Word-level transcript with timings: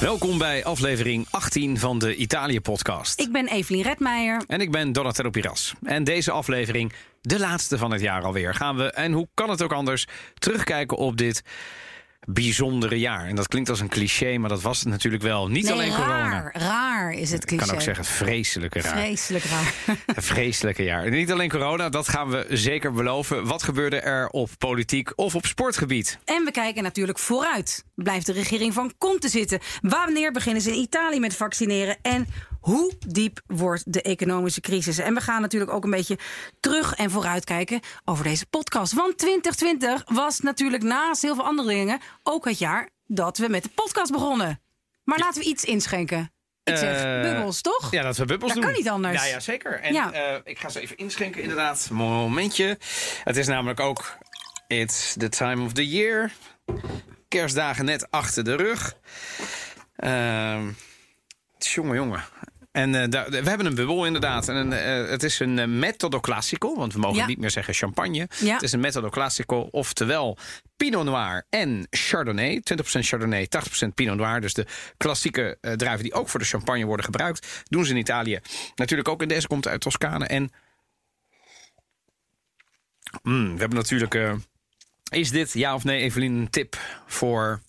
Welkom 0.00 0.38
bij 0.38 0.64
aflevering 0.64 1.26
18 1.30 1.78
van 1.78 1.98
de 1.98 2.16
Italië-podcast. 2.16 3.20
Ik 3.20 3.32
ben 3.32 3.48
Evelien 3.48 3.82
Redmeijer. 3.82 4.42
En 4.46 4.60
ik 4.60 4.70
ben 4.70 4.92
Donatello 4.92 5.30
Piras. 5.30 5.74
En 5.82 6.04
deze 6.04 6.30
aflevering, 6.30 6.92
de 7.20 7.38
laatste 7.38 7.78
van 7.78 7.90
het 7.92 8.00
jaar 8.00 8.22
alweer, 8.22 8.54
gaan 8.54 8.76
we, 8.76 8.92
en 8.92 9.12
hoe 9.12 9.28
kan 9.34 9.50
het 9.50 9.62
ook 9.62 9.72
anders, 9.72 10.06
terugkijken 10.34 10.96
op 10.96 11.16
dit 11.16 11.42
bijzondere 12.28 12.98
jaar. 12.98 13.26
En 13.26 13.34
dat 13.36 13.48
klinkt 13.48 13.68
als 13.68 13.80
een 13.80 13.88
cliché, 13.88 14.38
maar 14.38 14.48
dat 14.48 14.62
was 14.62 14.78
het 14.78 14.88
natuurlijk 14.88 15.22
wel. 15.22 15.48
Niet 15.48 15.64
Nee, 15.64 15.72
alleen 15.72 15.90
corona. 15.94 16.30
raar. 16.30 16.50
Raar 16.56 17.12
is 17.12 17.30
het 17.30 17.42
Ik 17.42 17.48
cliché. 17.48 17.64
kan 17.66 17.74
ook 17.74 17.80
zeggen, 17.80 18.04
vreselijke 18.04 18.80
raar. 18.80 18.96
Vreselijk 18.98 19.44
raar. 19.44 19.74
Een 20.16 20.22
vreselijke 20.22 20.82
jaar. 20.82 21.04
En 21.04 21.10
Niet 21.12 21.32
alleen 21.32 21.48
corona, 21.50 21.88
dat 21.88 22.08
gaan 22.08 22.28
we 22.30 22.46
zeker 22.50 22.92
beloven. 22.92 23.46
Wat 23.46 23.62
gebeurde 23.62 23.96
er 24.00 24.28
op 24.28 24.50
politiek 24.58 25.12
of 25.18 25.34
op 25.34 25.46
sportgebied? 25.46 26.18
En 26.24 26.44
we 26.44 26.50
kijken 26.50 26.82
natuurlijk 26.82 27.18
vooruit. 27.18 27.84
Blijft 27.94 28.26
de 28.26 28.32
regering 28.32 28.74
van 28.74 28.92
Conte 28.98 29.28
zitten? 29.28 29.58
Wanneer 29.80 30.32
beginnen 30.32 30.62
ze 30.62 30.70
in 30.72 30.78
Italië 30.80 31.20
met 31.20 31.36
vaccineren? 31.36 31.96
En 32.02 32.26
hoe 32.60 32.92
diep 33.06 33.40
wordt 33.46 33.92
de 33.92 34.02
economische 34.02 34.60
crisis? 34.60 34.98
En 34.98 35.14
we 35.14 35.20
gaan 35.20 35.40
natuurlijk 35.40 35.72
ook 35.72 35.84
een 35.84 35.90
beetje 35.90 36.18
terug 36.60 36.94
en 36.94 37.10
vooruit 37.10 37.44
kijken 37.44 37.80
over 38.04 38.24
deze 38.24 38.46
podcast. 38.46 38.92
Want 38.92 39.18
2020 39.18 40.02
was 40.06 40.40
natuurlijk 40.40 40.82
naast 40.82 41.22
heel 41.22 41.34
veel 41.34 41.44
andere 41.44 41.68
dingen 41.68 42.00
ook 42.22 42.44
het 42.44 42.58
jaar 42.58 42.88
dat 43.06 43.38
we 43.38 43.48
met 43.48 43.62
de 43.62 43.68
podcast 43.74 44.12
begonnen. 44.12 44.60
Maar 45.04 45.18
laten 45.18 45.42
we 45.42 45.48
iets 45.48 45.64
inschenken. 45.64 46.32
Ik 46.64 46.76
zeg 46.76 47.02
Eh, 47.02 47.20
bubbels, 47.22 47.60
toch? 47.60 47.90
Ja, 47.90 48.02
dat 48.02 48.16
we 48.16 48.24
bubbels 48.24 48.52
Dat 48.52 48.62
doen. 48.62 48.70
kan 48.72 48.80
niet 48.80 48.90
anders. 48.90 49.14
Ja, 49.22 49.24
ja 49.24 49.40
zeker. 49.40 49.80
En 49.80 49.92
Ja. 49.92 50.12
eh, 50.12 50.40
ik 50.44 50.58
ga 50.58 50.68
ze 50.68 50.80
even 50.80 50.96
inschenken, 50.96 51.42
inderdaad. 51.42 51.88
Momentje. 51.92 52.78
Het 53.24 53.36
is 53.36 53.46
namelijk 53.46 53.80
ook... 53.80 54.16
It's 54.66 55.14
the 55.18 55.28
time 55.28 55.64
of 55.64 55.72
the 55.72 55.88
year. 55.88 56.32
Kerstdagen 57.28 57.84
net 57.84 58.10
achter 58.10 58.44
de 58.44 58.54
rug. 58.54 58.96
Ehm 59.96 60.70
jongen, 61.58 61.94
jongen. 61.96 62.24
En 62.72 62.94
eh, 62.94 63.08
daar- 63.08 63.30
we 63.30 63.48
hebben 63.48 63.66
een 63.66 63.74
bubbel 63.74 64.06
inderdaad. 64.06 64.48
En 64.48 64.56
een, 64.56 64.72
eh, 64.72 65.10
het 65.10 65.22
is 65.22 65.38
een 65.40 65.58
eh, 65.58 65.66
metodo 65.66 66.20
classico, 66.20 66.74
want 66.76 66.92
we 66.92 66.98
mogen 66.98 67.16
Ja. 67.18 67.26
niet 67.26 67.38
meer 67.38 67.50
zeggen 67.50 67.74
champagne. 67.74 68.28
Ja. 68.40 68.52
Het 68.54 68.62
is 68.62 68.72
een 68.72 68.80
metodo 68.80 69.08
classico, 69.08 69.60
oftewel 69.70 70.38
Pinot 70.76 71.04
Noir 71.04 71.46
en 71.48 71.86
Chardonnay. 71.90 72.60
20% 72.64 73.06
Chardonnay, 73.06 73.46
80% 73.46 73.94
Pinot 73.94 74.16
Noir. 74.16 74.40
Dus 74.40 74.54
de 74.54 74.66
klassieke 74.96 75.58
druiven 75.76 76.02
die 76.02 76.12
ook 76.12 76.28
voor 76.28 76.40
de 76.40 76.46
champagne 76.46 76.84
worden 76.84 77.04
gebruikt. 77.04 77.62
Doen 77.68 77.84
ze 77.84 77.90
in 77.92 77.96
Italië. 77.98 78.40
Natuurlijk 78.74 79.08
ook. 79.08 79.22
En 79.22 79.28
deze 79.28 79.46
komt 79.46 79.68
uit 79.68 79.80
Toscane. 79.80 80.26
En 80.26 80.50
Mm, 83.22 83.52
we 83.54 83.58
hebben 83.60 83.78
natuurlijk... 83.78 84.14
is 85.08 85.30
dit, 85.30 85.52
ja 85.52 85.74
of 85.74 85.84
nee, 85.84 86.00
Evelien, 86.02 86.34
een 86.36 86.50
tip 86.50 86.76
voor 87.06 87.60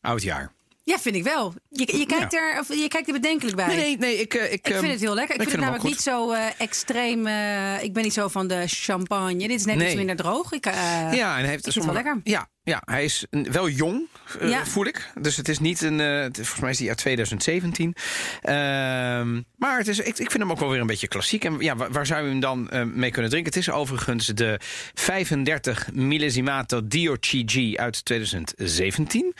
oudjaar? 0.00 0.52
Ja, 0.86 0.98
vind 0.98 1.14
ik 1.16 1.22
wel. 1.22 1.54
Je, 1.68 1.98
je, 1.98 2.06
kijkt, 2.06 2.34
er, 2.34 2.58
of, 2.60 2.68
je 2.74 2.88
kijkt 2.88 3.06
er 3.06 3.12
bedenkelijk 3.12 3.56
bij. 3.56 3.66
Nee, 3.66 3.76
nee, 3.76 3.96
nee. 3.98 4.16
Ik, 4.20 4.34
eh, 4.34 4.44
ik, 4.44 4.52
Ik 4.52 4.66
ehm, 4.72 4.78
vind 4.78 4.92
het 4.92 5.00
heel 5.00 5.14
lekker. 5.14 5.34
Ik, 5.34 5.40
vind, 5.40 5.52
het 5.52 5.60
namelijk 5.60 5.84
niet 5.84 6.00
zo 6.00 6.30
eh, 6.30 6.46
extreem. 6.58 7.26
eh, 7.26 7.82
ik 7.82 7.92
ben 7.92 8.02
niet 8.02 8.12
zo 8.12 8.28
van 8.28 8.46
de 8.46 8.62
champagne. 8.66 9.38
Dit 9.38 9.50
is 9.50 9.64
net 9.64 9.76
Nee. 9.76 9.86
iets 9.86 9.96
minder 9.96 10.16
droog. 10.16 10.52
Ik, 10.52 10.64
Ja, 10.64 11.38
en 11.38 11.44
heeft 11.44 11.66
ik 11.66 11.72
vind 11.72 11.74
het 11.74 11.84
wel 11.84 11.94
lekker. 11.94 12.20
Ja, 12.24 12.48
ja, 12.66 12.82
hij 12.84 13.04
is 13.04 13.26
wel 13.30 13.68
jong, 13.68 14.06
eh, 14.40 14.48
Ja. 14.48 14.66
voel 14.66 14.86
ik. 14.86 15.10
Dus 15.20 15.36
het 15.36 15.48
is 15.48 15.58
niet 15.58 15.80
een. 15.82 15.98
het- 15.98 16.36
volgens 16.36 16.60
mij 16.60 16.70
is 16.70 16.78
hij 16.78 16.88
uit 16.88 16.98
2017. 16.98 17.94
Ehm, 18.42 19.40
maar 19.56 19.78
het 19.78 19.88
is, 19.88 19.98
ik, 19.98 20.06
ik 20.18 20.30
vind 20.30 20.42
hem 20.42 20.50
ook 20.50 20.58
wel 20.58 20.70
weer 20.70 20.80
een 20.80 20.86
beetje 20.86 21.08
klassiek. 21.08 21.44
En 21.44 21.56
ja, 21.58 21.76
waar, 21.76 21.90
waar 21.92 22.06
zou 22.06 22.22
je 22.24 22.28
hem 22.30 22.40
dan 22.40 22.70
eh, 22.70 22.82
mee 22.82 23.10
kunnen 23.10 23.30
drinken? 23.30 23.52
Het 23.52 23.60
is 23.62 23.70
overigens 23.70 24.26
de 24.26 24.60
35 24.94 25.88
millesimato 25.92 26.86
Dio 26.86 27.16
CG 27.20 27.74
uit 27.76 28.04
2017. 28.04 29.34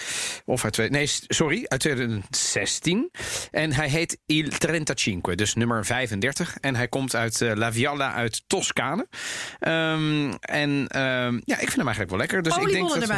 Of 0.45 0.65
uit. 0.65 0.73
twee- 0.73 0.91
Nee, 0.91 1.07
sorry, 1.29 1.65
uit 1.69 1.81
2016. 1.81 3.11
En 3.51 3.73
hij 3.73 3.89
heet 3.89 4.19
Il 4.27 4.51
35, 4.51 5.35
dus 5.35 5.55
nummer 5.55 5.85
35. 5.87 6.57
En 6.61 6.77
hij 6.77 6.89
komt 6.89 7.15
uit 7.15 7.41
La 7.41 7.73
Vialla 7.73 8.13
uit 8.13 8.43
Toscane. 8.47 9.07
Ehm, 9.59 10.33
en 10.41 10.87
ehm, 10.89 11.35
ja, 11.45 11.55
ik 11.55 11.71
vind 11.71 11.77
hem 11.77 11.87
eigenlijk 11.87 12.11
wel 12.11 12.19
lekker. 12.19 12.43
Dus 12.43 12.57
ik 12.57 12.73
denk 12.73 12.89
dat 12.89 13.09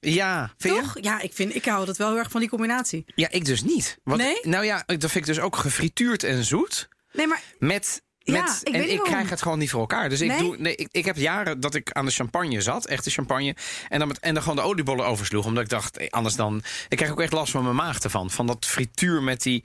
Ja, 0.00 0.50
je? 0.56 0.68
Toch? 0.68 0.96
Ja, 1.00 1.20
ik, 1.20 1.32
vind, 1.34 1.54
ik 1.54 1.64
hou 1.64 1.86
dat 1.86 1.96
wel 1.96 2.08
heel 2.08 2.18
erg 2.18 2.30
van 2.30 2.40
die 2.40 2.48
combinatie. 2.48 3.04
Ja, 3.14 3.30
ik 3.30 3.44
dus 3.44 3.62
niet. 3.62 3.98
Want, 4.04 4.20
Nee? 4.20 4.38
Nou 4.42 4.64
ja, 4.64 4.82
dat 4.86 4.98
vind 5.00 5.14
ik 5.14 5.26
dus 5.26 5.40
ook 5.40 5.56
gefrituurd 5.56 6.22
en 6.22 6.44
zoet. 6.44 6.88
Nee, 7.12 7.26
maar 7.26 7.42
Met. 7.58 8.02
Ja, 8.22 8.42
met 8.42 8.60
ik 8.62 8.72
weet 8.72 8.82
en 8.82 8.90
ik 8.90 9.02
krijg 9.02 9.30
het 9.30 9.42
gewoon 9.42 9.58
niet 9.58 9.70
voor 9.70 9.80
elkaar. 9.80 10.08
Dus 10.08 10.20
ik, 10.20 10.38
doe, 10.38 10.56
nee, 10.58 10.74
ik, 10.74 10.88
ik 10.90 11.04
heb 11.04 11.16
jaren 11.16 11.60
dat 11.60 11.74
ik 11.74 11.92
aan 11.92 12.04
de 12.04 12.10
champagne 12.10 12.60
zat, 12.60 12.86
echte 12.86 13.10
champagne. 13.10 13.56
En 13.88 13.98
dan, 13.98 14.08
met, 14.08 14.18
en 14.18 14.34
dan 14.34 14.42
gewoon 14.42 14.58
de 14.58 14.62
oliebollen 14.62 15.06
oversloeg. 15.06 15.44
Omdat 15.44 15.62
ik 15.62 15.68
dacht, 15.68 15.96
eh, 15.96 16.08
anders 16.10 16.34
dan. 16.34 16.62
Ik 16.88 16.96
krijg 16.96 17.12
ook 17.12 17.20
echt 17.20 17.32
last 17.32 17.52
van 17.52 17.62
mijn 17.62 17.76
maag 17.76 17.98
ervan. 17.98 18.30
Van 18.30 18.46
dat 18.46 18.66
frituur 18.66 19.22
met 19.22 19.42
die. 19.42 19.64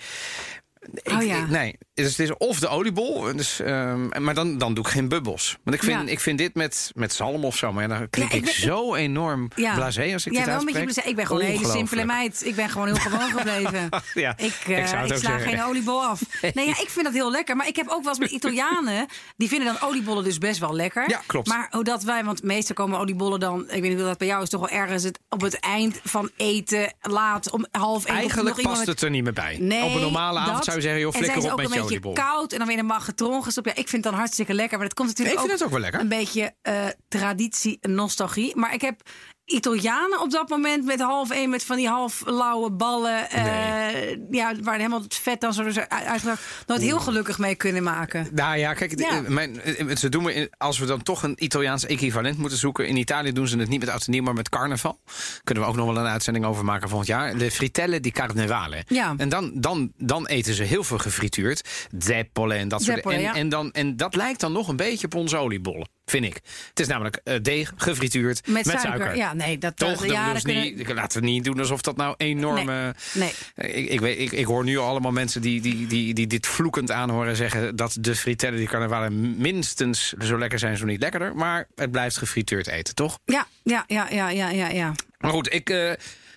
Ik- 0.93 1.11
Oh 1.11 1.23
ja. 1.23 1.37
ik- 1.37 1.47
nee, 1.49 1.77
dus 1.93 2.09
het 2.09 2.19
is 2.19 2.37
of 2.37 2.59
de 2.59 2.67
oliebol, 2.67 3.21
dus, 3.35 3.59
ehm, 3.59 4.23
maar 4.23 4.33
dan, 4.33 4.57
dan 4.57 4.73
doe 4.73 4.83
ik 4.85 4.89
geen 4.91 5.07
bubbels. 5.07 5.57
Want 5.63 5.75
ik 5.75 5.83
vind, 5.83 6.01
Ja. 6.05 6.11
ik 6.11 6.19
vind 6.19 6.37
dit 6.37 6.55
met, 6.55 6.91
met 6.95 7.13
zalm 7.13 7.45
of 7.45 7.57
zo, 7.57 7.73
maar 7.73 7.87
ja, 7.89 7.97
dan 7.97 8.09
klink 8.09 8.31
ik, 8.33 8.43
ben- 8.43 8.53
zo 8.53 8.95
enorm 8.95 9.47
ja. 9.55 9.75
blasé 9.75 10.13
als 10.13 10.25
ik 10.25 10.31
ja, 10.33 10.37
dit 10.39 10.47
wel 10.47 10.59
een 10.59 10.65
beetje. 10.85 11.01
Ik 11.09 11.15
ben 11.15 11.25
gewoon 11.25 11.41
een 11.41 11.47
hele 11.47 11.71
simpele 11.71 12.05
meid. 12.05 12.41
Ik 12.45 12.55
ben 12.55 12.69
gewoon 12.69 12.87
heel 12.87 12.95
gewoon 12.95 13.29
gebleven. 13.31 13.89
Ja, 14.13 14.33
ik, 14.37 14.53
eh, 14.67 14.77
ik 14.79 14.87
zou 14.87 15.01
het 15.01 15.11
ook 15.13 15.17
sla 15.19 15.37
geen 15.37 15.63
oliebol 15.63 16.03
af. 16.03 16.21
Nee, 16.53 16.65
ja, 16.65 16.71
ik 16.81 16.89
vind 16.89 17.05
dat 17.05 17.13
heel 17.13 17.31
lekker. 17.31 17.55
Maar 17.55 17.67
ik 17.67 17.75
heb 17.75 17.87
ook 17.89 17.99
wel 18.03 18.09
eens 18.09 18.19
met 18.19 18.31
Italianen. 18.31 19.05
Die 19.37 19.47
vinden 19.47 19.67
dan 19.73 19.89
oliebollen 19.89 20.23
dus 20.23 20.37
best 20.37 20.59
wel 20.59 20.75
lekker. 20.75 21.09
Ja, 21.09 21.21
klopt. 21.25 21.47
Maar 21.47 21.67
hoe 21.71 21.83
dat 21.83 22.03
wij, 22.03 22.23
want 22.23 22.43
meestal 22.43 22.75
komen 22.75 22.99
oliebollen 22.99 23.39
dan. 23.39 23.61
Ik 23.61 23.81
weet 23.81 23.81
niet 23.81 23.97
hoe 23.99 24.07
dat 24.07 24.17
bij 24.17 24.27
jou 24.27 24.43
is, 24.43 24.49
toch 24.49 24.69
wel 24.69 24.79
ergens 24.79 25.03
het, 25.03 25.19
op 25.29 25.41
het 25.41 25.59
eind 25.59 25.99
van 26.03 26.29
eten. 26.37 26.93
Laat 27.01 27.51
om 27.51 27.65
half 27.71 28.05
één. 28.05 28.15
Eigenlijk 28.17 28.55
nog 28.57 28.73
past 28.73 28.85
het 28.85 29.01
er 29.01 29.09
niet 29.09 29.23
meer 29.23 29.33
bij. 29.33 29.57
Nee, 29.59 29.83
op 29.83 29.93
een 29.93 30.01
normale 30.01 30.39
avond. 30.39 30.63
Zou 30.81 30.93
je 30.95 30.99
zeggen, 30.99 31.01
joh, 31.01 31.13
flikker 31.13 31.37
op 31.37 31.43
met 31.43 31.65
ook 31.65 31.73
je 31.73 31.95
een 31.95 32.01
beetje 32.01 32.13
koud 32.13 32.51
en 32.51 32.57
dan 32.57 32.67
weer 32.67 32.79
een 32.79 32.85
magatron 32.85 33.43
gestopt. 33.43 33.67
Ja, 33.67 33.71
ik 33.75 33.87
vind 33.89 34.03
het 34.03 34.03
dan 34.03 34.13
hartstikke 34.13 34.53
lekker. 34.53 34.77
Maar 34.77 34.87
het 34.87 34.95
komt 34.95 35.07
natuurlijk 35.07 35.35
Ik 35.35 35.41
vind 35.41 35.51
ook, 35.53 35.59
het 35.59 35.67
ook 35.67 35.73
wel 35.73 35.83
lekker. 35.83 36.01
een 36.01 36.09
beetje 36.09 36.53
eh, 36.61 36.85
traditie 37.07 37.77
en 37.81 37.93
nostalgie. 37.93 38.55
Maar 38.55 38.73
ik 38.73 38.81
heb 38.81 39.01
Italianen 39.45 40.21
op 40.21 40.31
dat 40.31 40.49
moment 40.49 40.85
met 40.85 40.99
half 40.99 41.31
één 41.31 41.49
met 41.49 41.63
van 41.63 41.75
die 41.75 41.87
half 41.87 42.23
lauwe 42.25 42.71
ballen. 42.71 43.29
eh, 43.29 44.17
ja, 44.31 44.53
waar 44.61 44.75
helemaal 44.77 45.01
het 45.01 45.15
vet 45.15 45.41
dan 45.41 45.53
zo 45.53 45.63
uitgebracht. 45.87 46.43
Nooit 46.67 46.81
heel 46.81 46.99
gelukkig 46.99 47.37
mee 47.37 47.55
kunnen 47.55 47.83
maken. 47.83 48.27
Nou 48.31 48.57
ja, 48.57 48.73
kijk, 48.73 48.99
Ja. 48.99 49.21
de- 49.21 49.29
mijn, 49.31 49.61
eh, 49.61 49.95
ze 49.95 50.09
doen 50.09 50.29
in- 50.29 50.49
als 50.57 50.79
we 50.79 50.85
dan 50.85 51.03
toch 51.03 51.23
een 51.23 51.43
Italiaans 51.43 51.85
equivalent 51.85 52.37
moeten 52.37 52.57
zoeken. 52.57 52.87
In 52.87 52.95
Italië 52.97 53.31
doen 53.31 53.47
ze 53.47 53.57
het 53.57 53.69
niet 53.69 53.79
met 53.79 53.89
oud 53.89 54.07
maar 54.07 54.33
met 54.33 54.49
carnaval. 54.49 54.99
Kunnen 55.43 55.63
we 55.63 55.69
ook 55.69 55.75
nog 55.75 55.85
wel 55.85 55.97
een 55.97 56.11
uitzending 56.11 56.45
over 56.45 56.65
maken 56.65 56.87
volgend 56.89 57.09
jaar. 57.09 57.37
De 57.37 57.51
fritelle 57.51 57.99
di 57.99 58.11
carnevale. 58.11 58.83
Ja. 58.87 59.13
En 59.17 59.29
dan, 59.29 59.51
dan, 59.53 59.91
dan 59.97 60.27
eten 60.27 60.53
ze 60.53 60.63
heel 60.63 60.83
veel 60.83 60.97
gefrituurd. 60.97 61.87
Zeppole 61.97 62.53
en 62.53 62.67
dat 62.67 62.81
soort 62.81 62.93
Zeppole, 62.93 63.15
en, 63.15 63.21
ja. 63.21 63.35
en, 63.35 63.49
dan, 63.49 63.71
en 63.71 63.97
dat 63.97 64.15
lijkt 64.15 64.39
dan 64.39 64.51
nog 64.51 64.67
een 64.67 64.75
beetje 64.75 65.05
op 65.05 65.15
onze 65.15 65.37
oliebollen, 65.37 65.89
vind 66.05 66.25
ik. 66.25 66.33
Het 66.69 66.79
is 66.79 66.87
namelijk 66.87 67.19
eh, 67.23 67.35
deeg 67.41 67.73
gefrituurd 67.77 68.47
met, 68.47 68.65
Met, 68.65 68.79
suiker. 68.81 69.15
Ja, 69.15 69.33
nee, 69.33 69.57
dat 69.57 69.77
Toch? 69.77 69.89
dat- 69.99 70.11
ja, 70.11 70.23
dus 70.33 70.43
dat 70.43 70.51
kunnen- 70.51 70.75
niet, 70.75 70.93
laten 70.93 71.21
we 71.21 71.27
niet 71.27 71.43
doen 71.43 71.59
alsof 71.59 71.81
dat 71.81 71.95
nou 71.95 72.13
enorme. 72.17 72.95
Nee. 73.13 73.33
Ik, 73.55 73.89
ik, 73.89 73.99
weet, 73.99 74.19
ik, 74.19 74.31
ik 74.31 74.45
hoor 74.45 74.63
nu 74.63 74.77
allemaal 74.77 75.11
mensen 75.11 75.41
die, 75.41 75.61
die, 75.61 75.87
die, 75.87 76.13
die 76.13 76.27
dit 76.27 76.47
vloekend 76.47 76.91
aanhoren 76.91 77.35
zeggen 77.35 77.75
dat 77.75 77.97
de 77.99 78.15
fritellen 78.15 78.57
die 78.57 78.67
carnavale 78.67 79.09
minstens 79.09 80.13
zo 80.19 80.37
lekker 80.37 80.59
zijn, 80.59 80.77
zo 80.77 80.85
niet 80.85 81.01
lekkerder. 81.01 81.35
Maar 81.35 81.67
het 81.75 81.91
blijft 81.91 82.17
gefrituurd 82.17 82.67
eten, 82.67 82.95
toch? 82.95 83.19
Ja, 83.25 83.47
ja, 83.63 83.83
ja, 83.87 84.09
ja, 84.09 84.29
ja, 84.29 84.49
ja. 84.49 84.67
ja. 84.69 84.91
Maar 85.17 85.31
goed, 85.31 85.53
ik, 85.53 85.69
eh, 85.69 85.91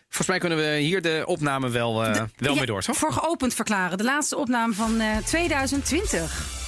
volgens 0.05 0.27
mij 0.29 0.39
kunnen 0.39 0.59
we 0.59 0.77
hier 0.79 1.03
de 1.03 1.23
opname 1.27 1.69
wel, 1.71 2.05
eh, 2.05 2.13
wel 2.15 2.27
Ja, 2.53 2.55
mee 2.55 2.67
door, 2.67 2.83
toch? 2.83 2.97
Voor 2.97 3.13
geopend 3.13 3.55
verklaren. 3.55 3.99
De 3.99 4.05
laatste 4.05 4.37
opname 4.37 4.75
van 4.75 5.01
eh, 5.01 5.17
2020. 5.17 6.68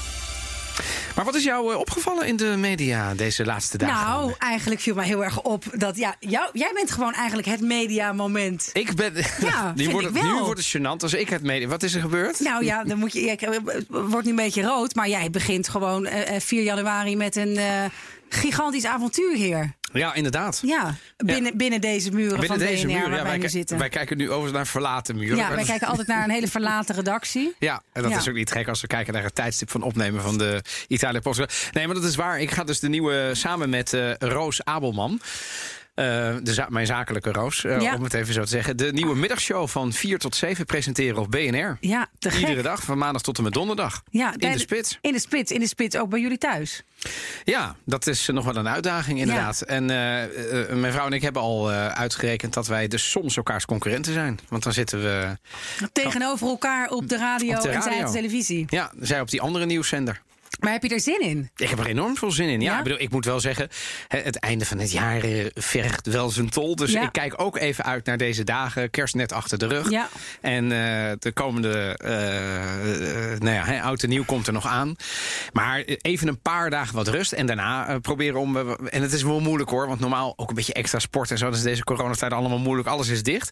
Maar 1.20 1.28
wat 1.32 1.38
is 1.38 1.44
jou 1.44 1.72
eh, 1.72 1.78
opgevallen 1.78 2.26
in 2.26 2.36
de 2.36 2.44
media 2.44 3.14
deze 3.14 3.44
laatste 3.44 3.78
dagen? 3.78 4.08
Nou, 4.08 4.34
eigenlijk 4.38 4.80
viel 4.80 4.94
mij 4.94 5.06
heel 5.06 5.24
erg 5.24 5.42
op 5.42 5.64
dat 5.72 5.96
ja, 5.96 6.16
jou, 6.20 6.48
jij 6.52 6.70
bent 6.74 6.90
gewoon 6.90 7.12
eigenlijk 7.12 7.48
het 7.48 7.60
mediamoment. 7.60 8.70
ik 8.72 8.94
ben. 8.94 9.12
Ja, 9.40 9.72
nu, 9.76 9.90
wordt 9.90 10.06
het, 10.06 10.22
nu 10.22 10.34
wordt 10.34 10.60
het 10.60 10.76
gênant 10.76 11.02
als 11.02 11.14
ik 11.14 11.28
het 11.28 11.42
mede. 11.42 11.66
Wat 11.66 11.82
is 11.82 11.94
er 11.94 12.00
gebeurd? 12.00 12.40
Nou 12.40 12.64
ja, 12.64 12.84
dan 12.84 12.98
moet 12.98 13.12
je. 13.12 13.20
Ik, 13.20 13.40
het 13.40 13.86
wordt 13.88 14.24
nu 14.24 14.30
een 14.30 14.36
beetje 14.36 14.62
rood, 14.62 14.94
maar 14.94 15.08
jij 15.08 15.30
begint 15.30 15.68
gewoon 15.68 16.06
eh, 16.06 16.34
eh, 16.34 16.40
4 16.40 16.62
januari 16.62 17.16
met 17.16 17.36
een 17.36 17.56
eh, 17.56 17.84
gigantisch 18.28 18.84
avontuur 18.84 19.34
hier. 19.34 19.74
Ja, 19.92 20.14
inderdaad. 20.14 20.60
Ja, 20.64 20.94
binnen, 21.16 21.56
binnen 21.56 21.80
deze 21.80 22.10
muren 22.10 22.40
Binnen 22.40 22.58
van 22.58 22.66
deze 22.66 22.86
BNR 22.86 22.92
muur, 22.92 23.08
waar 23.10 23.18
ja, 23.18 23.24
wij 23.24 23.38
nu 23.38 23.48
zitten. 23.48 23.78
wij 23.78 23.88
kijken 23.88 24.16
nu 24.16 24.30
over 24.30 24.52
naar 24.52 24.66
verlaten 24.66 25.16
muren. 25.16 25.36
ja, 25.36 25.54
wij 25.54 25.64
kijken 25.64 25.86
altijd 25.88 26.06
naar 26.06 26.24
een 26.24 26.30
hele 26.30 26.48
verlaten 26.48 26.94
redactie. 26.94 27.54
Ja, 27.58 27.82
en 27.92 28.02
dat 28.02 28.10
Ja. 28.10 28.18
is 28.18 28.28
ook 28.28 28.34
niet 28.34 28.50
gek 28.52 28.68
als 28.68 28.80
we 28.80 28.86
kijken 28.86 29.12
naar 29.12 29.22
het 29.22 29.34
tijdstip 29.34 29.70
van 29.70 29.82
opnemen 29.82 30.22
van 30.22 30.38
de 30.38 30.62
Italië 30.88 31.20
Post. 31.20 31.70
Nee, 31.72 31.86
maar 31.86 31.94
dat 31.94 32.04
is 32.04 32.14
waar. 32.16 32.40
Ik 32.40 32.50
ga 32.50 32.64
dus 32.64 32.80
de 32.80 32.88
nieuwe 32.88 33.30
samen 33.32 33.70
met 33.70 33.92
eh, 33.92 34.12
Roos 34.18 34.64
Abelman. 34.64 35.20
Eh, 36.00 36.36
de 36.42 36.52
za 36.54 36.66
mijn 36.68 36.86
zakelijke 36.86 37.32
roos, 37.32 37.60
Ja. 37.60 37.94
om 37.94 38.02
het 38.04 38.14
even 38.14 38.34
zo 38.34 38.40
te 38.42 38.48
zeggen. 38.48 38.76
De 38.76 38.92
nieuwe 38.92 39.16
middagshow 39.16 39.68
van 39.68 39.92
4 39.92 40.18
tot 40.18 40.36
7 40.36 40.66
presenteren 40.66 41.18
op 41.18 41.30
BNR. 41.30 41.76
Ja, 41.80 42.06
te 42.18 42.30
gek. 42.30 42.40
Iedere 42.40 42.62
dag, 42.62 42.82
van 42.82 42.98
maandag 42.98 43.22
tot 43.22 43.36
en 43.38 43.44
met 43.44 43.52
donderdag. 43.52 44.02
Ja, 44.10 44.34
in 44.36 44.52
de 44.52 44.58
spits. 44.58 44.98
In 45.00 45.12
de 45.12 45.18
spits, 45.20 45.50
in 45.52 45.60
de 45.60 45.66
spits, 45.66 45.96
ook 45.96 46.08
bij 46.08 46.20
jullie 46.20 46.38
thuis. 46.38 46.82
Ja, 47.44 47.76
dat 47.84 48.06
is 48.06 48.26
nog 48.26 48.44
wel 48.44 48.56
een 48.56 48.68
uitdaging 48.68 49.18
inderdaad. 49.18 49.60
En 49.60 49.90
eh, 49.90 50.22
eh, 50.62 50.68
mijn 50.76 50.92
vrouw 50.92 51.06
en 51.06 51.12
ik 51.12 51.22
hebben 51.22 51.42
al 51.42 51.72
eh, 51.72 51.86
uitgerekend 51.86 52.54
dat 52.54 52.66
wij 52.66 52.88
dus 52.88 53.10
soms 53.10 53.36
elkaars 53.36 53.64
concurrenten 53.64 54.12
zijn. 54.12 54.38
Want 54.48 54.62
dan 54.62 54.72
zitten 54.72 55.02
we, 55.02 55.36
Tegenover 55.92 56.48
elkaar 56.48 56.88
op 56.88 57.08
de 57.08 57.16
radio, 57.16 57.56
Op 57.56 57.62
de 57.62 57.68
en 57.68 57.82
zij 57.82 58.00
op 58.00 58.06
de 58.06 58.12
televisie. 58.12 58.64
ja, 58.68 58.92
zij 59.00 59.20
op 59.20 59.30
die 59.30 59.40
andere 59.40 59.66
nieuwszender. 59.66 60.20
Maar 60.58 60.72
heb 60.72 60.82
je 60.82 60.88
er 60.88 61.00
zin 61.00 61.20
in? 61.20 61.50
Ik 61.56 61.68
heb 61.68 61.78
er 61.78 61.86
enorm 61.86 62.16
veel 62.16 62.30
zin 62.30 62.48
in. 62.48 62.60
Ja, 62.60 62.70
Ja? 62.72 62.78
Ik, 62.78 62.82
bedoel, 62.84 63.00
ik 63.00 63.10
moet 63.10 63.24
wel 63.24 63.40
zeggen, 63.40 63.68
het 64.08 64.38
einde 64.38 64.64
van 64.64 64.78
het 64.78 64.92
jaar 64.92 65.22
eh, 65.22 65.46
vergt 65.54 66.06
wel 66.06 66.30
zijn 66.30 66.50
tol. 66.50 66.76
Dus 66.76 66.92
Ja. 66.92 67.02
ik 67.02 67.12
kijk 67.12 67.34
ook 67.42 67.56
even 67.58 67.84
uit 67.84 68.06
naar 68.06 68.16
deze 68.16 68.44
dagen. 68.44 68.90
Kerst 68.90 69.14
net 69.14 69.32
achter 69.32 69.58
de 69.58 69.66
rug. 69.66 69.90
Ja. 69.90 70.08
En 70.40 70.64
eh, 70.64 71.12
de 71.18 71.32
komende, 71.34 71.96
eh, 71.98 73.38
nou 73.40 73.54
ja, 73.54 73.80
oud 73.80 74.02
en 74.02 74.08
nieuw 74.08 74.24
komt 74.24 74.46
er 74.46 74.52
nog 74.52 74.66
aan. 74.66 74.96
Maar 75.52 75.78
even 75.84 76.28
een 76.28 76.40
paar 76.40 76.70
dagen 76.70 76.94
wat 76.94 77.08
rust. 77.08 77.32
En 77.32 77.46
daarna 77.46 77.98
proberen 77.98 78.40
om... 78.40 78.56
en 78.86 79.02
het 79.02 79.12
is 79.12 79.22
wel 79.22 79.40
moeilijk 79.40 79.70
hoor, 79.70 79.86
want 79.86 80.00
normaal 80.00 80.32
ook 80.36 80.48
een 80.48 80.54
beetje 80.54 80.72
extra 80.72 80.98
sport 80.98 81.30
en 81.30 81.38
zo. 81.38 81.46
Dat 81.46 81.56
is 81.56 81.62
deze 81.62 81.84
coronatijd 81.84 82.32
allemaal 82.32 82.58
moeilijk. 82.58 82.88
Alles 82.88 83.08
is 83.08 83.22
dicht. 83.22 83.50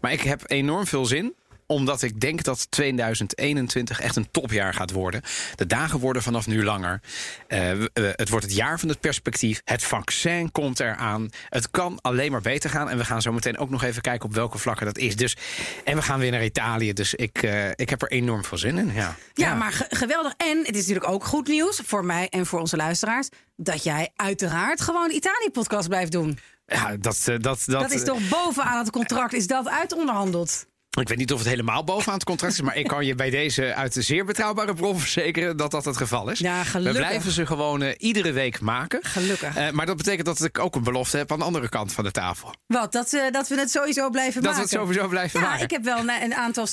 Maar 0.00 0.12
ik 0.12 0.20
heb 0.20 0.42
enorm 0.46 0.86
veel 0.86 1.04
zin 1.04 1.34
omdat 1.70 2.02
ik 2.02 2.20
denk 2.20 2.42
dat 2.42 2.70
2021 2.70 4.00
echt 4.00 4.16
een 4.16 4.30
topjaar 4.30 4.74
gaat 4.74 4.90
worden. 4.90 5.22
De 5.54 5.66
dagen 5.66 5.98
worden 5.98 6.22
vanaf 6.22 6.46
nu 6.46 6.64
langer. 6.64 7.00
Eh, 7.46 7.58
we- 7.72 8.12
het 8.16 8.28
wordt 8.28 8.44
het 8.44 8.54
jaar 8.54 8.80
van 8.80 8.88
het 8.88 9.00
perspectief. 9.00 9.60
Het 9.64 9.82
vaccin 9.82 10.52
komt 10.52 10.80
eraan. 10.80 11.28
Het 11.48 11.70
kan 11.70 11.98
alleen 12.00 12.30
maar 12.30 12.40
beter 12.40 12.70
gaan. 12.70 12.88
En 12.90 12.98
we 12.98 13.04
gaan 13.04 13.22
zo 13.22 13.32
meteen 13.32 13.58
ook 13.58 13.70
nog 13.70 13.82
even 13.82 14.02
kijken 14.02 14.28
op 14.28 14.34
welke 14.34 14.58
vlakken 14.58 14.86
dat 14.86 14.98
is. 14.98 15.16
Dus, 15.16 15.36
en 15.84 15.96
we 15.96 16.02
gaan 16.02 16.18
weer 16.18 16.30
naar 16.30 16.44
Italië. 16.44 16.92
Dus 16.92 17.14
ik, 17.14 17.42
eh, 17.42 17.68
ik 17.70 17.90
heb 17.90 18.02
er 18.02 18.10
enorm 18.10 18.44
veel 18.44 18.58
zin 18.58 18.78
in. 18.78 18.92
Ja, 18.94 19.16
Ja, 19.34 19.54
maar 19.54 19.72
ge- 19.72 19.86
geweldig. 19.88 20.34
En 20.36 20.58
het 20.58 20.74
is 20.76 20.86
natuurlijk 20.86 21.08
ook 21.12 21.24
goed 21.24 21.48
nieuws 21.48 21.80
voor 21.84 22.04
mij 22.04 22.28
en 22.28 22.46
voor 22.46 22.60
onze 22.60 22.76
luisteraars... 22.76 23.28
dat 23.56 23.82
jij 23.84 24.10
uiteraard 24.16 24.80
gewoon 24.80 25.08
de 25.08 25.14
Italië-podcast 25.14 25.88
blijft 25.88 26.12
doen. 26.12 26.38
Ja, 26.66 26.96
dat, 26.96 27.16
eh, 27.18 27.24
dat, 27.26 27.40
dat, 27.40 27.66
Dat 27.66 27.90
is 27.90 28.04
toch 28.04 28.28
bovenaan 28.28 28.78
het 28.78 28.90
contract, 28.90 29.32
is 29.32 29.46
dat 29.46 29.68
uitonderhandeld? 29.68 30.66
Ik 30.90 31.08
weet 31.08 31.18
niet 31.18 31.32
of 31.32 31.38
het 31.38 31.48
helemaal 31.48 31.84
bovenaan 31.84 32.14
het 32.14 32.24
contract 32.24 32.52
is. 32.52 32.60
Maar 32.60 32.76
ik 32.76 32.86
kan 32.86 33.06
je 33.06 33.14
bij 33.14 33.30
deze 33.30 33.74
uit 33.74 33.94
de 33.94 34.02
zeer 34.02 34.24
betrouwbare 34.24 34.74
bron 34.74 34.98
verzekeren 34.98 35.56
dat 35.56 35.70
dat 35.70 35.84
het 35.84 35.96
geval 35.96 36.30
is. 36.30 36.38
Ja, 36.38 36.64
gelukkig. 36.64 37.00
We 37.02 37.06
blijven 37.06 37.32
ze 37.32 37.46
gewoon 37.46 37.82
eh, 37.82 37.94
iedere 37.98 38.32
week 38.32 38.60
maken. 38.60 38.98
Gelukkig. 39.02 39.56
Eh, 39.56 39.70
maar 39.70 39.86
dat 39.86 39.96
betekent 39.96 40.26
dat 40.26 40.44
ik 40.44 40.58
ook 40.58 40.74
een 40.74 40.82
belofte 40.82 41.16
heb 41.16 41.32
aan 41.32 41.38
de 41.38 41.44
andere 41.44 41.68
kant 41.68 41.92
van 41.92 42.04
de 42.04 42.10
tafel. 42.10 42.54
Wat, 42.66 42.92
dat, 42.92 43.12
eh, 43.12 43.30
dat 43.30 43.48
we 43.48 43.58
het 43.58 43.70
sowieso 43.70 44.10
blijven 44.10 44.42
Dat 44.42 44.54
we 44.54 44.58
maken? 44.58 44.62
het 44.62 44.70
sowieso 44.70 45.08
blijven 45.08 45.40
ja, 45.40 45.46
maken. 45.46 45.64
ik 45.64 45.70
heb 45.70 45.84
wel 45.84 45.98
een, 45.98 46.34
aantal 46.34 46.66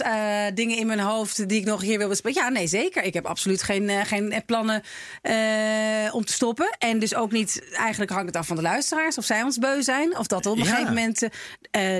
dingen 0.54 0.78
in 0.78 0.88
mijn 0.88 1.00
hoofd 1.00 1.50
die 1.50 1.60
ik 1.60 1.66
nog 1.66 1.82
hier 1.82 1.98
wil 1.98 2.08
bespreken. 2.08 2.42
Ja, 2.44 2.50
nee, 2.50 2.68
zeker. 2.68 3.04
Ik 3.04 3.14
heb 3.14 3.26
absoluut 3.26 3.64
geen, 3.64 4.06
geen 4.06 4.44
plannen 4.46 4.84
om 6.12 6.26
te 6.26 6.34
stoppen. 6.34 6.76
En 6.78 7.00
dus 7.00 7.16
ook 7.16 7.32
niet, 7.32 7.64
eigenlijk 7.74 8.12
hangt 8.12 8.28
het 8.28 8.36
af 8.36 8.48
van 8.48 8.56
de 8.56 8.62
luisteraars. 8.62 9.18
Of 9.18 9.26
zij 9.26 9.44
ons 9.44 9.58
beu 9.58 9.82
zijn. 9.82 10.18
Of 10.18 10.28
dat 10.28 10.46
op 10.46 10.58
een 10.58 10.64
Ja. 10.64 10.70
gegeven 10.70 10.94
moment 10.94 11.28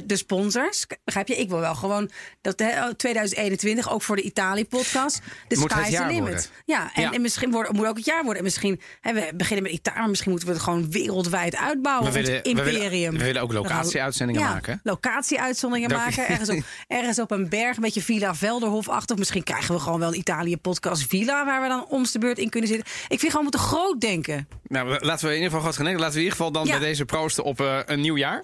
de 0.08 0.16
sponsors. 0.18 0.86
Begrijp 1.04 1.28
je? 1.28 1.36
Ik 1.36 1.50
wil 1.50 1.60
wel 1.60 1.76
gewoon 1.76 2.10
dat 2.42 2.60
hè, 2.60 2.96
2021, 2.96 3.92
ook 3.92 4.02
voor 4.02 4.16
de 4.16 4.22
Italië-podcast, 4.22 5.22
de 5.48 5.58
Moet 5.58 5.72
sky 5.72 5.88
is 5.90 5.96
the 5.96 6.02
limit. 6.06 6.20
worden. 6.20 6.42
Ja, 6.66 6.90
en, 6.94 7.02
Ja. 7.02 7.12
en 7.12 7.22
misschien 7.22 7.52
wordt, 7.52 7.72
moet 7.72 7.88
ook 7.88 7.96
het 7.98 8.06
jaar 8.06 8.20
worden. 8.22 8.38
En 8.38 8.44
misschien, 8.44 8.82
hè, 9.02 9.14
we 9.14 9.32
beginnen 9.36 9.64
met 9.64 9.74
Italië, 9.74 10.00
maar 10.00 10.10
misschien 10.10 10.32
moeten 10.32 10.48
we 10.50 10.54
het 10.56 10.64
gewoon 10.64 10.92
wereldwijd 10.92 11.56
uitbouwen. 11.56 12.06
We 12.12 12.22
willen, 12.22 12.32
we 12.32 12.42
imperium. 12.42 12.90
willen, 12.90 13.12
we 13.18 13.24
willen 13.24 13.42
ook 13.42 13.54
locatie-uitzendingen 13.54 14.42
Ja, 14.42 14.50
maken. 14.54 14.80
Locatie-uitzonderingen 14.84 15.90
Loc- 15.92 16.00
maken. 16.06 16.28
Ergens 16.28 16.50
op, 16.50 16.64
ergens 16.88 17.20
op 17.20 17.32
een 17.32 17.50
berg, 17.50 17.76
een 17.76 17.82
beetje 17.82 18.02
Villa 18.02 18.36
Velderhof-achtig. 18.36 19.18
Misschien 19.18 19.44
krijgen 19.44 19.76
we 19.76 19.82
gewoon 19.82 20.00
wel 20.00 20.08
een 20.10 20.18
Italië-podcast 20.20 21.08
Villa... 21.08 21.46
waar 21.46 21.62
we 21.62 21.68
dan 21.68 21.86
om 21.90 22.04
de 22.12 22.20
beurt 22.20 22.38
in 22.38 22.50
kunnen 22.50 22.70
zitten. 22.70 22.88
Ik 23.08 23.20
vind 23.20 23.32
gewoon, 23.32 23.42
moeten 23.42 23.60
groot 23.60 24.02
denken. 24.02 24.48
Nou, 24.68 24.88
laten 25.06 25.26
we 25.28 25.32
in 25.36 25.38
ieder 25.42 25.52
geval 25.52 25.66
goed 25.66 25.76
gaan 25.76 25.86
denken. 25.86 26.02
Laten 26.04 26.18
we 26.20 26.24
in 26.26 26.32
ieder 26.32 26.38
geval 26.46 26.52
dan 26.52 26.66
Ja. 26.66 26.72
bij 26.80 26.88
deze 26.88 27.06
proosten 27.06 27.44
op 27.44 27.60
eh, 27.62 27.80
een 27.86 28.02
nieuw 28.02 28.18
jaar. 28.18 28.44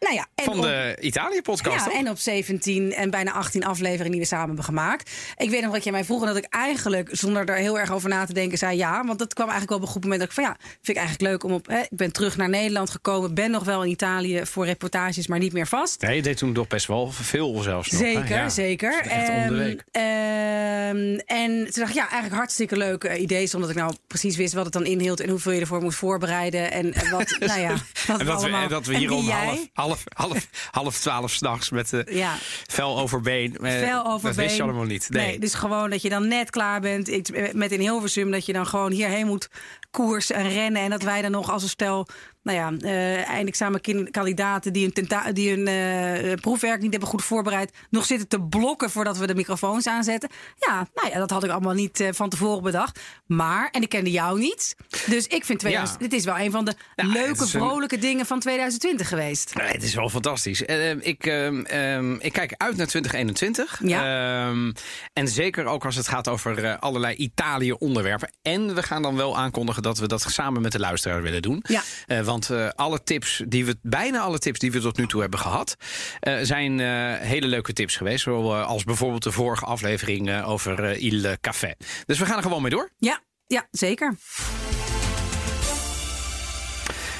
Nou 0.00 0.14
ja, 0.14 0.26
en 0.34 0.44
Van 0.44 0.60
de 0.60 0.96
Italië-podcast, 1.00 1.76
Ja, 1.84 1.84
toch? 1.90 1.98
en 2.00 2.08
op 2.10 2.18
17 2.18 2.92
en 2.92 3.10
bijna 3.10 3.32
18 3.32 3.64
afleveringen 3.64 4.10
die 4.10 4.20
we 4.20 4.26
samen 4.26 4.46
hebben 4.46 4.64
gemaakt. 4.64 5.10
Ik 5.36 5.50
weet 5.50 5.62
nog 5.62 5.72
dat 5.72 5.82
jij 5.82 5.92
mij 5.92 6.04
vroeg 6.04 6.20
en 6.20 6.26
dat 6.26 6.36
ik 6.36 6.46
eigenlijk, 6.50 7.08
zonder 7.12 7.44
er 7.48 7.56
heel 7.56 7.78
erg 7.78 7.92
over 7.92 8.08
na 8.08 8.24
te 8.26 8.32
denken, 8.32 8.58
zei 8.58 8.76
ja. 8.76 9.04
Want 9.04 9.18
dat 9.18 9.34
kwam 9.34 9.48
eigenlijk 9.48 9.68
wel 9.70 9.78
op 9.78 9.84
een 9.86 9.92
goed 9.92 10.02
moment 10.02 10.20
dat 10.20 10.28
ik 10.28 10.34
van 10.34 10.44
ja, 10.44 10.56
vind 10.82 10.88
ik 10.88 10.96
eigenlijk 10.96 11.30
leuk 11.30 11.44
om 11.44 11.52
op. 11.52 11.66
Hè, 11.66 11.80
ik 11.80 11.86
ben 11.96 12.12
terug 12.12 12.36
naar 12.36 12.48
Nederland 12.48 12.90
gekomen, 12.90 13.34
ben 13.34 13.50
nog 13.50 13.64
wel 13.64 13.82
in 13.84 13.90
Italië 13.90 14.46
voor 14.46 14.64
reportages, 14.66 15.26
maar 15.26 15.38
niet 15.38 15.52
meer 15.52 15.66
vast. 15.66 16.00
Nee, 16.00 16.16
je 16.16 16.22
deed 16.22 16.36
toen 16.36 16.52
toch 16.52 16.66
best 16.66 16.86
wel 16.86 17.10
veel 17.12 17.58
zelfs 17.62 17.90
nog. 17.90 18.00
Zeker, 18.00 18.28
Ja. 18.36 18.48
zeker. 18.48 18.92
Om 19.02 19.08
de 19.08 19.14
Ehm, 19.14 19.54
week. 19.54 19.84
ehm, 19.90 21.18
en 21.26 21.50
toen 21.50 21.72
dacht 21.82 21.88
ik, 21.88 21.94
ja, 21.94 22.00
eigenlijk 22.08 22.34
hartstikke 22.34 22.76
leuk 22.76 23.04
eh, 23.04 23.20
idee. 23.20 23.54
Omdat 23.54 23.70
ik 23.70 23.76
nou 23.76 23.94
precies 24.06 24.36
wist 24.36 24.52
wat 24.54 24.64
het 24.64 24.72
dan 24.72 24.84
inhield 24.86 25.20
en 25.20 25.28
hoeveel 25.28 25.52
je 25.52 25.60
ervoor 25.60 25.82
moest 25.82 25.98
voorbereiden. 25.98 26.70
En 26.72 26.92
wat, 27.10 27.36
nou 27.40 27.60
ja, 27.60 27.74
wat 28.06 28.20
En 28.20 28.26
dat, 28.26 28.36
we, 28.40 28.42
allemaal. 28.48 28.62
en 28.62 28.68
dat 28.68 28.86
we 28.86 28.92
en 28.94 28.98
hier 28.98 29.12
om 29.12 29.28
half, 29.28 29.66
half, 29.86 30.02
half, 30.14 30.48
half 30.70 30.98
twaalf 30.98 31.32
s'nachts 31.32 31.70
met 31.70 31.90
de 31.90 32.06
Ja. 32.10 32.34
vel 32.66 32.98
over 32.98 33.20
been. 33.20 33.56
eh, 33.56 33.78
Vel 33.88 34.20
dat 34.20 34.34
wist 34.34 34.56
je 34.56 34.62
allemaal 34.62 34.84
niet. 34.84 35.06
Nee. 35.10 35.38
dus 35.38 35.54
gewoon 35.54 35.90
dat 35.90 36.02
je 36.02 36.08
dan 36.08 36.28
net 36.28 36.50
klaar 36.50 36.80
bent 36.80 37.08
ik, 37.08 37.52
met 37.54 37.72
in 37.72 37.80
Hilversum. 37.80 38.30
Dat 38.30 38.46
je 38.46 38.52
dan 38.52 38.66
gewoon 38.66 38.92
hierheen 38.92 39.26
moet 39.26 39.48
koersen 39.90 40.36
en 40.36 40.48
rennen. 40.48 40.82
En 40.82 40.90
dat 40.90 41.02
wij 41.02 41.22
dan 41.22 41.30
nog 41.30 41.50
als 41.50 41.62
een 41.62 41.68
stel 41.68 42.06
nou 42.46 42.58
ja, 42.58 42.88
eh 42.88 43.28
eindexamenkandidaten 43.28 44.72
die 44.72 44.82
hun, 44.82 44.92
tenta 44.92 45.32
die 45.32 45.50
hun 45.50 45.66
eh, 45.66 46.34
proefwerk 46.40 46.80
niet 46.80 46.90
hebben 46.90 47.08
goed 47.08 47.24
voorbereid, 47.24 47.72
nog 47.90 48.04
zitten 48.04 48.28
te 48.28 48.40
blokken 48.40 48.90
voordat 48.90 49.16
we 49.18 49.26
de 49.26 49.34
microfoons 49.34 49.86
aanzetten. 49.86 50.28
Ja, 50.58 50.86
nou 50.94 51.08
ja, 51.12 51.18
dat 51.18 51.30
had 51.30 51.44
ik 51.44 51.50
allemaal 51.50 51.74
niet 51.74 52.00
eh, 52.00 52.08
van 52.12 52.28
tevoren 52.28 52.62
bedacht. 52.62 53.00
Maar, 53.26 53.68
en 53.70 53.82
ik 53.82 53.88
kende 53.88 54.10
jou 54.10 54.38
niet. 54.38 54.76
Dus 55.06 55.26
ik 55.26 55.44
vind 55.44 55.58
2000, 55.58 56.00
Ja. 56.00 56.08
dit 56.08 56.18
is 56.18 56.24
wel 56.24 56.38
een 56.38 56.50
van 56.50 56.64
de 56.64 56.74
Nou, 56.96 57.12
leuke, 57.12 57.40
een- 57.40 57.48
vrolijke 57.48 57.98
dingen 57.98 58.26
van 58.26 58.40
2020 58.40 59.08
geweest. 59.08 59.52
Het 59.60 59.82
is 59.82 59.94
wel 59.94 60.08
fantastisch. 60.08 60.64
Eh, 60.64 60.90
eh, 60.90 60.96
ik, 61.00 61.26
ehm, 61.26 61.60
ehm, 61.64 62.14
ik 62.14 62.32
kijk 62.32 62.54
uit 62.56 62.76
naar 62.76 62.86
2021. 62.86 63.80
Ehm, 63.84 64.72
en 65.12 65.28
zeker 65.28 65.64
ook 65.66 65.84
als 65.84 65.96
het 65.96 66.08
gaat 66.08 66.28
over 66.28 66.78
allerlei 66.78 67.14
Italië-onderwerpen. 67.16 68.30
En 68.42 68.74
we 68.74 68.82
gaan 68.82 69.02
dan 69.02 69.16
wel 69.16 69.38
aankondigen 69.38 69.82
dat 69.82 69.98
we 69.98 70.08
dat 70.08 70.24
samen 70.28 70.62
met 70.62 70.72
de 70.72 70.78
luisteraar 70.78 71.22
willen 71.22 71.42
doen. 71.42 71.64
Ja. 71.68 71.82
Eh, 72.06 72.20
want 72.36 72.50
eh, 72.50 72.68
alle 72.74 73.02
tips 73.02 73.42
die 73.48 73.64
we, 73.64 73.76
bijna 73.82 74.20
alle 74.20 74.38
tips 74.38 74.58
die 74.58 74.72
we 74.72 74.80
tot 74.80 74.96
nu 74.96 75.06
toe 75.06 75.20
hebben 75.20 75.38
gehad, 75.38 75.76
eh, 76.20 76.38
zijn 76.42 76.80
eh, 76.80 77.14
hele 77.28 77.46
leuke 77.46 77.72
tips 77.72 77.96
geweest. 77.96 78.22
Zoals 78.22 78.84
bijvoorbeeld 78.84 79.22
de 79.22 79.32
vorige 79.32 79.64
aflevering 79.64 80.42
over 80.44 80.96
Il 80.96 81.36
Café. 81.40 81.74
Dus 82.06 82.18
we 82.18 82.26
gaan 82.26 82.36
er 82.36 82.42
gewoon 82.42 82.62
mee 82.62 82.70
door. 82.70 82.90
Ja, 82.98 83.20
ja 83.46 83.66
zeker. 83.70 84.16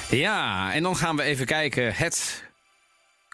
Ja, 0.09 0.73
en 0.73 0.83
dan 0.83 0.95
gaan 0.95 1.15
we 1.15 1.23
even 1.23 1.45
kijken. 1.45 1.95
Het 1.95 2.46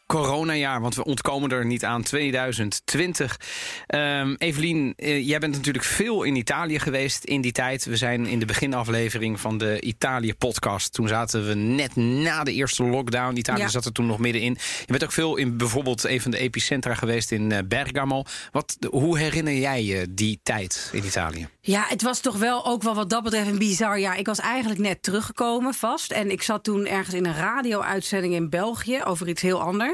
coronajaar, 0.05 0.81
want 0.81 0.95
we 0.95 1.03
ontkomen 1.03 1.49
er 1.49 1.65
niet 1.65 1.85
aan. 1.85 2.03
2020. 2.03 3.39
Ehm 3.87 4.33
Evelien, 4.37 4.93
eh, 4.95 5.27
jij 5.27 5.39
bent 5.39 5.53
natuurlijk 5.55 5.85
veel 5.85 6.23
in 6.23 6.35
Italië 6.35 6.79
geweest 6.79 7.23
in 7.23 7.41
die 7.41 7.51
tijd. 7.51 7.85
We 7.85 7.97
zijn 7.97 8.25
in 8.25 8.39
de 8.39 8.45
beginaflevering 8.45 9.39
van 9.39 9.57
de 9.57 9.81
Italië-podcast. 9.81 10.93
Toen 10.93 11.07
zaten 11.07 11.47
we 11.47 11.53
net 11.53 11.95
na 11.95 12.43
de 12.43 12.53
eerste 12.53 12.83
lockdown. 12.83 13.35
Italië 13.37 13.61
Ja. 13.61 13.67
zat 13.67 13.85
er 13.85 13.91
toen 13.91 14.05
nog 14.05 14.19
middenin. 14.19 14.57
Je 14.79 14.85
bent 14.91 15.03
ook 15.03 15.11
veel 15.11 15.35
in 15.37 15.57
bijvoorbeeld 15.57 16.03
een 16.03 16.21
van 16.21 16.31
de 16.31 16.37
epicentra 16.37 16.93
geweest 16.93 17.31
in 17.31 17.51
eh, 17.51 17.59
Bergamo. 17.67 18.23
Wat, 18.51 18.77
hoe 18.89 19.17
herinner 19.17 19.53
jij 19.53 19.83
je 19.83 20.07
die 20.13 20.39
tijd 20.43 20.89
in 20.91 21.05
Italië? 21.05 21.47
Ja, 21.61 21.85
het 21.87 22.01
was 22.01 22.19
toch 22.19 22.37
wel 22.37 22.65
ook 22.65 22.83
wel 22.83 22.95
wat 22.95 23.09
dat 23.09 23.23
betreft 23.23 23.47
een 23.47 23.57
bizar 23.57 23.99
jaar. 23.99 24.17
Ik 24.19 24.25
was 24.25 24.39
eigenlijk 24.39 24.79
net 24.79 25.03
teruggekomen 25.03 25.73
vast. 25.73 26.11
En 26.11 26.31
ik 26.31 26.41
zat 26.41 26.63
toen 26.63 26.85
ergens 26.87 27.15
in 27.15 27.25
een 27.25 27.35
radio-uitzending 27.35 28.33
in 28.33 28.49
België 28.49 29.01
over 29.03 29.27
iets 29.27 29.41
heel 29.41 29.61
anders. 29.61 29.92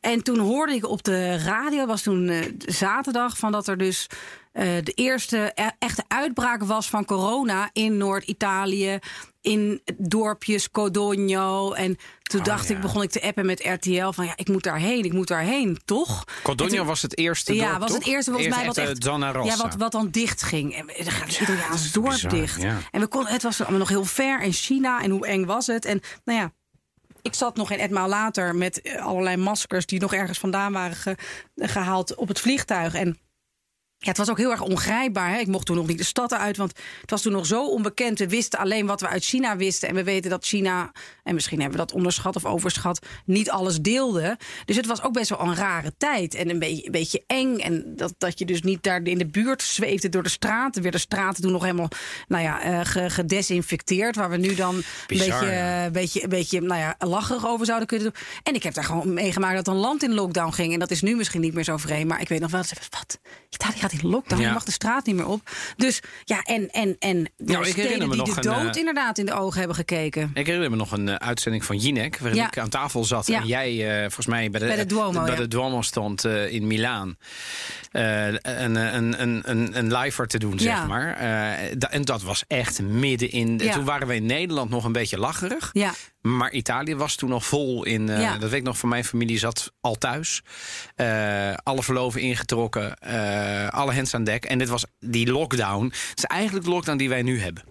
En 0.00 0.22
toen 0.22 0.38
hoorde 0.38 0.74
ik 0.74 0.88
op 0.88 1.02
de 1.02 1.38
radio, 1.38 1.86
was 1.86 2.02
toen 2.02 2.28
eh, 2.28 2.52
zaterdag, 2.58 3.38
van 3.38 3.52
dat 3.52 3.68
er 3.68 3.78
dus 3.78 4.06
eh, 4.52 4.64
de 4.82 4.92
eerste 4.92 5.52
e- 5.54 5.68
echte 5.78 6.04
uitbraak 6.08 6.62
was 6.64 6.88
van 6.88 7.04
corona 7.04 7.70
in 7.72 7.96
Noord-Italië. 7.96 8.98
In 9.40 9.82
dorpjes 9.98 10.70
Codogno. 10.70 11.72
En 11.72 11.96
toen 12.22 12.40
Oh, 12.40 12.46
dacht 12.46 12.68
ja. 12.68 12.74
ik, 12.74 12.80
begon 12.80 13.02
ik 13.02 13.10
te 13.10 13.22
appen 13.22 13.46
met 13.46 13.64
RTL 13.64 14.10
van 14.10 14.24
ja, 14.26 14.32
ik 14.36 14.48
moet 14.48 14.62
daarheen, 14.62 15.04
ik 15.04 15.12
moet 15.12 15.28
daarheen, 15.28 15.78
toch? 15.84 16.24
Codogno 16.42 16.76
toen- 16.76 16.86
was 16.86 17.02
het 17.02 17.18
eerste 17.18 17.54
ja, 17.54 17.68
dorp, 17.68 17.80
was 17.80 17.92
het 17.92 18.06
eerste 18.06 18.30
volgens 18.30 18.54
mij 18.56 18.66
wat 18.66 18.76
echt. 18.76 19.02
Ja, 19.04 19.56
wat, 19.56 19.74
wat 19.74 19.92
dan 19.92 20.10
dicht 20.10 20.42
ging. 20.42 20.74
En 20.74 20.86
dan 20.86 21.12
gaat 21.12 21.28
het 21.28 21.40
Italiaans 21.40 21.92
dorp 21.92 22.10
bizar, 22.10 22.30
dicht. 22.30 22.62
ja. 22.62 22.78
En 22.90 23.00
we 23.00 23.06
konden, 23.06 23.32
het 23.32 23.42
was 23.42 23.60
allemaal 23.60 23.78
nog 23.78 23.88
heel 23.88 24.04
ver 24.04 24.42
in 24.42 24.52
China 24.52 25.02
en 25.02 25.10
hoe 25.10 25.26
eng 25.26 25.44
was 25.44 25.66
het? 25.66 25.84
En 25.84 26.00
nou 26.24 26.38
ja. 26.38 26.52
Ik 27.24 27.34
zat 27.34 27.56
nog 27.56 27.70
een 27.70 27.78
etmaal 27.78 28.08
later 28.08 28.54
met 28.56 28.80
eh, 28.80 29.04
allerlei 29.06 29.36
maskers 29.36 29.86
die 29.86 30.00
nog 30.00 30.14
ergens 30.14 30.38
vandaan 30.38 30.72
waren 30.72 30.96
ge- 30.96 31.16
gehaald 31.56 32.14
op 32.14 32.28
het 32.28 32.40
vliegtuig. 32.40 32.94
En 32.94 33.18
Ja, 33.98 34.10
het 34.10 34.18
was 34.18 34.30
ook 34.30 34.38
heel 34.38 34.50
erg 34.50 34.60
ongrijpbaar. 34.60 35.30
Hè? 35.30 35.38
Ik 35.38 35.46
mocht 35.46 35.66
toen 35.66 35.76
nog 35.76 35.86
niet 35.86 35.98
de 35.98 36.04
stad 36.04 36.32
uit, 36.32 36.56
want 36.56 36.72
het 37.00 37.10
was 37.10 37.22
toen 37.22 37.32
nog 37.32 37.46
zo 37.46 37.68
onbekend. 37.68 38.18
We 38.18 38.28
wisten 38.28 38.58
alleen 38.58 38.86
wat 38.86 39.00
we 39.00 39.08
uit 39.08 39.24
China 39.24 39.56
wisten. 39.56 39.88
En 39.88 39.94
we 39.94 40.04
weten 40.04 40.30
dat 40.30 40.44
China, 40.44 40.92
en 41.22 41.34
misschien 41.34 41.60
hebben 41.60 41.78
we 41.78 41.84
dat 41.84 41.94
onderschat 41.94 42.36
of 42.36 42.44
overschat, 42.44 43.06
niet 43.24 43.50
alles 43.50 43.80
deelde. 43.80 44.38
Dus 44.64 44.76
het 44.76 44.86
was 44.86 45.02
ook 45.02 45.12
best 45.12 45.28
wel 45.28 45.40
een 45.40 45.54
rare 45.54 45.92
tijd. 45.96 46.34
En 46.34 46.50
een 46.50 46.58
beetje, 46.58 46.86
een 46.86 46.92
beetje 46.92 47.24
eng. 47.26 47.58
En 47.58 47.96
dat, 47.96 48.14
dat 48.18 48.38
je 48.38 48.44
dus 48.44 48.62
niet 48.62 48.82
daar 48.82 49.02
in 49.02 49.18
de 49.18 49.26
buurt 49.26 49.62
zweefde 49.62 50.08
door 50.08 50.22
de 50.22 50.28
straten. 50.28 50.82
Weer 50.82 50.90
de 50.90 50.98
straten 50.98 51.42
toen 51.42 51.52
nog 51.52 51.62
helemaal 51.62 51.88
nou 52.28 52.42
ja, 52.42 52.66
uh, 52.66 53.10
gedesinfecteerd. 53.10 54.16
Waar 54.16 54.30
we 54.30 54.36
nu 54.36 54.54
dan 54.54 54.74
een 54.74 54.84
beetje, 55.06 55.46
ja. 55.46 55.90
beetje, 55.90 56.22
een 56.22 56.28
beetje 56.28 56.60
nou 56.60 56.80
ja, 56.80 56.94
lacherig 56.98 57.46
over 57.46 57.66
zouden 57.66 57.88
kunnen 57.88 58.06
doen. 58.06 58.22
En 58.42 58.54
ik 58.54 58.62
heb 58.62 58.74
daar 58.74 58.84
gewoon 58.84 59.14
meegemaakt 59.14 59.56
dat 59.56 59.68
een 59.68 59.80
land 59.80 60.02
in 60.02 60.14
lockdown 60.14 60.52
ging. 60.52 60.72
En 60.72 60.78
dat 60.78 60.90
is 60.90 61.02
nu 61.02 61.16
misschien 61.16 61.40
niet 61.40 61.54
meer 61.54 61.64
zo 61.64 61.76
vreemd. 61.76 62.08
Maar 62.08 62.20
ik 62.20 62.28
weet 62.28 62.40
nog 62.40 62.50
wel, 62.50 62.62
wat? 62.90 63.18
Italië 63.50 63.78
gaat 63.78 63.92
in 64.02 64.08
lockdown. 64.08 64.42
Je 64.42 64.50
mag 64.50 64.64
de 64.64 64.72
straat 64.72 65.06
niet 65.06 65.16
meer 65.16 65.26
op. 65.28 65.50
Dus 65.76 66.00
ja, 66.24 66.40
en, 66.42 66.70
en, 66.70 66.96
en 66.98 67.16
nou, 67.36 67.66
ik 67.66 67.74
die 67.74 67.96
nog 68.06 68.34
de 68.34 68.40
dood 68.40 68.56
een, 68.60 68.66
uh, 68.66 68.72
inderdaad 68.74 69.18
in 69.18 69.26
de 69.26 69.32
ogen 69.34 69.58
hebben 69.58 69.76
gekeken. 69.76 70.30
Ik 70.34 70.46
herinner 70.46 70.70
me 70.70 70.76
nog 70.76 70.92
een 70.92 71.06
uh, 71.06 71.14
uitzending 71.14 71.64
van 71.64 71.76
Jinek, 71.76 72.18
waarin 72.18 72.42
ik 72.44 72.58
aan 72.58 72.68
tafel 72.68 73.04
zat 73.04 73.28
en 73.28 73.46
jij 73.46 73.72
uh, 73.94 74.00
volgens 74.00 74.26
mij 74.26 74.50
bij 74.50 74.60
de, 74.60 74.66
Bij 74.66 74.76
de 74.76 74.86
Duomo, 74.86 75.24
bij 75.24 75.36
de 75.36 75.48
Duomo 75.48 75.82
stond 75.82 76.24
uh, 76.24 76.52
in 76.52 76.66
Milaan. 76.66 77.16
Uh, 77.92 78.26
een, 78.26 78.40
een, 78.42 79.22
een, 79.22 79.42
een, 79.50 79.78
een 79.78 79.92
liver 79.96 80.26
te 80.26 80.38
doen, 80.38 80.58
zeg 80.58 80.86
maar. 80.86 81.08
Uh, 81.08 81.74
da- 81.78 81.90
en 81.90 82.02
dat 82.04 82.22
was 82.22 82.44
echt 82.46 82.82
midden 82.82 83.30
in. 83.30 83.56
Toen 83.72 83.84
waren 83.84 84.06
we 84.06 84.14
in 84.14 84.26
Nederland 84.26 84.70
nog 84.70 84.84
een 84.84 84.92
beetje 84.92 85.18
lacherig. 85.18 85.70
Ja. 85.72 85.92
Maar 86.20 86.52
Italië 86.52 86.94
was 86.96 87.14
toen 87.14 87.28
nog 87.28 87.44
vol 87.46 87.84
in. 87.84 88.08
eh, 88.08 88.20
Ja. 88.20 88.38
Dat 88.38 88.50
weet 88.50 88.58
ik 88.58 88.66
nog 88.66 88.78
van 88.78 88.88
mijn 88.88 89.04
familie 89.04 89.38
zat 89.38 89.72
al 89.80 89.94
thuis. 89.94 90.42
Eh, 90.94 91.54
alle 91.62 91.82
verloven 91.82 92.20
ingetrokken. 92.20 92.96
eh, 92.98 93.68
alle 93.74 93.92
hens 93.92 94.14
aan 94.14 94.24
dek. 94.24 94.44
En 94.44 94.58
dit 94.58 94.68
was 94.68 94.84
die 94.98 95.32
lockdown. 95.32 95.84
Het 95.84 96.18
is 96.18 96.24
eigenlijk 96.24 96.64
de 96.64 96.72
lockdown 96.72 96.98
die 96.98 97.08
wij 97.08 97.22
nu 97.22 97.40
hebben. 97.40 97.64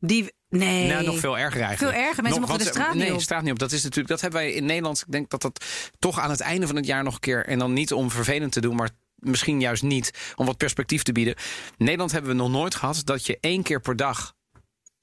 Die, 0.00 0.32
nee. 0.48 0.88
Nou, 0.88 1.04
nog 1.04 1.18
veel 1.18 1.38
erger 1.38 1.60
eigenlijk. 1.60 1.94
Veel 1.94 2.04
erger. 2.04 2.22
Mensen 2.22 2.40
Nog, 2.40 2.50
mochten 2.50 2.66
de 2.66 2.72
straat 2.72 2.94
niet 2.94 3.02
nee, 3.02 3.14
op. 3.14 3.20
straat 3.20 3.42
niet 3.42 3.52
op. 3.52 3.58
Dat 3.58 3.72
is 3.72 3.82
natuurlijk. 3.82 4.08
Dat 4.08 4.20
hebben 4.20 4.40
wij 4.40 4.52
in 4.52 4.64
Nederland. 4.64 5.00
Ik 5.06 5.12
denk 5.12 5.30
dat 5.30 5.42
dat 5.42 5.64
toch 5.98 6.18
aan 6.18 6.30
het 6.30 6.40
einde 6.40 6.66
van 6.66 6.76
het 6.76 6.86
jaar 6.86 7.02
nog 7.02 7.14
een 7.14 7.20
keer. 7.20 7.46
En 7.46 7.58
dan 7.58 7.72
niet 7.72 7.92
om 7.92 8.10
vervelend 8.10 8.52
te 8.52 8.60
doen, 8.60 8.76
maar 8.76 8.90
misschien 9.14 9.60
juist 9.60 9.82
niet 9.82 10.32
om 10.36 10.46
wat 10.46 10.56
perspectief 10.56 11.02
te 11.02 11.12
bieden. 11.12 11.34
In 11.76 11.84
Nederland 11.84 12.12
hebben 12.12 12.30
we 12.30 12.36
nog 12.36 12.50
nooit 12.50 12.74
gehad 12.74 13.02
dat 13.04 13.26
je 13.26 13.38
één 13.40 13.62
keer 13.62 13.80
per 13.80 13.96
dag 13.96 14.34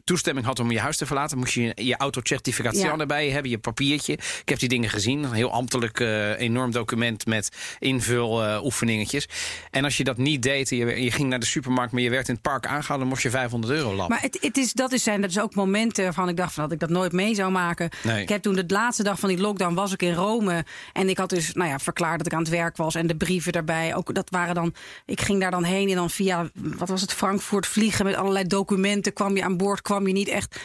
toestemming 0.06 0.46
had 0.46 0.60
om 0.60 0.72
je 0.72 0.80
huis 0.80 0.98
te 0.98 1.06
verlaten, 1.06 1.38
moest 1.38 1.54
je 1.54 1.72
je 1.76 1.98
autocertificatie 1.98 2.80
Ja. 2.84 2.98
erbij 2.98 3.30
hebben, 3.30 3.52
je 3.52 3.58
papiertje. 3.58 4.14
Ik 4.14 4.50
heb 4.50 4.60
die 4.60 4.70
dingen 4.70 4.90
gezien, 4.90 5.24
een 5.24 5.32
heel 5.34 5.52
ambtelijk 5.52 6.00
eh, 6.00 6.40
enorm 6.40 6.72
document 6.72 7.26
met 7.26 7.50
invul 7.80 8.62
oefeningetjes. 8.64 9.28
En 9.72 9.84
als 9.84 9.98
je 9.98 10.04
dat 10.04 10.18
niet 10.18 10.42
deed, 10.44 10.72
en 10.72 10.78
je, 10.78 11.04
je 11.04 11.12
ging 11.12 11.30
naar 11.30 11.40
de 11.40 11.46
supermarkt, 11.46 11.92
maar 11.92 12.02
je 12.02 12.10
werd 12.10 12.28
in 12.28 12.34
het 12.34 12.44
park 12.44 12.66
aangehouden, 12.66 13.00
dan 13.00 13.08
moest 13.08 13.24
je 13.24 13.30
500 13.30 13.74
euro 13.74 13.88
lappen. 13.96 14.08
Maar 14.10 14.22
het, 14.22 14.38
het 14.42 14.58
is, 14.58 14.74
dat 14.74 14.92
is 14.92 15.04
zijn 15.04 15.22
dat 15.22 15.30
is 15.30 15.40
ook 15.40 15.56
momenten 15.56 16.04
waarvan 16.04 16.30
ik 16.30 16.38
dacht 16.38 16.54
van 16.54 16.64
dat 16.64 16.72
ik 16.72 16.80
dat 16.80 16.90
nooit 16.90 17.12
mee 17.12 17.36
zou 17.36 17.52
maken. 17.52 17.90
Nee. 18.04 18.22
Ik 18.22 18.30
heb 18.30 18.42
toen 18.42 18.56
de 18.56 18.64
laatste 18.68 19.04
dag 19.04 19.20
van 19.20 19.30
die 19.30 19.38
lockdown 19.38 19.74
was 19.74 19.92
ik 19.94 20.02
in 20.02 20.14
Rome 20.14 20.66
en 20.94 21.10
ik 21.10 21.18
had 21.18 21.30
dus 21.30 21.54
nou 21.54 21.70
ja, 21.70 21.80
verklaard 21.80 22.18
dat 22.18 22.28
ik 22.28 22.34
aan 22.34 22.40
het 22.40 22.50
werk 22.50 22.78
was 22.78 22.96
en 22.96 23.08
de 23.08 23.16
brieven 23.16 23.52
daarbij. 23.52 23.96
Ook 23.96 24.14
dat 24.16 24.30
waren 24.30 24.56
dan. 24.56 24.74
Ik 25.06 25.22
ging 25.22 25.42
daar 25.42 25.52
dan 25.52 25.64
heen 25.64 25.90
en 25.90 25.96
dan 25.96 26.10
via 26.10 26.50
wat 26.54 26.90
was 26.90 27.02
het 27.02 27.14
Frankfurt 27.14 27.68
vliegen 27.68 28.06
met 28.06 28.16
allerlei 28.16 28.48
documenten 28.48 29.14
kwam 29.14 29.36
je 29.36 29.44
aan 29.44 29.58
boord, 29.58 29.82
kwam 29.82 29.95
je 30.04 30.14
niet 30.14 30.28
echt 30.28 30.56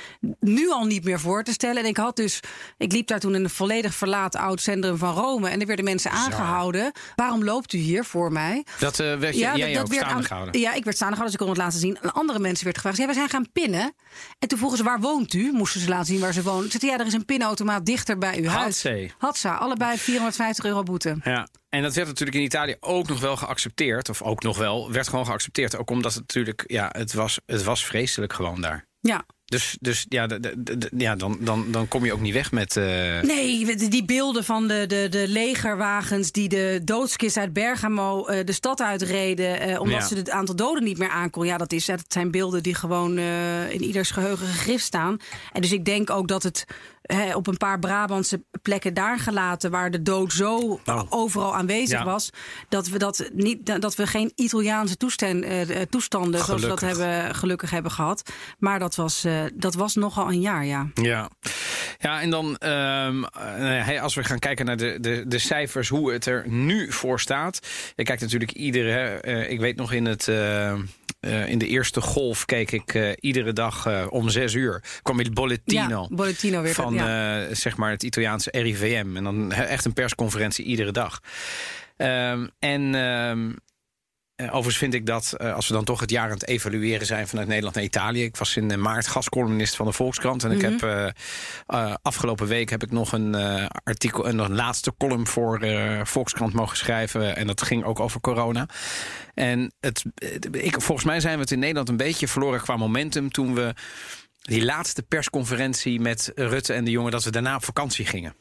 nu 0.40 0.70
al 0.70 0.84
niet 0.84 1.04
meer 1.04 1.20
voor 1.20 1.42
te 1.42 1.52
stellen. 1.52 1.82
En 1.82 1.88
ik 1.88 1.96
had 1.96 2.16
dus 2.16 2.40
ik 2.78 2.92
liep 2.92 3.06
daar 3.06 3.20
toen 3.20 3.34
in 3.34 3.44
een 3.44 3.50
volledig 3.50 3.94
verlaten 3.94 4.40
oud 4.40 4.60
centrum 4.60 4.96
van 4.96 5.14
Rome 5.14 5.48
en 5.48 5.60
er 5.60 5.66
werden 5.66 5.84
mensen 5.84 6.10
aangehouden. 6.10 6.92
Waarom 7.16 7.44
loopt 7.44 7.72
u 7.72 7.78
hier 7.78 8.04
voor 8.04 8.32
mij? 8.32 8.64
Dat 8.78 9.00
eh, 9.00 9.18
werd 9.18 9.34
je, 9.34 9.40
jij 9.40 9.80
ook 9.80 9.92
staande 9.92 10.14
aan- 10.14 10.24
gehouden. 10.24 10.60
Ja, 10.60 10.74
ik 10.74 10.84
werd 10.84 10.96
staande 10.96 11.16
gehouden, 11.16 11.24
dus 11.24 11.32
ik 11.32 11.38
kon 11.38 11.48
het 11.48 11.58
laten 11.58 11.78
zien. 11.78 11.98
En 12.02 12.12
andere 12.12 12.38
mensen 12.38 12.64
werd 12.64 12.76
gevraagd, 12.76 12.98
ja, 12.98 13.06
we 13.06 13.12
zijn 13.12 13.28
gaan 13.28 13.52
pinnen. 13.52 13.94
En 14.38 14.48
toen 14.48 14.58
vroegen 14.58 14.78
ze, 14.78 14.84
waar 14.84 15.00
woont 15.00 15.34
u? 15.34 15.52
Moesten 15.52 15.80
ze 15.80 15.88
laten 15.88 16.06
zien 16.06 16.20
waar 16.20 16.32
ze 16.32 16.42
wonen. 16.42 16.70
Ze 16.70 16.78
zeiden, 16.78 16.90
ja, 16.90 16.98
er 16.98 17.06
is 17.06 17.12
een 17.12 17.24
pinautomaat 17.24 17.86
dichter 17.86 18.18
bij 18.18 18.38
uw 18.38 18.48
huis. 18.48 18.82
Hatzee. 18.82 19.12
Hatsa, 19.18 19.54
allebei 19.54 19.98
450 19.98 20.64
euro 20.64 20.82
boete. 20.82 21.16
Ja. 21.24 21.48
En 21.68 21.82
dat 21.82 21.94
werd 21.94 22.06
natuurlijk 22.08 22.36
in 22.38 22.44
Italië 22.44 22.76
ook 22.80 23.08
nog 23.08 23.20
wel 23.20 23.36
geaccepteerd. 23.36 24.08
Of 24.08 24.22
ook 24.22 24.42
nog 24.42 24.58
wel, 24.58 24.92
werd 24.92 25.08
gewoon 25.08 25.26
geaccepteerd. 25.26 25.76
Ook 25.76 25.90
omdat 25.90 26.12
het 26.12 26.20
natuurlijk, 26.20 26.64
ja, 26.66 26.88
het 26.92 27.12
was, 27.12 27.38
het 27.46 27.62
was 27.62 27.84
vreselijk 27.84 28.32
gewoon 28.32 28.60
daar. 28.60 28.88
Ja. 29.02 29.24
Dus, 29.50 29.76
dus 29.80 30.06
ja, 30.08 30.28
ja 30.96 31.16
dan, 31.16 31.36
dan, 31.40 31.64
dan 31.70 31.88
kom 31.88 32.04
je 32.04 32.12
ook 32.12 32.20
niet 32.20 32.32
weg 32.34 32.52
met. 32.52 32.76
eh, 32.76 32.84
Nee, 33.22 33.76
die- 33.88 34.04
beelden 34.04 34.44
van 34.44 34.68
de, 34.68 34.84
de, 34.86 35.06
de 35.10 35.24
legerwagens 35.28 36.32
die 36.32 36.48
de 36.48 36.80
doodskist 36.84 37.36
uit 37.36 37.52
Bergamo 37.52 38.26
eh, 38.26 38.44
de 38.46 38.52
stad 38.52 38.80
uitreden. 38.80 39.60
eh, 39.60 39.80
omdat 39.80 40.00
Ja. 40.00 40.06
ze 40.06 40.14
het 40.16 40.30
aantal 40.30 40.56
doden 40.56 40.84
niet 40.84 40.98
meer 40.98 41.08
aankon. 41.10 41.46
Ja, 41.46 41.56
dat, 41.56 41.72
is, 41.72 41.84
dat 41.84 42.04
zijn 42.08 42.30
beelden 42.30 42.62
die 42.62 42.74
gewoon 42.74 43.16
eh, 43.16 43.70
in 43.70 43.82
ieders 43.82 44.10
geheugen 44.10 44.46
gegrift 44.46 44.84
staan. 44.84 45.16
En 45.52 45.60
dus 45.60 45.72
ik 45.72 45.84
denk 45.84 46.10
ook 46.10 46.28
dat 46.28 46.42
het 46.42 46.64
hè, 47.02 47.34
op 47.36 47.46
een 47.46 47.56
paar 47.56 47.78
Brabantse 47.78 48.42
plekken 48.62 48.94
daar 48.94 49.18
gelaten, 49.18 49.70
waar 49.70 49.90
de 49.90 50.02
dood 50.02 50.32
zo 50.32 50.80
Oh. 50.84 51.02
overal 51.08 51.54
aanwezig 51.56 51.98
Ja. 51.98 52.04
was, 52.04 52.30
dat 52.68 52.88
we, 52.88 52.98
dat 52.98 53.30
niet, 53.32 53.80
dat 53.80 53.94
we 53.94 54.06
geen 54.06 54.32
Italiaanse 54.34 54.96
toestand, 54.96 55.44
eh, 55.44 55.60
toestanden, 55.90 56.44
zoals 56.44 56.62
we 56.62 56.68
dat 56.68 56.78
Gelukkig. 56.78 57.04
hebben, 57.06 57.34
gelukkig 57.34 57.70
hebben 57.70 57.90
gehad. 57.92 58.22
Maar 58.58 58.78
dat 58.78 58.94
was, 58.94 59.24
dat 59.54 59.74
was 59.74 59.94
nogal 59.94 60.28
een 60.28 60.40
jaar, 60.40 60.64
ja. 60.66 60.90
Ja. 60.94 61.30
ja, 61.98 62.20
en 62.20 62.30
dan 62.30 62.56
ehm, 62.56 63.24
eh, 63.24 63.84
hey, 63.86 64.00
als 64.00 64.14
we 64.14 64.24
gaan 64.24 64.38
kijken 64.38 64.66
naar 64.66 64.76
de, 64.76 64.96
de, 65.00 65.24
de 65.26 65.38
cijfers, 65.38 65.88
hoe 65.88 66.12
het 66.12 66.26
er 66.26 66.44
nu 66.48 66.92
voor 66.92 67.20
staat. 67.20 67.60
Je 67.96 68.02
kijkt 68.02 68.20
natuurlijk 68.22 68.52
iedere. 68.52 68.98
eh, 69.20 69.50
ik 69.50 69.60
weet 69.60 69.76
nog 69.76 69.92
in 69.92 70.04
het. 70.06 70.28
eh, 70.28 70.72
eh, 71.20 71.48
in 71.48 71.58
de 71.58 71.66
eerste 71.66 72.00
golf 72.00 72.44
keek 72.44 72.70
ik 72.72 72.94
eh, 72.94 73.10
iedere 73.20 73.52
dag 73.52 73.86
eh, 73.86 74.06
om 74.10 74.28
zes 74.28 74.54
uur. 74.54 74.82
kwam 75.02 75.20
il 75.20 75.30
Bollettino. 75.32 76.06
Ja, 76.10 76.16
Bollettino 76.16 76.62
weer. 76.62 76.74
van 76.74 76.94
ja. 76.94 77.40
eh, 77.46 77.54
zeg 77.54 77.76
maar 77.76 77.90
het 77.90 78.02
Italiaanse 78.02 78.50
RIVM. 78.52 79.16
En 79.16 79.24
dan 79.24 79.52
echt 79.52 79.84
een 79.84 79.92
persconferentie 79.92 80.64
iedere 80.64 80.92
dag. 80.92 81.20
Ehm, 81.96 82.46
en 82.58 82.94
ehm, 82.94 83.50
eh, 84.40 84.46
overigens 84.46 84.76
vind 84.76 84.94
ik 84.94 85.06
dat, 85.06 85.32
eh, 85.32 85.54
als 85.54 85.68
we 85.68 85.74
dan 85.74 85.84
toch 85.84 86.00
het 86.00 86.10
jaar 86.10 86.24
aan 86.24 86.30
het 86.30 86.46
evalueren 86.46 87.06
zijn 87.06 87.28
vanuit 87.28 87.48
Nederland 87.48 87.74
naar 87.74 87.84
Italië. 87.84 88.24
Ik 88.24 88.36
was 88.36 88.56
in 88.56 88.70
eh, 88.70 88.78
maart 88.78 89.06
gastcolumnist 89.06 89.76
van 89.76 89.86
de 89.86 89.92
Volkskrant. 89.92 90.44
En 90.44 90.50
ik 90.50 90.60
heb 90.60 90.82
eh, 90.82 91.06
eh, 91.66 91.94
afgelopen 92.02 92.46
week 92.46 92.70
heb 92.70 92.82
ik 92.82 92.90
nog 92.90 93.12
een 93.12 93.34
artikel, 93.84 94.26
een, 94.26 94.38
een 94.38 94.54
laatste 94.54 94.92
column 94.98 95.26
voor 95.26 95.60
Volkskrant 96.02 96.52
mogen 96.52 96.76
schrijven. 96.76 97.36
En 97.36 97.46
dat 97.46 97.62
ging 97.62 97.84
ook 97.84 98.00
over 98.00 98.20
corona. 98.20 98.68
En 99.34 99.72
het, 99.80 100.04
ik, 100.50 100.80
volgens 100.80 101.06
mij 101.06 101.20
zijn 101.20 101.34
we 101.34 101.40
het 101.40 101.50
in 101.50 101.58
Nederland 101.58 101.88
een 101.88 101.96
beetje 101.96 102.28
verloren 102.28 102.60
qua 102.60 102.76
momentum 102.76 103.30
toen 103.30 103.54
we 103.54 103.74
die 104.40 104.64
laatste 104.64 105.02
persconferentie 105.02 106.00
met 106.00 106.32
Rutte 106.34 106.72
en 106.72 106.84
de 106.84 106.90
jongen, 106.90 107.10
dat 107.10 107.24
we 107.24 107.30
daarna 107.30 107.56
op 107.56 107.64
vakantie 107.64 108.06
gingen. 108.06 108.34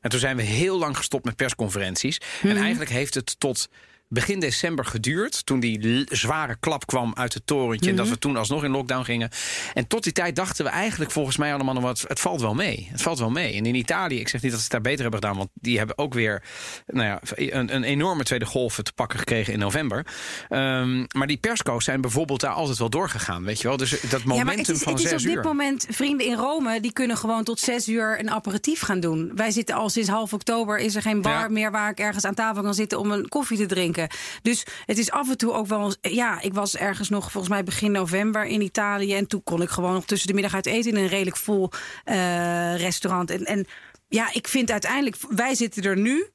En 0.00 0.10
toen 0.10 0.20
zijn 0.20 0.36
we 0.36 0.42
heel 0.42 0.78
lang 0.78 0.96
gestopt 0.96 1.24
met 1.24 1.36
persconferenties. 1.36 2.20
En 2.42 2.56
eigenlijk 2.56 2.90
heeft 2.90 3.14
het 3.14 3.40
tot 3.40 3.68
begin 4.14 4.40
december 4.40 4.84
geduurd. 4.84 5.46
Toen 5.46 5.60
die 5.60 6.06
zware 6.10 6.56
klap 6.60 6.86
kwam 6.86 7.12
uit 7.14 7.34
het 7.34 7.46
torentje. 7.46 7.90
En 7.90 7.96
dat 7.96 8.08
we 8.08 8.18
toen 8.18 8.36
alsnog 8.36 8.64
in 8.64 8.70
lockdown 8.70 9.04
gingen. 9.04 9.30
En 9.74 9.86
tot 9.86 10.02
die 10.02 10.12
tijd 10.12 10.36
dachten 10.36 10.64
we 10.64 10.70
eigenlijk 10.70 11.10
volgens 11.10 11.36
mij 11.36 11.54
allemaal 11.54 11.74
nog 11.74 11.82
wat. 11.82 12.04
Het 12.08 12.20
valt 12.20 12.40
wel 12.40 12.54
mee. 12.54 12.88
Het 12.90 13.02
valt 13.02 13.18
wel 13.18 13.30
mee. 13.30 13.54
En 13.54 13.66
in 13.66 13.74
Italië, 13.74 14.20
ik 14.20 14.28
zeg 14.28 14.42
niet 14.42 14.50
dat 14.50 14.60
ze 14.60 14.66
het 14.66 14.72
daar 14.72 14.92
beter 14.92 15.02
hebben 15.02 15.20
gedaan. 15.20 15.36
Want 15.36 15.48
die 15.54 15.78
hebben 15.78 15.98
ook 15.98 16.14
weer 16.14 16.42
nou 16.86 17.06
ja, 17.06 17.20
een, 17.34 17.74
een 17.74 17.84
enorme 17.84 18.22
tweede 18.24 18.44
golf 18.46 18.80
te 18.82 18.92
pakken 18.92 19.18
gekregen 19.18 19.52
in 19.52 19.58
november. 19.58 20.06
Ehm, 20.48 21.04
maar 21.16 21.26
die 21.26 21.36
persco's 21.36 21.84
zijn 21.84 22.00
bijvoorbeeld 22.00 22.40
daar 22.40 22.52
altijd 22.52 22.78
wel 22.78 22.90
doorgegaan. 22.90 23.44
Weet 23.44 23.60
je 23.60 23.68
wel? 23.68 23.76
Dus 23.76 23.90
dat 24.00 24.20
Ja, 24.20 24.26
momentum 24.26 24.58
het 24.58 24.68
is, 24.68 24.82
van 24.82 24.92
het 24.92 25.02
is 25.02 25.08
zes 25.08 25.20
op 25.22 25.26
dit 25.28 25.36
uur. 25.36 25.42
moment, 25.44 25.86
vrienden 25.90 26.26
in 26.26 26.34
Rome, 26.36 26.80
die 26.80 26.92
kunnen 26.92 27.16
gewoon 27.16 27.44
tot 27.44 27.60
zes 27.60 27.88
uur 27.88 28.18
een 28.20 28.30
aperitief 28.30 28.80
gaan 28.80 29.00
doen. 29.00 29.32
Wij 29.34 29.50
zitten 29.50 29.74
al 29.74 29.88
sinds 29.90 30.08
half 30.08 30.32
oktober, 30.32 30.78
is 30.78 30.94
er 30.94 31.02
geen 31.02 31.22
bar 31.22 31.32
Ja. 31.40 31.48
meer 31.48 31.70
waar 31.70 31.90
ik 31.90 31.98
ergens 31.98 32.24
aan 32.24 32.34
tafel 32.34 32.62
kan 32.62 32.74
zitten 32.74 32.98
om 32.98 33.10
een 33.10 33.28
koffie 33.28 33.58
te 33.58 33.66
drinken. 33.66 34.03
Dus 34.42 34.66
het 34.86 34.98
is 34.98 35.10
af 35.10 35.30
en 35.30 35.36
toe 35.36 35.52
ook 35.52 35.66
wel, 35.66 35.94
ja, 36.00 36.40
ik 36.40 36.54
was 36.54 36.76
ergens 36.76 37.08
nog 37.08 37.30
volgens 37.30 37.52
mij 37.52 37.64
begin 37.64 37.92
november 37.92 38.44
in 38.44 38.60
Italië 38.60 39.14
en 39.14 39.26
toen 39.26 39.42
kon 39.42 39.62
ik 39.62 39.68
gewoon 39.68 39.92
nog 39.92 40.04
tussen 40.04 40.28
de 40.28 40.34
middag 40.34 40.54
uit 40.54 40.66
eten 40.66 40.90
in 40.90 40.96
een 40.96 41.06
redelijk 41.06 41.36
vol 41.36 41.70
eh, 42.04 42.76
restaurant. 42.76 43.30
En, 43.30 43.44
en 43.44 43.66
ja, 44.08 44.32
ik 44.32 44.48
vind 44.48 44.70
uiteindelijk, 44.70 45.16
wij 45.28 45.54
zitten 45.54 45.82
er 45.82 45.96
nu 45.96 46.28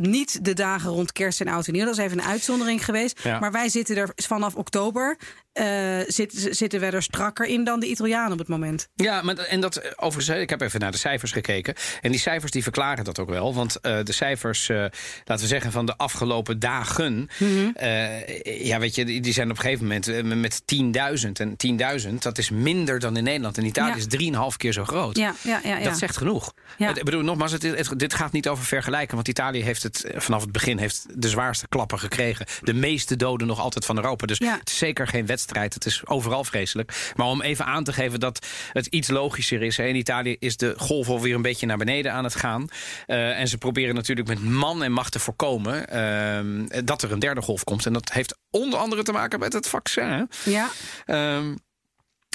niet 0.00 0.44
de 0.44 0.52
dagen 0.52 0.90
rond 0.90 1.12
kerst 1.12 1.40
en 1.40 1.48
oud 1.48 1.66
en 1.66 1.72
nieuw. 1.72 1.84
Dat 1.84 1.98
is 1.98 2.04
even 2.04 2.18
een 2.18 2.24
uitzondering 2.24 2.84
geweest. 2.84 3.22
Ja. 3.22 3.38
Maar 3.38 3.52
wij 3.52 3.68
zitten 3.68 3.96
er 3.96 4.10
vanaf 4.14 4.54
oktober. 4.54 5.18
Eh, 5.52 5.98
zitten, 6.06 6.54
zitten 6.54 6.80
we 6.80 6.86
er 6.86 7.02
strakker 7.02 7.46
in 7.46 7.64
dan 7.64 7.80
de 7.80 7.86
Italianen 7.86 8.32
op 8.32 8.38
het 8.38 8.48
moment. 8.48 8.88
Ja, 8.94 9.22
maar, 9.22 9.36
en 9.38 9.60
dat 9.60 9.76
eh, 9.76 9.90
overigens, 9.96 10.36
hè, 10.36 10.40
ik 10.42 10.50
heb 10.50 10.60
even 10.60 10.80
naar 10.80 10.90
de 10.92 10.98
cijfers 10.98 11.32
gekeken. 11.32 11.74
En 12.00 12.10
die 12.10 12.20
cijfers 12.20 12.52
die 12.52 12.62
verklaren 12.62 13.04
dat 13.04 13.18
ook 13.18 13.28
wel. 13.28 13.54
Want 13.54 13.80
eh, 13.80 13.98
de 14.04 14.12
cijfers, 14.12 14.68
eh, 14.68 14.76
laten 15.24 15.38
we 15.44 15.46
zeggen, 15.46 15.72
van 15.72 15.86
de 15.86 15.96
afgelopen 15.96 16.58
dagen. 16.58 17.28
Mhm. 17.38 17.68
eh, 17.74 18.66
ja, 18.66 18.78
weet 18.78 18.94
je, 18.94 19.04
die 19.04 19.32
zijn 19.32 19.50
op 19.50 19.56
een 19.56 19.62
gegeven 19.62 19.82
moment 19.84 20.08
eh, 20.08 20.22
met 20.22 20.62
10.000. 20.64 21.40
En 21.40 21.56
10.000, 22.08 22.14
dat 22.18 22.38
is 22.38 22.50
minder 22.50 22.98
dan 22.98 23.16
in 23.16 23.24
Nederland. 23.24 23.58
En 23.58 23.64
Italië 23.64 23.90
Ja. 23.90 23.96
is 23.96 24.06
3,5 24.52 24.56
keer 24.56 24.72
zo 24.72 24.84
groot. 24.84 25.16
Ja, 25.16 25.34
ja, 25.42 25.60
ja. 25.64 25.76
ja. 25.78 25.84
Dat 25.84 25.98
zegt 25.98 26.16
genoeg. 26.16 26.52
Ja. 26.78 26.88
Ik 26.96 27.04
bedoel, 27.04 27.22
nogmaals, 27.22 27.52
het, 27.52 27.62
het- 27.62 27.98
dit 27.98 28.14
gaat 28.14 28.32
niet 28.32 28.48
over 28.48 28.64
vergelijken. 28.64 29.14
Want 29.14 29.28
Italië 29.28 29.62
heeft 29.62 29.82
het 29.82 30.04
eh, 30.04 30.20
vanaf 30.20 30.40
het 30.42 30.52
begin 30.52 30.78
heeft 30.78 31.06
de 31.14 31.28
zwaarste 31.28 31.68
klappen 31.68 31.98
gekregen. 31.98 32.46
De 32.62 32.74
meeste 32.74 33.16
doden 33.16 33.46
nog 33.46 33.60
altijd 33.60 33.84
van 33.84 33.96
Europa. 33.96 34.26
Dus 34.26 34.38
het 34.38 34.68
is 34.70 34.78
zeker 34.78 35.06
geen 35.06 35.26
wedstrijd. 35.38 35.74
Het 35.74 35.86
is 35.86 36.06
overal 36.06 36.44
vreselijk. 36.44 37.12
Maar 37.16 37.26
om 37.26 37.42
even 37.42 37.64
aan 37.64 37.84
te 37.84 37.92
geven 37.92 38.20
dat 38.20 38.46
het 38.72 38.86
iets 38.86 39.08
logischer 39.08 39.62
is. 39.62 39.76
hè. 39.76 39.84
In 39.86 39.96
Italië 39.96 40.36
is 40.38 40.56
de 40.56 40.74
golf 40.76 41.08
alweer 41.08 41.34
een 41.34 41.42
beetje 41.42 41.66
naar 41.66 41.76
beneden 41.76 42.12
aan 42.12 42.24
het 42.24 42.34
gaan. 42.34 42.68
Eh, 43.06 43.38
en 43.40 43.48
ze 43.48 43.58
proberen 43.58 43.94
natuurlijk 43.94 44.28
met 44.28 44.42
man 44.42 44.82
en 44.82 44.92
macht 44.92 45.12
te 45.12 45.18
voorkomen 45.18 45.88
ehm, 45.88 46.84
dat 46.84 47.02
er 47.02 47.12
een 47.12 47.18
derde 47.18 47.42
golf 47.42 47.64
komt. 47.64 47.86
En 47.86 47.92
dat 47.92 48.12
heeft 48.12 48.38
onder 48.50 48.78
andere 48.78 49.02
te 49.02 49.12
maken 49.12 49.38
met 49.38 49.52
het 49.52 49.68
vaccin. 49.68 50.04
hè. 50.08 50.22
Ja, 50.50 50.68
Ehm, 51.06 51.54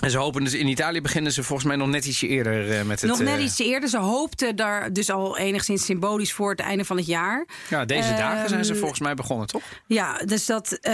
en 0.04 0.12
ze 0.12 0.18
hopen 0.18 0.44
dus 0.44 0.54
in 0.54 0.68
Italië 0.68 1.02
beginnen 1.02 1.32
ze 1.32 1.44
volgens 1.44 1.68
mij 1.68 1.76
nog 1.78 1.88
net 1.88 2.06
ietsje 2.06 2.28
eerder 2.28 2.72
eh, 2.80 2.84
met 2.86 3.02
het. 3.02 3.10
nog 3.10 3.20
net 3.20 3.38
eh, 3.38 3.44
iets 3.44 3.60
eerder. 3.60 3.90
Ze 3.90 3.98
hoopten 3.98 4.56
daar 4.56 4.94
dus 4.94 5.10
al 5.10 5.38
enigszins 5.38 5.86
symbolisch 5.86 6.34
voor 6.34 6.50
het 6.52 6.60
einde 6.60 6.86
van 6.86 6.98
het 6.98 7.06
jaar. 7.06 7.46
Ja, 7.70 7.86
deze 7.86 8.14
dagen 8.14 8.50
zijn 8.50 8.66
ze 8.66 8.72
Ehm, 8.72 8.80
volgens 8.80 9.00
mij 9.00 9.14
begonnen, 9.14 9.48
toch? 9.48 9.62
Ja, 9.88 10.18
dus 10.26 10.46
dat. 10.46 10.72
eh, 10.72 10.94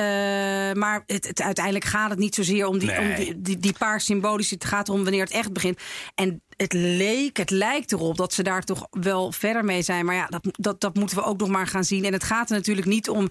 maar 0.74 1.04
het, 1.06 1.28
het, 1.28 1.42
uiteindelijk 1.42 1.86
gaat 1.86 2.10
het 2.10 2.20
niet 2.20 2.36
zozeer 2.36 2.66
om, 2.68 2.78
die, 2.80 2.88
Nee. 2.90 3.00
om 3.00 3.16
die, 3.16 3.42
die, 3.42 3.58
die 3.58 3.74
paar 3.78 4.02
symbolische. 4.02 4.54
Het 4.54 4.66
gaat 4.66 4.88
erom 4.88 5.04
wanneer 5.04 5.24
het 5.24 5.32
echt 5.34 5.54
begint. 5.54 5.80
En 6.16 6.42
het 6.58 6.74
leek, 6.74 7.38
het 7.38 7.50
lijkt 7.50 7.92
erop 7.92 8.18
dat 8.18 8.34
ze 8.34 8.44
daar 8.44 8.64
toch 8.64 8.88
wel 8.92 9.32
verder 9.32 9.66
mee 9.66 9.82
zijn. 9.82 10.06
Maar 10.06 10.16
ja, 10.16 10.26
dat, 10.26 10.42
dat, 10.52 10.82
dat 10.82 10.96
moeten 10.96 11.18
we 11.18 11.24
ook 11.24 11.40
nog 11.40 11.50
maar 11.50 11.68
gaan 11.68 11.84
zien. 11.84 12.06
En 12.06 12.14
het 12.14 12.24
gaat 12.24 12.50
er 12.50 12.56
natuurlijk 12.56 12.88
niet 12.88 13.10
om. 13.10 13.30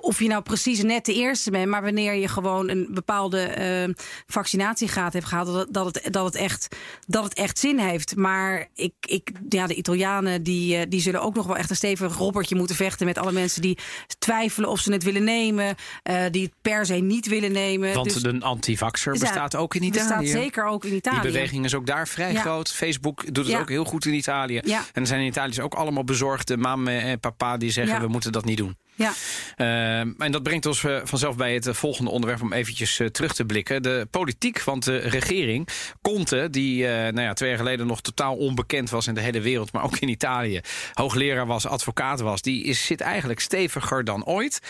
Of 0.00 0.18
je 0.20 0.28
nou 0.28 0.42
precies 0.42 0.82
net 0.82 1.04
de 1.04 1.14
eerste 1.14 1.50
bent, 1.50 1.66
maar 1.68 1.82
wanneer 1.82 2.14
je 2.14 2.28
gewoon 2.28 2.68
een 2.68 2.88
bepaalde 2.90 3.40
eh, 3.42 3.88
vaccinatiegraad 4.26 5.12
hebt 5.12 5.24
gehaald, 5.24 5.46
dat, 5.52 5.66
dat, 5.70 5.94
het, 5.94 6.12
dat, 6.12 6.24
het 6.24 6.34
echt, 6.34 6.76
dat 7.06 7.24
het 7.24 7.34
echt 7.34 7.58
zin 7.58 7.78
heeft. 7.78 8.16
Maar 8.16 8.68
ik, 8.74 8.92
ik, 9.00 9.30
ja, 9.48 9.66
de 9.66 9.74
Italianen 9.74 10.42
die, 10.42 10.76
eh, 10.76 10.86
die 10.88 11.00
zullen 11.00 11.22
ook 11.22 11.34
nog 11.34 11.46
wel 11.46 11.56
echt 11.56 11.70
een 11.70 11.76
stevig 11.76 12.16
robbertje 12.16 12.56
moeten 12.56 12.76
vechten 12.76 13.06
met 13.06 13.18
alle 13.18 13.32
mensen 13.32 13.62
die 13.62 13.78
twijfelen 14.18 14.68
of 14.70 14.80
ze 14.80 14.92
het 14.92 15.02
willen 15.02 15.24
nemen, 15.24 15.74
eh, 16.02 16.22
die 16.30 16.42
het 16.42 16.52
per 16.62 16.86
se 16.86 16.94
niet 16.94 17.26
willen 17.26 17.52
nemen. 17.52 17.94
Want 17.94 18.12
Dus 18.12 18.22
de 18.22 18.36
antivaxer 18.40 19.14
Ja, 19.14 19.20
bestaat 19.20 19.56
ook 19.56 19.74
in 19.74 19.82
Italië. 19.82 19.98
bestaat 20.08 20.28
zeker 20.42 20.64
ook 20.66 20.84
in 20.84 20.94
Italië. 20.94 21.20
Die 21.20 21.30
beweging 21.32 21.64
is 21.64 21.74
ook 21.74 21.86
daar 21.86 22.08
vrij 22.08 22.32
Ja. 22.32 22.40
groot. 22.40 22.72
Facebook 22.72 23.24
doet 23.34 23.44
het 23.44 23.54
Ja. 23.54 23.60
ook 23.60 23.68
heel 23.68 23.84
goed 23.84 24.04
in 24.06 24.14
Italië. 24.14 24.58
En 24.58 24.82
er 24.92 25.06
zijn 25.06 25.20
in 25.20 25.26
Italië 25.26 25.48
dus 25.48 25.60
ook 25.60 25.74
allemaal 25.74 26.04
bezorgde 26.04 26.56
mama 26.56 26.90
en 26.90 27.20
papa 27.20 27.56
die 27.56 27.70
zeggen 27.70 28.00
we 28.00 28.08
moeten 28.08 28.32
dat 28.32 28.44
niet 28.44 28.56
doen. 28.56 28.76
Ja, 29.00 29.12
Ehm, 29.56 30.10
en 30.18 30.32
dat 30.32 30.42
brengt 30.42 30.66
ons 30.66 30.84
eh, 30.84 31.00
vanzelf 31.04 31.36
bij 31.36 31.54
het 31.54 31.66
eh, 31.66 31.74
volgende 31.74 32.10
onderwerp 32.10 32.42
om 32.42 32.52
eventjes 32.52 32.98
eh, 32.98 33.06
terug 33.06 33.34
te 33.34 33.44
blikken. 33.44 33.82
De 33.82 34.06
politiek, 34.10 34.62
want 34.62 34.84
de 34.84 34.96
regering, 34.96 35.68
Conte, 36.02 36.48
die 36.50 36.86
nou 36.86 37.20
ja, 37.20 37.32
twee 37.32 37.48
jaar 37.48 37.58
geleden 37.58 37.86
nog 37.86 38.00
totaal 38.00 38.36
onbekend 38.36 38.90
was 38.90 39.06
in 39.06 39.14
de 39.14 39.20
hele 39.20 39.40
wereld, 39.40 39.72
maar 39.72 39.84
ook 39.84 39.98
in 39.98 40.08
Italië, 40.08 40.60
hoogleraar 40.92 41.46
was, 41.46 41.66
advocaat 41.66 42.20
was, 42.20 42.42
die 42.42 42.64
is, 42.64 42.86
zit 42.86 43.00
eigenlijk 43.00 43.40
steviger 43.40 44.04
dan 44.04 44.24
ooit. 44.24 44.60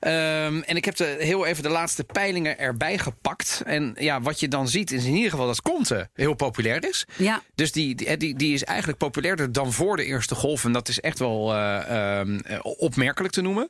Ehm, 0.00 0.60
en 0.60 0.76
ik 0.76 0.84
heb 0.84 0.96
de, 0.96 1.16
heel 1.18 1.46
even 1.46 1.62
de 1.62 1.68
laatste 1.68 2.04
peilingen 2.04 2.58
erbij 2.58 2.98
gepakt. 2.98 3.62
En 3.64 3.94
ja, 3.98 4.20
wat 4.20 4.40
je 4.40 4.48
dan 4.48 4.68
ziet 4.68 4.90
is 4.90 5.04
in 5.04 5.14
ieder 5.14 5.30
geval 5.30 5.46
dat 5.46 5.62
Conte 5.62 6.08
heel 6.14 6.34
populair 6.34 6.88
is. 6.88 7.06
ja. 7.16 7.42
Dus 7.54 7.72
die, 7.72 7.94
die, 7.94 8.16
die, 8.16 8.36
die 8.36 8.54
is 8.54 8.64
eigenlijk 8.64 8.98
populairder 8.98 9.52
dan 9.52 9.72
voor 9.72 9.96
de 9.96 10.04
eerste 10.04 10.34
golf. 10.34 10.64
En 10.64 10.72
dat 10.72 10.88
is 10.88 11.00
echt 11.00 11.18
wel 11.18 11.54
eh, 11.54 12.20
ehm, 12.20 12.38
eh, 12.38 12.58
opmerkelijk 12.62 13.34
te 13.34 13.40
noemen. 13.40 13.68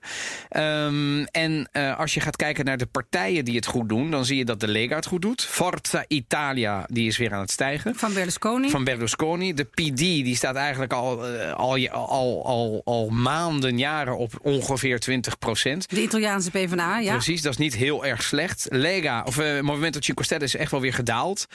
Ehm, 0.48 1.22
en 1.22 1.68
eh, 1.72 1.98
als 1.98 2.14
je 2.14 2.20
gaat 2.20 2.36
kijken 2.36 2.64
naar 2.64 2.76
de 2.76 2.86
partijen 2.86 3.44
die 3.44 3.56
het 3.56 3.66
goed 3.66 3.88
doen, 3.88 4.10
dan 4.10 4.24
zie 4.24 4.36
je 4.36 4.44
dat 4.44 4.60
de 4.60 4.68
Lega 4.68 4.96
het 4.96 5.06
goed 5.06 5.22
doet. 5.22 5.44
Forza 5.44 6.04
Italia, 6.08 6.86
die 6.88 7.06
is 7.06 7.16
weer 7.16 7.32
aan 7.32 7.40
het 7.40 7.50
stijgen. 7.50 7.94
Van 7.94 8.12
Berlusconi. 8.12 8.70
Van 8.70 8.84
Berlusconi. 8.84 9.54
De 9.54 9.64
PD 9.64 9.96
die 9.96 10.36
staat 10.36 10.54
eigenlijk 10.54 10.92
al, 10.92 11.26
eh, 11.26 11.52
al, 11.52 11.88
al, 11.88 12.46
al, 12.46 12.82
al 12.84 13.08
maanden, 13.08 13.78
jaren 13.78 14.18
op 14.18 14.32
ongeveer 14.42 15.00
20 15.00 15.38
procent. 15.38 15.90
de 15.90 16.02
Italiaanse 16.02 16.50
PvdA, 16.50 16.98
ja. 16.98 17.12
Precies, 17.12 17.42
dat 17.42 17.52
is 17.52 17.58
niet 17.58 17.76
heel 17.76 18.06
erg 18.06 18.22
slecht. 18.22 18.66
Lega, 18.70 19.22
of 19.26 19.38
eh 19.38 19.60
Movimento 19.60 20.00
Cinque 20.00 20.24
Stelle 20.24 20.44
is 20.44 20.56
echt 20.56 20.70
wel 20.70 20.80
weer 20.80 20.94
gedaald. 20.94 21.46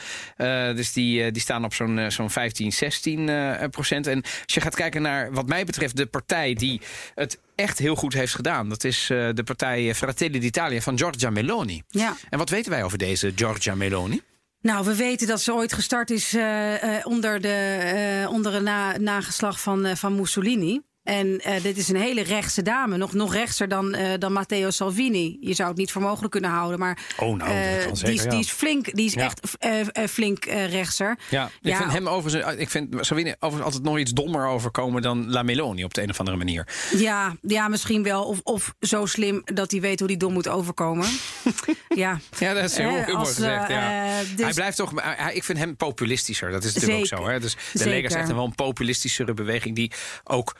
Dus 0.74 0.92
die, 0.92 1.30
die 1.30 1.42
staan 1.42 1.64
op 1.64 1.74
zo'n 1.74 2.10
zo'n 2.10 2.30
15, 2.30 2.72
16 2.72 3.28
eh, 3.28 3.68
procent. 3.70 4.06
En 4.06 4.22
als 4.22 4.54
je 4.54 4.60
gaat 4.60 4.74
kijken 4.74 5.02
naar, 5.02 5.32
wat 5.32 5.46
mij 5.46 5.64
betreft, 5.64 5.96
de 5.96 6.06
partij 6.06 6.54
die 6.54 6.80
het 7.14 7.38
echt 7.58 7.78
heel 7.78 7.94
goed 7.94 8.12
heeft 8.12 8.34
gedaan. 8.34 8.68
Dat 8.68 8.84
is 8.84 9.10
eh, 9.10 9.28
de 9.34 9.42
partij 9.42 9.94
Fratelli 9.94 10.38
d'Italia 10.38 10.80
van 10.80 10.98
Giorgia 10.98 11.30
Meloni. 11.30 11.82
ja. 11.88 12.16
En 12.30 12.38
wat 12.38 12.50
weten 12.50 12.70
wij 12.70 12.84
over 12.84 12.98
deze 12.98 13.32
Giorgia 13.34 13.74
Meloni? 13.74 14.20
Nou, 14.60 14.84
we 14.84 14.94
weten 14.94 15.26
dat 15.26 15.40
ze 15.40 15.54
ooit 15.54 15.72
gestart 15.72 16.10
is 16.10 16.34
eh, 16.34 16.96
eh, 16.96 17.06
onder, 17.06 17.40
de, 17.40 18.26
onder 18.30 18.54
een 18.54 18.62
na, 18.62 18.96
nageslag 18.98 19.60
van, 19.60 19.96
van 19.96 20.16
Mussolini. 20.16 20.80
En 21.08 21.40
eh, 21.40 21.62
dit 21.62 21.76
is 21.76 21.88
een 21.88 21.96
hele 21.96 22.22
rechtse 22.22 22.62
dame, 22.62 22.96
nog, 22.96 23.12
nog 23.12 23.34
rechtser 23.34 23.68
dan, 23.68 23.94
eh, 23.94 24.18
dan 24.18 24.32
Matteo 24.32 24.70
Salvini. 24.70 25.36
Je 25.40 25.54
zou 25.54 25.68
het 25.68 25.78
niet 25.78 25.92
voor 25.92 26.02
mogelijk 26.02 26.32
kunnen 26.32 26.50
houden, 26.50 26.78
maar 26.78 26.98
Oh, 27.16 27.26
nou, 27.36 27.38
dat 27.38 27.48
eh, 27.50 27.54
zeker, 27.92 28.04
die, 28.04 28.14
is, 28.14 28.22
ja. 28.22 28.30
die 28.30 28.38
is 28.38 28.50
flink, 28.50 28.94
die 28.94 29.06
is 29.06 29.12
Ja. 29.14 29.20
echt 29.22 29.40
flink 30.10 30.44
eh, 30.44 30.70
rechtser. 30.72 31.18
Ja, 31.30 31.44
ik 31.44 31.52
Ja. 31.60 31.76
vind 31.76 31.92
hem 31.92 32.08
overigens, 32.08 32.56
ik 32.56 32.70
vind 32.70 32.94
Salvini 33.00 33.30
overigens 33.40 33.64
altijd 33.64 33.82
nog 33.82 33.98
iets 33.98 34.12
dommer 34.12 34.46
overkomen 34.46 35.02
dan 35.02 35.30
La 35.30 35.42
Meloni 35.42 35.84
op 35.84 35.94
de 35.94 36.02
een 36.02 36.10
of 36.10 36.18
andere 36.18 36.36
manier. 36.36 36.68
Ja, 36.96 37.36
ja, 37.42 37.68
misschien 37.68 38.02
wel. 38.02 38.24
Of, 38.24 38.40
of 38.42 38.74
zo 38.80 39.06
slim 39.06 39.42
dat 39.44 39.70
hij 39.70 39.80
weet 39.80 39.98
hoe 39.98 40.08
hij 40.08 40.16
dom 40.18 40.32
moet 40.32 40.48
overkomen. 40.48 41.06
ja. 41.88 42.20
Ja, 42.38 42.54
dat 42.54 42.64
is 42.64 42.76
heel, 42.76 42.90
mooi 42.90 43.04
gezegd. 43.26 43.68
Ja. 43.68 44.04
eh, 44.18 44.18
dus- 44.36 44.44
Hij 44.44 44.52
blijft 44.54 44.76
toch, 44.76 44.92
ik 45.32 45.44
vind 45.44 45.58
hem 45.58 45.76
populistischer. 45.76 46.50
Dat 46.50 46.64
is 46.64 46.74
natuurlijk 46.74 47.06
Zeker. 47.06 47.18
ook 47.18 47.24
zo. 47.26 47.32
Hè? 47.32 47.40
Dus 47.40 47.54
de 47.54 47.60
Zeker. 47.72 47.92
Lega 47.92 48.08
is 48.08 48.14
echt 48.14 48.28
een 48.28 48.34
wel 48.34 48.44
een 48.44 48.54
populistischere 48.54 49.34
beweging 49.34 49.74
die 49.74 49.92
ook. 50.24 50.56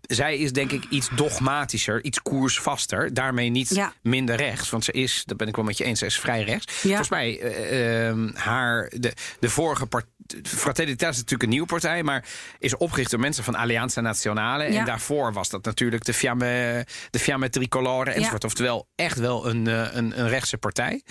Zij 0.00 0.36
is 0.38 0.52
denk 0.52 0.72
ik 0.72 0.84
iets 0.88 1.08
dogmatischer, 1.14 2.04
iets 2.04 2.22
koersvaster. 2.22 3.14
Daarmee 3.14 3.48
niet 3.50 3.68
Ja. 3.74 3.92
minder 4.02 4.36
rechts. 4.36 4.70
Want 4.70 4.84
ze 4.84 4.92
is, 4.92 5.22
dat 5.26 5.36
ben 5.36 5.48
ik 5.48 5.56
wel 5.56 5.64
met 5.64 5.78
je 5.78 5.84
eens, 5.84 5.98
ze 5.98 6.06
is 6.06 6.18
vrij 6.18 6.42
rechts. 6.42 6.82
Ja. 6.82 6.88
Volgens 6.88 7.08
mij, 7.08 7.40
ehm, 7.40 8.28
haar, 8.34 8.92
de, 8.96 9.12
de 9.40 9.50
vorige 9.50 9.86
partij. 9.86 10.10
Fratelli 10.42 10.88
d'Italia 10.90 11.12
is 11.12 11.16
natuurlijk 11.16 11.42
een 11.42 11.48
nieuwe 11.48 11.66
partij, 11.66 12.02
maar 12.02 12.24
is 12.58 12.76
opgericht 12.76 13.10
door 13.10 13.20
mensen 13.20 13.44
van 13.44 13.54
Alleanza 13.54 14.00
Nazionale. 14.00 14.72
Ja. 14.72 14.78
En 14.78 14.84
daarvoor 14.84 15.32
was 15.32 15.48
dat 15.48 15.64
natuurlijk 15.64 16.04
de 16.04 16.14
Fiamme, 16.14 16.86
de 17.10 17.18
Fiamme 17.18 17.48
Tricolore 17.50 18.10
enzovoort. 18.10 18.42
Ja. 18.42 18.48
Oftewel 18.48 18.88
echt 18.94 19.18
wel 19.18 19.46
een, 19.48 19.66
eh, 19.66 19.88
een, 19.92 20.20
een 20.20 20.28
rechtse 20.28 20.58
partij. 20.58 21.02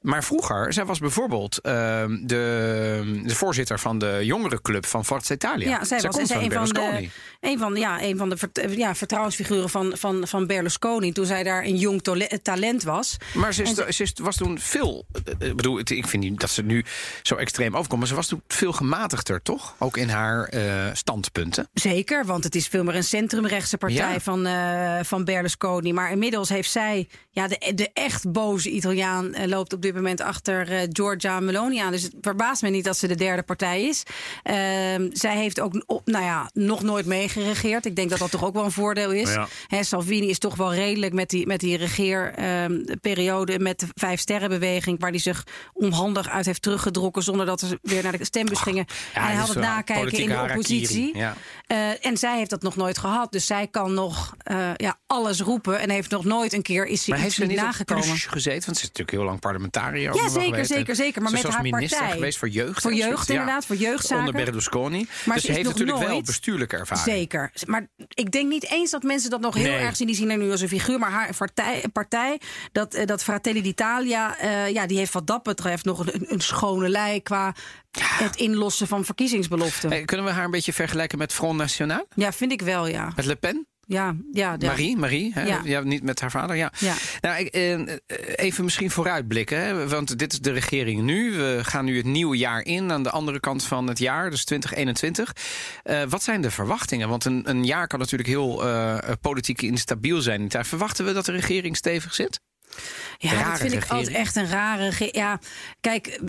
Maar 0.00 0.24
vroeger, 0.24 0.72
zij 0.72 0.84
was 0.84 0.98
bijvoorbeeld 0.98 1.58
ehm, 1.60 2.16
de, 2.26 3.22
de 3.24 3.34
voorzitter 3.34 3.78
van 3.78 3.98
de 3.98 4.20
jongerenclub 4.22 4.86
van 4.86 5.04
Forza 5.04 5.34
Italia. 5.34 5.68
Ja, 5.68 5.84
zij 5.84 6.00
was 6.00 6.14
komt 6.16 6.28
zij 6.28 6.36
van 6.36 6.44
een 6.44 6.52
van 6.52 6.68
de, 6.68 7.08
een 7.40 7.58
van, 7.58 7.74
ja, 7.74 8.02
een 8.02 8.16
van 8.18 8.28
de 8.28 8.36
vert- 8.36 8.64
ja, 8.76 8.94
vertrouwensfiguren 8.94 9.70
van, 9.70 9.92
van, 9.96 10.28
van 10.28 10.46
Berlusconi. 10.46 11.12
Toen 11.12 11.26
zij 11.26 11.42
daar 11.42 11.64
een 11.64 11.76
jong 11.76 12.02
tole- 12.02 12.40
talent 12.42 12.82
was. 12.82 13.16
Maar 13.34 13.54
ze, 13.54 13.62
is, 13.62 13.74
ze 13.96 14.02
is- 14.02 14.12
was 14.22 14.36
toen 14.36 14.58
veel. 14.58 15.06
eh, 15.38 15.48
Ik 15.48 15.56
bedoel, 15.56 15.78
ik 15.78 16.06
vind 16.06 16.22
niet 16.22 16.40
dat 16.40 16.50
ze 16.50 16.62
nu 16.62 16.84
zo 17.22 17.34
extreem 17.34 17.74
overkomt. 17.76 17.98
Maar 18.00 18.08
ze 18.08 18.14
was 18.14 18.26
toen 18.26 18.42
veel 18.48 18.72
gematigder, 18.72 19.42
toch? 19.42 19.74
Ook 19.78 19.96
in 19.96 20.08
haar 20.08 20.44
eh, 20.44 20.84
standpunten. 20.92 21.68
Zeker, 21.74 22.24
want 22.24 22.44
het 22.44 22.54
is 22.54 22.66
veel 22.66 22.84
meer 22.84 22.94
een 22.94 23.04
centrumrechtse 23.04 23.78
partij 23.78 24.12
Ja. 24.12 24.20
van, 24.20 24.46
eh, 24.46 24.98
van 25.02 25.24
Berlusconi. 25.24 25.92
Maar 25.92 26.10
inmiddels 26.10 26.48
heeft 26.48 26.70
zij, 26.70 27.08
ja, 27.30 27.48
de, 27.48 27.72
de 27.74 27.90
echt 27.92 28.32
boze 28.32 28.70
Italiaan 28.70 29.34
eh, 29.34 29.46
loopt 29.46 29.72
op 29.72 29.82
dit 29.82 29.94
moment 29.94 30.20
achter 30.20 30.72
eh, 30.72 30.80
Giorgia 30.92 31.40
Meloni 31.40 31.78
aan. 31.78 31.92
Dus 31.92 32.02
het 32.02 32.14
verbaast 32.20 32.62
me 32.62 32.68
niet 32.68 32.84
dat 32.84 32.96
ze 32.96 33.06
de 33.06 33.14
derde 33.14 33.42
partij 33.42 33.82
is. 33.82 34.02
Ehm, 34.42 35.08
zij 35.12 35.36
heeft 35.36 35.60
ook 35.60 35.82
op, 35.86 36.06
nou 36.06 36.24
ja, 36.24 36.50
nog 36.52 36.82
nooit 36.82 37.06
meegeregeerd. 37.06 37.86
Ik 37.86 37.96
denk 37.98 38.10
dat 38.10 38.18
dat 38.18 38.30
toch 38.30 38.44
ook 38.44 38.54
wel 38.54 38.64
een 38.64 38.72
voordeel 38.72 39.10
is. 39.10 39.32
Ja. 39.32 39.48
Hè, 39.66 39.82
Salvini 39.82 40.28
is 40.28 40.38
toch 40.38 40.56
wel 40.56 40.74
redelijk 40.74 41.12
met 41.12 41.30
die, 41.30 41.46
met 41.46 41.60
die 41.60 41.76
regeerperiode, 41.76 43.58
met 43.58 43.80
de 43.80 43.86
Vijf 43.94 44.20
Sterrenbeweging, 44.20 45.00
waar 45.00 45.10
hij 45.10 45.18
zich 45.18 45.46
onhandig 45.72 46.28
uit 46.28 46.46
heeft 46.46 46.62
teruggedrokken 46.62 47.22
zonder 47.22 47.46
dat 47.46 47.60
ze 47.60 47.78
weer 47.82 48.02
naar 48.02 48.18
de 48.18 48.24
stembus 48.24 48.60
gingen. 48.60 48.86
en 49.14 49.22
hij 49.22 49.34
had 49.34 49.48
het 49.48 49.58
nakijken 49.58 50.18
in 50.18 50.28
de 50.28 50.40
oppositie. 50.50 51.16
ja. 51.16 51.34
Eh, 51.66 52.06
en 52.06 52.16
zij 52.16 52.36
heeft 52.36 52.50
dat 52.50 52.62
nog 52.62 52.76
nooit 52.76 52.98
gehad. 52.98 53.32
Dus 53.32 53.46
zij 53.46 53.66
kan 53.66 53.94
nog 53.94 54.34
eh, 54.38 54.70
ja, 54.76 54.98
alles 55.06 55.40
roepen. 55.40 55.80
En 55.80 55.90
heeft 55.90 56.10
nog 56.10 56.24
nooit 56.24 56.52
een 56.52 56.62
keer 56.62 56.86
is 56.86 57.04
ze 57.04 57.10
Maar 57.10 57.18
iets 57.18 57.36
heeft 57.36 57.36
ze 57.36 57.44
niet 57.44 57.64
nagekomen. 57.64 58.16
Gezeten? 58.16 58.64
Want 58.64 58.76
ze 58.76 58.82
is 58.82 58.88
natuurlijk 58.88 59.10
heel 59.10 59.24
lang 59.24 59.40
parlementariër. 59.40 60.14
Ja, 60.14 60.28
zeker, 60.28 60.66
zeker, 60.66 60.94
zeker. 60.96 61.22
Maar 61.22 61.30
Ze 61.30 61.36
met 61.36 61.52
haar 61.52 61.62
minister 61.62 61.98
partij. 61.98 62.14
geweest 62.16 62.38
voor 62.38 62.48
jeugd. 62.48 62.82
Voor 62.82 62.94
jeugd, 62.94 63.30
inderdaad, 63.30 63.66
voor 63.66 63.76
jeugdzaken. 63.76 64.26
Onder 64.26 64.44
Berlusconi. 64.44 65.06
Maar 65.24 65.36
dus 65.36 65.44
ze 65.44 65.52
heeft 65.52 65.68
natuurlijk 65.68 65.98
wel 65.98 66.22
bestuurlijke 66.22 66.76
ervaring. 66.76 67.06
Zeker. 67.06 67.50
Maar 67.66 67.87
ik 68.08 68.30
denk 68.30 68.48
niet 68.48 68.70
eens 68.70 68.90
dat 68.90 69.02
mensen 69.02 69.30
dat 69.30 69.40
nog 69.40 69.54
heel 69.54 69.64
Nee. 69.64 69.78
erg 69.78 69.96
zien. 69.96 70.06
Die 70.06 70.16
zien 70.16 70.28
haar 70.28 70.38
nu 70.38 70.50
als 70.50 70.60
een 70.60 70.68
figuur. 70.68 70.98
Maar 70.98 71.10
haar 71.10 71.34
partij, 71.38 71.84
partij 71.92 72.40
dat, 72.72 72.94
eh, 72.94 73.06
dat 73.06 73.22
Fratelli 73.22 73.62
d'Italia, 73.62 74.38
eh, 74.38 74.72
ja, 74.72 74.86
die 74.86 74.98
heeft 74.98 75.12
wat 75.12 75.26
dat 75.26 75.42
betreft 75.42 75.84
nog 75.84 75.98
een, 76.06 76.32
een 76.32 76.40
schone 76.40 76.88
lei 76.88 77.22
qua 77.22 77.54
het 78.00 78.36
inlossen 78.36 78.86
van 78.86 79.04
verkiezingsbeloften. 79.04 79.90
Eh, 79.92 80.04
kunnen 80.04 80.26
we 80.26 80.32
haar 80.32 80.44
een 80.44 80.50
beetje 80.50 80.72
vergelijken 80.72 81.18
met 81.18 81.32
Front 81.32 81.56
National? 81.58 82.06
Ja, 82.14 82.32
vind 82.32 82.52
ik 82.52 82.62
wel, 82.62 82.86
ja. 82.86 83.12
Met 83.16 83.24
Le 83.24 83.36
Pen? 83.36 83.66
Ja, 83.88 84.16
ja, 84.32 84.56
ja. 84.58 84.66
Marie, 84.66 84.96
Marie 84.96 85.30
hè? 85.34 85.42
Ja. 85.42 85.60
Ja. 85.64 85.80
niet 85.80 86.02
met 86.02 86.20
haar 86.20 86.30
vader. 86.30 86.56
Ja. 86.56 86.72
Ja. 86.78 86.94
Nou, 87.20 87.38
ik, 87.38 87.46
eh, 87.46 87.80
even 88.34 88.64
misschien 88.64 88.90
vooruitblikken, 88.90 89.58
hè? 89.58 89.88
want 89.88 90.18
dit 90.18 90.32
is 90.32 90.40
de 90.40 90.52
regering 90.52 91.02
nu. 91.02 91.32
We 91.32 91.58
gaan 91.62 91.84
nu 91.84 91.96
het 91.96 92.06
nieuwe 92.06 92.36
jaar 92.36 92.64
in 92.64 92.92
aan 92.92 93.02
de 93.02 93.10
andere 93.10 93.40
kant 93.40 93.64
van 93.64 93.86
het 93.86 93.98
jaar, 93.98 94.30
dus 94.30 94.44
2021. 94.44 95.32
Eh, 95.82 96.02
wat 96.08 96.22
zijn 96.22 96.40
de 96.40 96.50
verwachtingen? 96.50 97.08
Want 97.08 97.24
een, 97.24 97.42
een 97.48 97.64
jaar 97.64 97.86
kan 97.86 97.98
natuurlijk 97.98 98.28
heel 98.28 98.66
eh, 98.66 98.98
politiek 99.20 99.62
instabiel 99.62 100.20
zijn. 100.20 100.48
Daar 100.48 100.66
verwachten 100.66 101.04
we 101.04 101.12
dat 101.12 101.24
de 101.24 101.32
regering 101.32 101.76
stevig 101.76 102.14
zit? 102.14 102.40
Ja, 103.18 103.32
Rare 103.32 103.50
dat 103.50 103.58
vind 103.58 103.72
ik 103.72 103.86
altijd 103.90 104.16
echt 104.16 104.36
een 104.36 104.48
rare. 104.48 105.08
Ja, 105.12 105.38
kijk, 105.80 106.20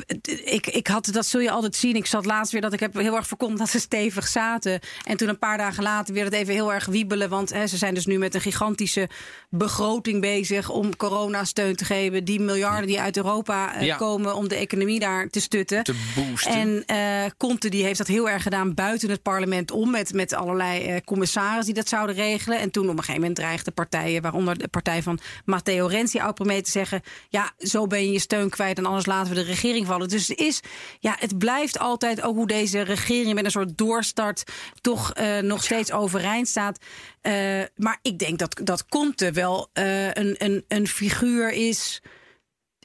ik, 0.46 0.68
ik 0.68 0.88
had, 0.88 1.06
dat 1.12 1.26
zul 1.26 1.40
je 1.40 1.52
altijd 1.52 1.76
zien. 1.76 1.96
Ik 1.96 2.06
zat 2.06 2.26
laatst 2.26 2.52
weer 2.52 2.62
dat 2.62 2.74
ik 2.74 2.80
heb 2.80 2.94
heel 2.94 3.16
erg 3.16 3.28
voorkomt 3.28 3.58
dat 3.58 3.70
ze 3.70 3.80
stevig 3.80 4.28
zaten. 4.28 4.80
En 5.04 5.18
toen 5.18 5.30
een 5.30 5.40
paar 5.40 5.58
dagen 5.58 5.84
later 5.84 6.14
weer 6.14 6.24
het 6.24 6.34
even 6.34 6.54
heel 6.54 6.74
erg 6.74 6.86
wiebelen. 6.86 7.30
Want 7.30 7.54
hè, 7.54 7.68
ze 7.68 7.78
zijn 7.78 7.94
dus 7.94 8.06
nu 8.06 8.18
met 8.18 8.36
een 8.36 8.42
gigantische 8.42 9.10
begroting 9.50 10.22
bezig 10.22 10.70
om 10.70 10.96
coronasteun 10.96 11.76
te 11.76 11.86
geven. 11.86 12.24
Die 12.24 12.40
miljarden 12.40 12.88
die 12.88 13.00
uit 13.00 13.18
Europa 13.18 13.76
eh, 13.76 13.86
Ja. 13.86 13.96
komen 13.96 14.36
om 14.36 14.48
de 14.48 14.56
economie 14.56 15.00
daar 15.00 15.30
te 15.30 15.40
stutten. 15.40 15.84
Te 15.84 15.96
boosten. 16.16 16.52
En 16.52 16.84
eh 16.86 17.08
Conte 17.38 17.70
die 17.70 17.84
heeft 17.84 17.98
dat 17.98 18.08
heel 18.08 18.30
erg 18.30 18.44
gedaan 18.44 18.74
buiten 18.74 19.10
het 19.10 19.22
parlement 19.22 19.72
om. 19.72 19.92
Met, 19.92 20.14
met 20.14 20.34
allerlei 20.34 20.86
eh, 20.86 20.96
commissarissen 21.06 21.66
die 21.66 21.74
dat 21.74 21.88
zouden 21.88 22.16
regelen. 22.16 22.60
En 22.60 22.72
toen 22.72 22.84
op 22.84 22.90
een 22.90 22.98
gegeven 22.98 23.20
moment 23.20 23.36
dreigden 23.36 23.74
partijen, 23.74 24.22
waaronder 24.22 24.58
de 24.58 24.68
partij 24.68 25.04
van 25.04 25.20
Matteo 25.46 25.86
Renzi, 25.86 26.20
ook 26.30 26.46
mee 26.46 26.62
te 26.62 26.72
zeggen: 26.72 27.02
Ja, 27.30 27.52
zo 27.58 27.88
ben 27.88 28.06
je 28.06 28.12
je 28.12 28.20
steun 28.20 28.50
kwijt 28.50 28.78
en 28.78 28.86
anders 28.86 29.06
laten 29.06 29.34
we 29.34 29.40
de 29.40 29.48
regering 29.48 29.86
vallen. 29.86 30.08
Dus 30.08 30.28
het 30.28 30.38
is, 30.40 30.60
ja, 31.00 31.16
het 31.20 31.38
blijft 31.38 31.80
altijd 31.80 32.22
ook 32.22 32.36
hoe 32.36 32.48
deze 32.48 32.82
regering 32.82 33.34
met 33.34 33.46
een 33.46 33.52
soort 33.52 33.78
doorstart 33.78 34.44
toch 34.82 35.14
eh, 35.14 35.38
nog 35.38 35.64
steeds 35.64 35.92
overeind 35.92 36.48
staat. 36.48 36.80
Eh, 37.22 37.34
maar 37.76 38.00
ik 38.02 38.20
denk 38.20 38.40
dat, 38.40 38.60
dat 38.64 38.86
Conte 38.86 39.32
wel 39.32 39.70
eh, 39.74 40.06
een, 40.06 40.36
een, 40.38 40.64
een 40.68 40.88
figuur 40.88 41.52
is. 41.52 42.02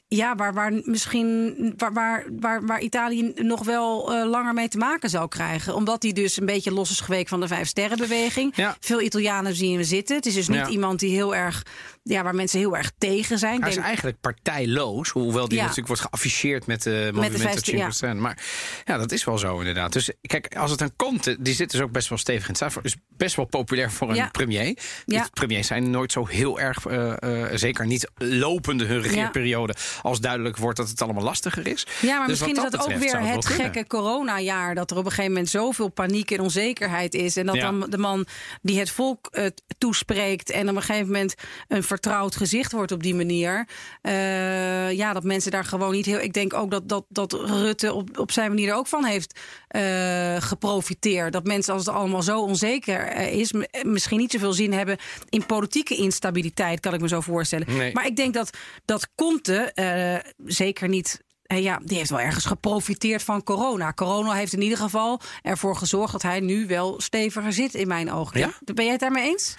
Ja, 0.07 0.35
waar, 0.35 0.53
waar 0.53 0.71
misschien 0.83 1.73
waar, 1.77 1.93
waar, 1.93 2.25
waar, 2.39 2.65
waar 2.65 2.81
Italië 2.81 3.31
nog 3.35 3.63
wel 3.63 4.13
langer 4.27 4.53
mee 4.53 4.67
te 4.67 4.77
maken 4.77 5.09
zou 5.09 5.27
krijgen. 5.27 5.75
Omdat 5.75 6.03
hij 6.03 6.11
dus 6.11 6.39
een 6.39 6.45
beetje 6.45 6.71
los 6.71 6.89
is 6.91 6.99
geweken 6.99 7.29
van 7.29 7.39
de 7.39 7.47
vijf 7.47 7.67
sterrenbeweging. 7.67 8.53
Ja. 8.55 8.77
Veel 8.79 9.01
Italianen 9.01 9.55
zien 9.55 9.73
hem 9.73 9.83
zitten. 9.83 10.15
Het 10.15 10.25
is 10.25 10.33
dus 10.33 10.47
niet 10.47 10.57
Ja. 10.57 10.67
iemand 10.67 10.99
die 10.99 11.15
heel 11.15 11.35
erg, 11.35 11.63
ja, 12.07 12.23
waar 12.23 12.35
mensen 12.35 12.59
heel 12.59 12.77
erg 12.77 12.91
tegen 12.97 13.37
zijn. 13.39 13.59
Hij 13.59 13.67
is 13.69 13.73
Denk- 13.75 13.85
eigenlijk 13.87 14.19
partijloos, 14.21 15.09
hoewel 15.09 15.47
die 15.47 15.57
Ja. 15.57 15.61
natuurlijk 15.61 15.87
wordt 15.87 16.01
geafficheerd 16.01 16.65
met 16.65 16.83
de 16.83 17.09
Movimento 17.13 17.37
vijfde, 17.39 17.77
ja. 17.77 17.91
5%. 17.91 18.19
Maar 18.19 18.37
ja, 18.85 18.97
dat 18.97 19.11
is 19.11 19.23
wel 19.23 19.37
zo 19.37 19.59
inderdaad. 19.59 19.93
Dus 19.93 20.11
kijk, 20.21 20.55
als 20.57 20.71
het 20.71 20.81
aan 20.81 20.95
komt, 20.95 21.35
die 21.45 21.53
zit 21.53 21.71
dus 21.71 21.81
ook 21.81 21.91
best 21.91 22.09
wel 22.09 22.17
stevig 22.17 22.41
in 22.41 22.47
het 22.47 22.57
staat. 22.57 22.83
Is 22.85 22.95
best 23.17 23.35
wel 23.35 23.45
populair 23.45 23.91
voor 23.91 24.09
een 24.09 24.15
Ja. 24.15 24.29
premier. 24.29 24.77
Ja. 25.05 25.23
De 25.23 25.29
premiers 25.33 25.67
zijn 25.67 25.89
nooit 25.89 26.11
zo 26.11 26.25
heel 26.25 26.59
erg, 26.59 26.85
eh, 26.85 27.43
eh, 27.43 27.57
zeker 27.57 27.85
niet 27.85 28.09
lopende 28.15 28.85
hun 28.85 29.01
regeerperiode, 29.01 29.75
als 30.01 30.19
duidelijk 30.19 30.57
wordt 30.57 30.77
dat 30.77 30.89
het 30.89 31.01
allemaal 31.01 31.23
lastiger 31.23 31.67
is. 31.67 31.87
Ja, 32.01 32.17
maar 32.17 32.27
Dus 32.27 32.27
misschien 32.27 32.55
wat 32.55 32.65
is 32.65 32.71
dat 32.71 32.81
ook 32.91 32.97
weer 32.97 33.19
het 33.21 33.45
gekke 33.45 33.87
coronajaar. 33.87 34.75
Dat 34.75 34.91
er 34.91 34.97
op 34.97 35.03
een 35.05 35.09
gegeven 35.09 35.31
moment 35.31 35.49
zoveel 35.49 35.89
paniek 35.89 36.31
en 36.31 36.39
onzekerheid 36.39 37.13
is. 37.13 37.37
En 37.37 37.45
dat 37.45 37.55
dan 37.55 37.85
de 37.89 37.97
man 37.97 38.25
die 38.61 38.79
het 38.79 38.89
volk 38.89 39.27
eh, 39.31 39.45
toespreekt. 39.77 40.49
en 40.49 40.69
op 40.69 40.75
een 40.75 40.81
gegeven 40.81 41.05
moment 41.07 41.35
een 41.67 41.83
vertrouwd 41.99 42.35
gezicht 42.35 42.71
wordt 42.71 42.91
op 42.91 43.03
die 43.03 43.15
manier. 43.15 43.67
eh, 44.01 44.91
ja, 44.91 45.13
dat 45.13 45.23
mensen 45.23 45.51
daar 45.51 45.63
gewoon 45.63 45.91
niet 45.91 46.05
heel. 46.05 46.19
Ik 46.19 46.33
denk 46.33 46.53
ook 46.53 46.71
dat, 46.71 46.89
dat, 46.89 47.05
dat 47.09 47.33
Rutte 47.33 47.93
op, 47.93 48.17
op 48.19 48.31
zijn 48.31 48.49
manier 48.49 48.69
er 48.69 48.75
ook 48.75 48.87
van 48.87 49.05
heeft 49.05 49.39
eh, 49.67 50.35
geprofiteerd. 50.39 51.33
Dat 51.33 51.43
mensen, 51.43 51.73
als 51.73 51.85
het 51.85 51.95
allemaal 51.95 52.21
zo 52.23 52.41
onzeker 52.41 52.99
eh, 53.07 53.33
is. 53.33 53.53
misschien 53.83 54.17
niet 54.19 54.31
zoveel 54.31 54.53
zin 54.53 54.73
hebben 54.73 54.97
in 55.29 55.45
politieke 55.45 55.95
instabiliteit, 55.95 56.79
kan 56.79 56.93
ik 56.93 57.01
me 57.01 57.07
zo 57.07 57.21
voorstellen. 57.21 57.67
Nee. 57.77 57.93
Maar 57.93 58.05
ik 58.05 58.15
denk 58.15 58.33
dat 58.33 58.49
dat 58.85 59.07
Conte 59.15 59.71
eh, 59.73 60.31
zeker 60.45 60.87
niet. 60.87 61.23
eh, 61.43 61.63
ja, 61.63 61.79
die 61.83 61.97
heeft 61.97 62.09
wel 62.09 62.19
ergens 62.19 62.45
geprofiteerd 62.45 63.23
van 63.23 63.43
corona. 63.43 63.93
Corona 63.93 64.33
heeft 64.33 64.53
in 64.53 64.61
ieder 64.61 64.77
geval 64.77 65.21
ervoor 65.41 65.75
gezorgd 65.75 66.11
dat 66.11 66.21
hij 66.21 66.39
nu 66.39 66.67
wel 66.67 67.01
steviger 67.01 67.53
zit 67.53 67.73
in 67.73 67.87
mijn 67.87 68.11
ogen. 68.11 68.39
Ja? 68.39 68.53
Ben 68.73 68.83
jij 68.83 68.91
het 68.93 69.01
daarmee 69.01 69.29
eens? 69.29 69.55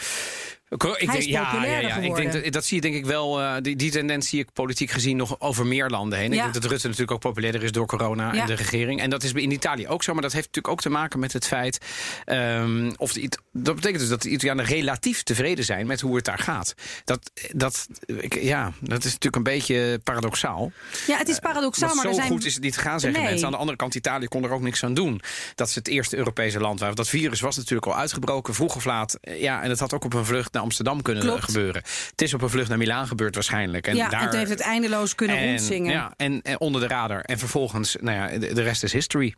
Ik, 0.68 0.82
Hij 0.82 0.96
denk, 0.98 1.12
is 1.12 1.24
ja, 1.24 1.62
ja, 1.64 1.78
ja, 1.78 1.96
ik 1.96 2.14
denk 2.14 2.32
dat, 2.32 2.52
dat 2.52 2.64
zie 2.64 2.76
je 2.76 2.82
denk 2.82 2.94
ik 2.94 3.06
wel. 3.06 3.40
eh, 3.42 3.54
die, 3.62 3.76
die 3.76 3.90
tendens 3.90 4.28
zie 4.28 4.38
ik 4.40 4.52
politiek 4.52 4.90
gezien 4.90 5.16
nog 5.16 5.40
over 5.40 5.66
meer 5.66 5.88
landen 5.88 6.18
heen. 6.18 6.32
Ik 6.32 6.38
denk 6.40 6.54
dat 6.54 6.64
Rutte 6.64 6.84
natuurlijk 6.86 7.12
ook 7.12 7.20
populairder 7.20 7.62
is 7.62 7.72
door 7.72 7.86
corona 7.86 8.32
Ja. 8.34 8.40
en 8.40 8.46
de 8.46 8.54
regering. 8.54 9.00
En 9.00 9.10
dat 9.10 9.22
is 9.22 9.32
in 9.32 9.50
Italië 9.50 9.88
ook 9.88 10.02
zo. 10.02 10.12
Maar 10.12 10.22
dat 10.22 10.32
heeft 10.32 10.46
natuurlijk 10.46 10.74
ook 10.74 10.80
te 10.80 10.88
maken 10.90 11.18
met 11.18 11.32
het 11.32 11.46
feit. 11.46 11.78
ehm, 12.24 12.92
of 12.96 13.12
de, 13.12 13.28
dat 13.52 13.74
betekent 13.74 14.00
dus 14.00 14.08
dat 14.08 14.22
de 14.22 14.28
Italianen 14.30 14.64
relatief 14.64 15.22
tevreden 15.22 15.64
zijn 15.64 15.86
met 15.86 16.00
hoe 16.00 16.16
het 16.16 16.24
daar 16.24 16.38
gaat. 16.38 16.74
Dat, 17.04 17.30
dat, 17.50 17.86
ik- 18.06 18.42
ja, 18.42 18.72
dat 18.80 18.98
is 18.98 19.12
natuurlijk 19.12 19.36
een 19.36 19.42
beetje 19.42 20.00
paradoxaal. 20.04 20.72
Ja, 21.06 21.18
het 21.18 21.28
is 21.28 21.38
paradoxaal, 21.38 21.88
Want 21.88 21.94
maar 22.02 22.12
zo 22.12 22.18
er 22.18 22.24
zijn. 22.24 22.32
goed 22.36 22.44
is 22.44 22.54
het 22.54 22.62
niet 22.62 22.76
gegaan, 22.76 23.00
zeggen 23.00 23.20
Nee. 23.20 23.28
mensen. 23.28 23.46
Aan 23.46 23.52
de 23.52 23.58
andere 23.58 23.78
kant, 23.78 23.94
Italië 23.94 24.26
kon 24.28 24.44
er 24.44 24.50
ook 24.50 24.60
niks 24.62 24.84
aan 24.84 24.94
doen. 24.94 25.20
Dat 25.54 25.68
is 25.68 25.74
het 25.74 25.88
eerste 25.88 26.16
Europese 26.16 26.60
land 26.60 26.80
waar 26.80 26.94
dat 26.94 27.08
virus 27.08 27.40
was 27.40 27.56
natuurlijk 27.56 27.86
al 27.86 27.96
uitgebroken, 27.96 28.54
vroeg 28.54 28.76
of 28.76 28.84
laat. 28.84 29.18
Eh, 29.20 29.40
Ja, 29.40 29.62
en 29.62 29.70
het 29.70 29.78
had 29.80 29.92
ook 29.94 30.04
op 30.04 30.14
een 30.14 30.24
vlucht 30.24 30.52
naar 30.56 30.64
Amsterdam 30.64 31.02
kunnen 31.02 31.22
Klopt. 31.22 31.44
gebeuren. 31.44 31.82
Het 32.10 32.22
is 32.22 32.34
op 32.34 32.42
een 32.42 32.50
vlucht 32.50 32.68
naar 32.68 32.78
Milaan 32.78 33.06
gebeurd 33.06 33.34
waarschijnlijk. 33.34 33.86
En 33.86 33.96
ja, 33.96 34.08
daar, 34.08 34.30
toen 34.30 34.38
heeft 34.38 34.50
het 34.50 34.60
eindeloos 34.60 35.14
kunnen 35.14 35.36
en, 35.36 35.48
rondzingen. 35.48 35.92
Ja, 35.92 36.12
en, 36.16 36.42
en 36.42 36.60
onder 36.60 36.80
de 36.80 36.86
radar. 36.86 37.20
En 37.20 37.38
vervolgens, 37.38 37.96
nou 38.00 38.16
ja, 38.16 38.38
de, 38.38 38.54
de 38.54 38.62
rest 38.62 38.82
is 38.82 38.92
history. 38.92 39.34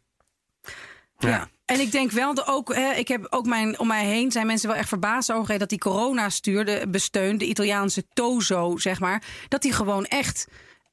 Ja. 1.19 1.49
En 1.65 1.81
ik 1.81 1.93
denk 1.93 2.11
wel 2.11 2.35
dat 2.35 2.47
ook, 2.47 2.75
hè, 2.75 2.93
ik 2.93 3.09
heb 3.09 3.27
ook 3.31 3.47
mijn, 3.47 3.79
om 3.79 3.87
mij 3.87 4.05
heen 4.05 4.33
zijn 4.33 4.47
mensen 4.47 4.69
wel 4.69 4.79
echt 4.79 4.89
verbaasd 4.89 5.33
over 5.33 5.59
dat 5.59 5.69
die 5.69 5.79
corona-stuur, 5.79 6.65
de 6.65 6.87
besteun, 6.89 7.39
de 7.39 7.47
Italiaanse 7.47 8.05
Tozo, 8.13 8.77
zeg 8.77 9.01
maar, 9.01 9.23
dat 9.49 9.63
die 9.63 9.73
gewoon 9.73 10.05
echt 10.05 10.47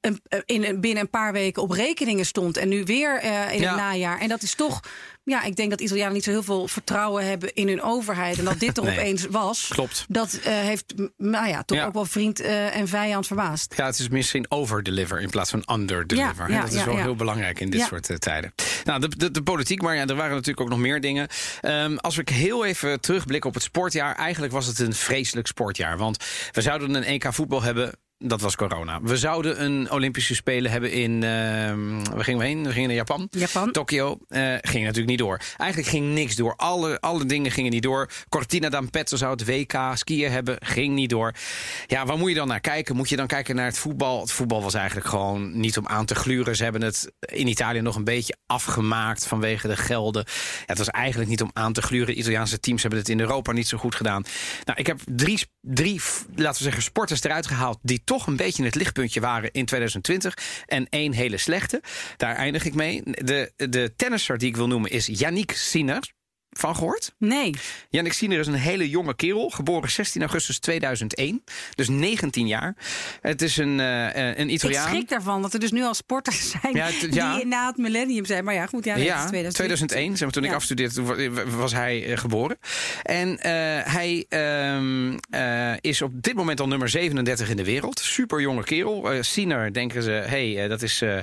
een, 0.06 0.22
in, 0.46 0.82
binnen 0.82 1.04
een 1.04 1.10
paar 1.10 1.34
weken 1.34 1.62
op 1.62 1.72
rekeningen 1.72 2.26
stond. 2.26 2.58
En 2.58 2.70
nu 2.70 2.84
weer 2.84 3.20
eh, 3.20 3.54
in 3.54 3.60
Ja. 3.62 3.68
het 3.68 3.78
najaar. 3.78 4.20
En 4.20 4.28
dat 4.28 4.42
is 4.42 4.56
toch, 4.56 4.80
ja, 5.24 5.44
ik 5.44 5.56
denk 5.56 5.70
dat 5.70 5.82
Italianen 5.82 6.14
niet 6.14 6.24
zo 6.24 6.30
heel 6.32 6.44
veel 6.44 6.68
vertrouwen 6.68 7.26
hebben 7.28 7.54
in 7.54 7.68
hun 7.68 7.82
overheid. 7.82 8.38
En 8.38 8.46
dat 8.46 8.60
dit 8.60 8.78
er 8.78 8.84
Nee. 8.84 8.98
opeens 8.98 9.26
was, 9.26 9.68
Klopt. 9.68 10.06
dat 10.08 10.34
eh, 10.34 10.54
heeft, 10.54 10.94
nou 11.18 11.48
ja, 11.48 11.64
toch 11.64 11.78
Ja. 11.78 11.86
ook 11.86 11.94
wel 11.94 12.06
vriend 12.06 12.40
eh, 12.40 12.76
en 12.76 12.88
vijand 12.88 13.28
verbaasd. 13.28 13.74
Ja, 13.78 13.86
het 13.86 14.00
is 14.00 14.10
misschien 14.10 14.46
overdeliver 14.52 15.22
in 15.22 15.30
plaats 15.30 15.50
van 15.50 15.64
underdeliver. 15.72 16.52
Ja, 16.52 16.62
dat 16.62 16.74
is 16.74 16.84
wel 16.84 16.98
heel 16.98 17.16
belangrijk 17.16 17.60
in 17.60 17.70
dit 17.70 17.82
soort 17.82 18.22
tijden. 18.22 18.54
Nou, 18.84 19.00
de, 19.00 19.08
de, 19.18 19.32
de 19.32 19.44
politiek, 19.44 19.82
maar 19.82 19.96
ja, 19.96 20.06
er 20.06 20.16
waren 20.16 20.32
natuurlijk 20.36 20.62
ook 20.62 20.70
nog 20.70 20.80
meer 20.80 21.02
dingen. 21.02 21.28
Ehm, 21.62 21.96
als 21.96 22.16
we 22.16 22.24
heel 22.34 22.66
even 22.66 23.00
terugblikken 23.02 23.50
op 23.50 23.56
het 23.56 23.64
sportjaar. 23.64 24.16
Eigenlijk 24.16 24.54
was 24.54 24.66
het 24.66 24.80
een 24.80 24.94
vreselijk 24.94 25.48
sportjaar. 25.48 25.98
Want 25.98 26.24
we 26.52 26.62
zouden 26.62 26.96
een 26.96 27.04
EK 27.04 27.34
voetbal 27.34 27.62
hebben. 27.62 27.92
Dat 28.18 28.42
was 28.42 28.56
corona. 28.56 29.02
We 29.02 29.18
zouden 29.18 29.64
een 29.64 29.92
Olympische 29.92 30.36
Spelen 30.36 30.72
hebben 30.72 30.92
in. 30.92 31.24
ehm 31.24 32.04
waar 32.16 32.24
gingen 32.24 32.40
we 32.40 32.46
heen? 32.46 32.64
We 32.64 32.72
gingen 32.72 32.88
naar 32.88 32.98
Japan. 32.98 33.28
Japan. 33.30 33.72
Tokio. 33.72 34.18
eh, 34.28 34.42
ging 34.62 34.84
natuurlijk 34.84 35.10
niet 35.10 35.18
door. 35.18 35.40
Eigenlijk 35.58 35.90
ging 35.90 36.14
niks 36.14 36.36
door. 36.36 36.56
Alle, 36.56 37.00
alle 37.02 37.26
dingen 37.26 37.52
gingen 37.52 37.72
niet 37.72 37.84
door. 37.84 38.10
Cortina 38.30 38.70
d'Ampezzo 38.70 39.16
zou 39.16 39.32
het 39.32 39.46
WK 39.46 39.74
skiën 39.94 40.32
hebben. 40.32 40.56
Ging 40.60 40.94
niet 40.94 41.10
door. 41.10 41.34
Ja, 41.88 42.06
waar 42.06 42.18
moet 42.18 42.30
je 42.30 42.36
dan 42.36 42.48
naar 42.48 42.60
kijken? 42.60 42.96
Moet 42.96 43.10
je 43.10 43.16
dan 43.16 43.28
kijken 43.28 43.56
naar 43.56 43.66
het 43.66 43.78
voetbal? 43.78 44.22
Het 44.22 44.32
voetbal 44.32 44.62
was 44.62 44.74
eigenlijk 44.74 45.08
gewoon 45.08 45.60
niet 45.60 45.78
om 45.78 45.88
aan 45.88 46.06
te 46.06 46.16
gluren. 46.16 46.56
Ze 46.56 46.64
hebben 46.64 46.82
het 46.82 47.12
in 47.20 47.48
Italië 47.48 47.82
nog 47.82 47.96
een 47.96 48.04
beetje 48.04 48.38
afgemaakt 48.46 49.28
vanwege 49.28 49.68
de 49.68 49.76
gelden. 49.78 50.24
Ja, 50.28 50.64
het 50.66 50.78
was 50.78 50.90
eigenlijk 50.90 51.30
niet 51.30 51.42
om 51.42 51.50
aan 51.54 51.74
te 51.74 51.82
gluren. 51.82 52.08
De 52.08 52.20
Italiaanse 52.20 52.60
teams 52.60 52.82
hebben 52.82 53.00
het 53.00 53.10
in 53.10 53.20
Europa 53.20 53.52
niet 53.52 53.68
zo 53.68 53.78
goed 53.78 53.96
gedaan. 53.96 54.24
Nou, 54.64 54.80
ik 54.80 54.88
heb 54.88 55.00
drie, 55.06 55.46
drie 55.62 56.02
laten 56.36 56.58
we 56.58 56.64
zeggen, 56.64 56.84
sporters 56.84 57.24
eruit 57.24 57.48
gehaald... 57.48 57.78
die 57.82 58.04
toch 58.06 58.28
een 58.28 58.36
beetje 58.36 58.64
het 58.64 58.76
lichtpuntje 58.76 59.20
waren 59.20 59.52
in 59.52 59.66
2020. 59.66 60.38
En 60.66 60.88
één 60.90 61.14
hele 61.14 61.38
slechte. 61.38 61.82
Daar 62.18 62.36
eindig 62.36 62.66
ik 62.66 62.74
mee. 62.74 63.02
De, 63.04 63.52
de 63.56 63.94
tennisser 63.96 64.38
die 64.38 64.48
ik 64.48 64.56
wil 64.56 64.68
noemen 64.68 64.92
is 64.92 65.06
Yannick 65.06 65.52
Sinner. 65.52 66.14
Van 66.60 66.76
gehoord? 66.76 67.14
Nee. 67.18 67.54
Yannick 67.90 68.14
Sinner 68.14 68.40
is 68.40 68.48
een 68.48 68.54
hele 68.54 68.90
jonge 68.90 69.16
kerel, 69.16 69.50
geboren 69.50 69.92
16 69.92 70.22
augustus 70.22 70.60
2001, 70.60 71.44
dus 71.76 71.90
19 71.90 72.48
jaar. 72.48 72.76
Het 73.22 73.42
is 73.42 73.58
een, 73.58 73.80
eh, 73.80 74.16
een 74.38 74.48
Ik 74.50 74.54
Italiaan. 74.56 74.88
schrik 74.90 75.10
daarvan 75.10 75.42
dat 75.42 75.54
er 75.54 75.60
dus 75.60 75.72
nu 75.72 75.84
al 75.84 75.94
sporters 75.94 76.50
zijn 76.62 76.76
Ja, 76.76 76.86
het- 76.86 77.14
ja. 77.14 77.36
die 77.36 77.46
na 77.46 77.68
het 77.68 77.78
millennium 77.78 78.26
zijn. 78.26 78.44
Maar 78.44 78.54
ja, 78.54 78.66
goed, 78.66 78.86
ja, 78.86 78.96
Ja, 78.96 79.26
2000. 79.28 79.54
2001. 79.56 80.12
Zeg 80.12 80.22
maar, 80.22 80.32
toen 80.32 80.44
ik 80.44 80.54
afstudeerde, 80.54 81.30
was 81.58 81.74
hij 81.74 82.06
eh, 82.06 82.18
geboren. 82.18 82.58
En 83.04 83.40
eh, 83.40 83.52
hij 83.94 84.26
ehm, 84.30 85.18
eh, 85.30 85.74
is 85.82 86.02
op 86.02 86.12
dit 86.24 86.34
moment 86.36 86.60
al 86.60 86.68
nummer 86.68 86.90
37 86.90 87.50
in 87.50 87.58
de 87.58 87.64
wereld. 87.64 88.00
Super 88.00 88.42
jonge 88.42 88.64
kerel. 88.64 89.12
Eh 89.12 89.22
Sinner 89.22 89.74
denken 89.74 90.04
ze, 90.04 90.10
hey, 90.12 90.64
eh, 90.64 90.70
dat 90.70 90.82
is, 90.82 91.02
eh 91.02 91.18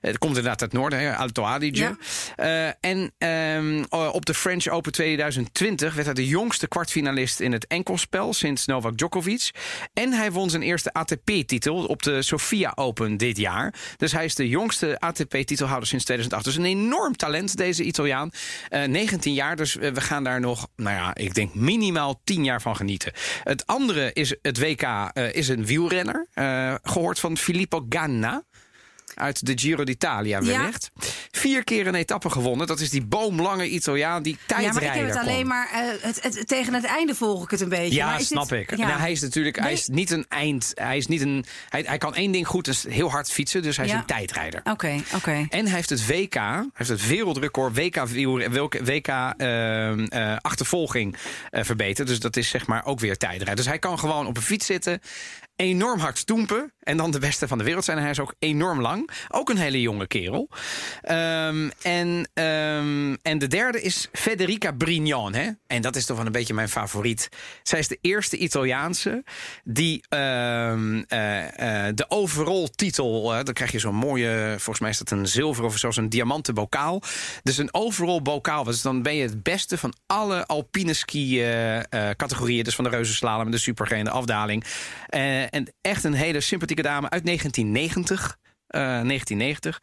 het 0.00 0.18
komt 0.18 0.36
inderdaad 0.36 0.62
uit 0.62 0.70
het 0.72 0.80
noorden, 0.80 0.98
hè, 0.98 1.16
Alto 1.16 1.42
Adige. 1.44 1.74
Ja. 1.76 1.96
Eh, 2.36 2.90
en 2.90 3.12
ehm, 3.18 3.84
op 4.12 4.26
de 4.26 4.34
French 4.34 4.68
Open 4.76 4.92
2020 4.92 5.94
werd 5.94 6.06
hij 6.06 6.14
de 6.14 6.26
jongste 6.26 6.68
kwartfinalist 6.68 7.40
in 7.40 7.52
het 7.52 7.66
enkelspel 7.66 8.32
sinds 8.32 8.66
Novak 8.66 8.96
Djokovic. 8.96 9.50
En 9.92 10.12
hij 10.12 10.32
won 10.32 10.50
zijn 10.50 10.62
eerste 10.62 10.92
ATP-titel 10.92 11.84
op 11.84 12.02
de 12.02 12.22
Sofia 12.22 12.72
Open 12.74 13.16
dit 13.16 13.36
jaar. 13.36 13.74
Dus 13.96 14.12
hij 14.12 14.24
is 14.24 14.34
de 14.34 14.48
jongste 14.48 15.00
ATP-titelhouder 15.00 15.88
sinds 15.88 16.04
2008. 16.04 16.44
Dus 16.44 16.56
een 16.56 16.64
enorm 16.64 17.16
talent, 17.16 17.56
deze 17.56 17.82
Italiaan. 17.82 18.30
Uh, 18.70 18.84
19 18.84 19.32
jaar, 19.34 19.56
dus 19.56 19.74
we 19.74 20.00
gaan 20.00 20.24
daar 20.24 20.40
nog, 20.40 20.68
nou 20.76 20.96
ja, 20.96 21.14
ik 21.14 21.34
denk 21.34 21.54
minimaal 21.54 22.20
10 22.24 22.44
jaar 22.44 22.62
van 22.62 22.76
genieten. 22.76 23.12
Het 23.42 23.66
andere 23.66 24.12
is 24.12 24.36
het 24.42 24.58
WK, 24.58 24.82
uh, 24.82 25.34
is 25.34 25.48
een 25.48 25.66
wielrenner. 25.66 26.26
Gehoord 26.82 27.18
van 27.18 27.36
Filippo 27.36 27.86
Ganna 27.88 28.44
uit 29.16 29.46
de 29.46 29.52
Giro 29.58 29.84
d'Italia 29.84 30.42
wellicht. 30.42 30.90
Ja. 30.94 31.06
Vier 31.30 31.64
keer 31.64 31.86
een 31.86 31.94
etappe 31.94 32.30
gewonnen. 32.30 32.66
Dat 32.66 32.80
is 32.80 32.90
die 32.90 33.04
boomlange 33.04 33.68
Italiaan, 33.68 34.22
die 34.22 34.38
tijdrijder. 34.46 34.82
Ja, 34.82 34.88
maar 34.88 34.96
ik 34.96 35.06
heb 35.06 35.14
het 35.14 35.28
alleen 35.28 35.46
maar... 35.46 35.70
Uh, 35.72 36.02
het, 36.02 36.22
het, 36.22 36.48
tegen 36.48 36.74
het 36.74 36.84
einde 36.84 37.14
volg 37.14 37.44
ik 37.44 37.50
het 37.50 37.60
een 37.60 37.68
beetje. 37.68 37.94
Ja, 37.94 38.18
snap 38.18 38.52
ik. 38.52 38.76
Ja. 38.76 38.86
Nou, 38.86 39.00
hij 39.00 39.12
is 39.12 39.20
natuurlijk... 39.20 39.58
Hij 39.58 39.72
is 39.72 39.88
niet 39.88 40.10
een 40.10 40.26
eind... 40.28 40.72
Hij 40.74 40.96
is 40.96 41.06
niet 41.06 41.20
een... 41.20 41.44
Hij, 41.68 41.84
hij 41.86 41.98
kan 41.98 42.14
één 42.14 42.32
ding 42.32 42.46
goed, 42.46 42.64
dus 42.64 42.84
heel 42.88 43.10
hard 43.10 43.30
fietsen. 43.30 43.62
Dus 43.62 43.76
hij 43.76 43.86
is 43.86 43.92
een 43.92 44.04
tijdrijder. 44.04 44.60
Oké, 44.60 44.70
okay, 44.70 44.96
oké. 44.96 45.16
Okay. 45.16 45.46
En 45.50 45.66
hij 45.66 45.74
heeft 45.74 45.90
het 45.90 46.06
WK, 46.06 46.34
hij 46.34 46.68
heeft 46.72 46.90
het 46.90 47.06
wereldrecord 47.06 47.76
WK, 47.76 47.96
WK 48.84 49.08
uh, 49.08 49.96
uh, 49.96 50.36
achtervolging 50.40 51.16
uh, 51.50 51.64
verbeterd. 51.64 52.08
Dus 52.08 52.20
dat 52.20 52.36
is 52.36 52.48
zeg 52.48 52.66
maar 52.66 52.84
ook 52.84 53.00
weer 53.00 53.16
tijdrijden. 53.16 53.56
Dus 53.56 53.66
hij 53.66 53.78
kan 53.78 53.98
gewoon 53.98 54.26
op 54.26 54.36
een 54.36 54.42
fiets 54.42 54.66
zitten 54.66 55.00
enorm 55.56 56.00
hard 56.00 56.18
stoempen. 56.18 56.72
En 56.80 56.96
dan 56.96 57.10
de 57.10 57.18
beste 57.18 57.48
van 57.48 57.58
de 57.58 57.64
wereld 57.64 57.84
zijn. 57.84 57.98
Hij 57.98 58.10
is 58.10 58.20
ook 58.20 58.34
enorm 58.38 58.80
lang. 58.80 59.10
Ook 59.28 59.48
een 59.48 59.56
hele 59.56 59.80
jonge 59.80 60.06
kerel. 60.06 60.48
Um, 61.10 61.70
en, 61.82 62.28
um, 62.34 63.16
en 63.22 63.38
de 63.38 63.46
derde 63.46 63.82
is 63.82 64.08
Federica 64.12 64.72
Brignon. 64.72 65.34
Hè? 65.34 65.50
En 65.66 65.82
dat 65.82 65.96
is 65.96 66.06
toch 66.06 66.16
wel 66.16 66.26
een 66.26 66.32
beetje 66.32 66.54
mijn 66.54 66.68
favoriet. 66.68 67.28
Zij 67.62 67.78
is 67.78 67.88
de 67.88 67.98
eerste 68.00 68.36
Italiaanse 68.36 69.24
die 69.64 70.04
um, 70.08 70.96
uh, 71.08 71.42
uh, 71.42 71.48
de 71.94 72.04
overall 72.08 72.68
titel... 72.74 73.22
Dan 73.22 73.54
krijg 73.54 73.72
je 73.72 73.78
zo'n 73.78 73.94
mooie, 73.94 74.48
volgens 74.48 74.80
mij 74.80 74.90
is 74.90 74.98
dat 74.98 75.10
een 75.10 75.26
zilver 75.26 75.64
of 75.64 75.96
een 75.96 76.08
diamanten 76.08 76.54
bokaal. 76.54 77.02
Dus 77.42 77.58
een 77.58 77.74
overall 77.74 78.22
bokaal. 78.22 78.64
Dus 78.64 78.82
dan 78.82 79.02
ben 79.02 79.14
je 79.14 79.22
het 79.22 79.42
beste 79.42 79.78
van 79.78 79.94
alle 80.06 80.46
alpine 80.46 80.94
ski 80.94 81.44
categorieën. 82.16 82.64
Dus 82.64 82.74
van 82.74 82.84
de 82.84 82.90
reuzenslalom, 82.90 83.50
de 83.50 83.58
supergene 83.58 84.10
afdaling. 84.10 84.64
en 85.06 85.45
echt 85.80 86.04
een 86.04 86.14
hele 86.14 86.40
sympathieke 86.40 86.82
dame 86.82 87.10
uit 87.10 87.24
1990. 87.24 88.38
Uh, 88.76 88.82
1990. 88.82 89.80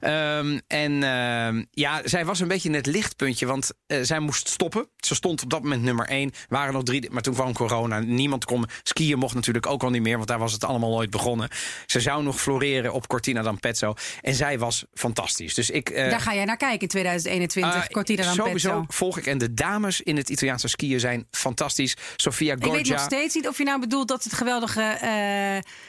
Um, 0.00 0.60
en 0.66 0.92
uh, 0.92 1.64
ja, 1.70 2.00
zij 2.04 2.24
was 2.24 2.40
een 2.40 2.48
beetje 2.48 2.70
het 2.70 2.86
lichtpuntje, 2.86 3.46
want 3.46 3.70
uh, 3.86 3.98
zij 4.02 4.20
moest 4.20 4.48
stoppen. 4.48 4.88
Ze 4.96 5.14
stond 5.14 5.42
op 5.42 5.50
dat 5.50 5.62
moment 5.62 5.82
nummer 5.82 6.06
één. 6.06 6.32
Waren 6.48 6.72
nog 6.72 6.82
drie, 6.82 7.10
maar 7.10 7.22
toen 7.22 7.34
kwam 7.34 7.52
corona. 7.52 7.98
Niemand 7.98 8.44
kon 8.44 8.64
skiën, 8.82 9.18
mocht 9.18 9.34
natuurlijk 9.34 9.66
ook 9.66 9.82
al 9.82 9.90
niet 9.90 10.02
meer, 10.02 10.16
want 10.16 10.28
daar 10.28 10.38
was 10.38 10.52
het 10.52 10.64
allemaal 10.64 10.94
ooit 10.94 11.10
begonnen. 11.10 11.48
Ze 11.86 12.00
zou 12.00 12.22
nog 12.22 12.40
floreren 12.40 12.92
op 12.92 13.06
Cortina 13.06 13.42
d'Ampezzo. 13.42 13.94
En 14.20 14.34
zij 14.34 14.58
was 14.58 14.84
fantastisch. 14.92 15.54
Dus 15.54 15.70
ik, 15.70 15.90
uh, 15.90 16.10
daar 16.10 16.20
ga 16.20 16.34
jij 16.34 16.44
naar 16.44 16.56
kijken 16.56 16.80
in 16.80 16.88
2021, 16.88 17.88
Cortina 17.88 18.22
d'Ampezzo. 18.22 18.44
Sowieso 18.44 18.84
volg 18.88 19.18
ik. 19.18 19.26
En 19.26 19.38
de 19.38 19.54
dames 19.54 20.00
in 20.00 20.16
het 20.16 20.28
Italiaanse 20.28 20.68
skiën 20.68 21.00
zijn 21.00 21.26
fantastisch. 21.30 21.96
Sofia 22.16 22.54
Gorgia. 22.54 22.68
Ik 22.68 22.84
weet 22.84 22.88
nog 22.92 23.00
steeds 23.00 23.34
niet 23.34 23.48
of 23.48 23.58
je 23.58 23.64
nou 23.64 23.80
bedoelt 23.80 24.08
dat 24.08 24.24
het 24.24 24.32
geweldige 24.32 24.98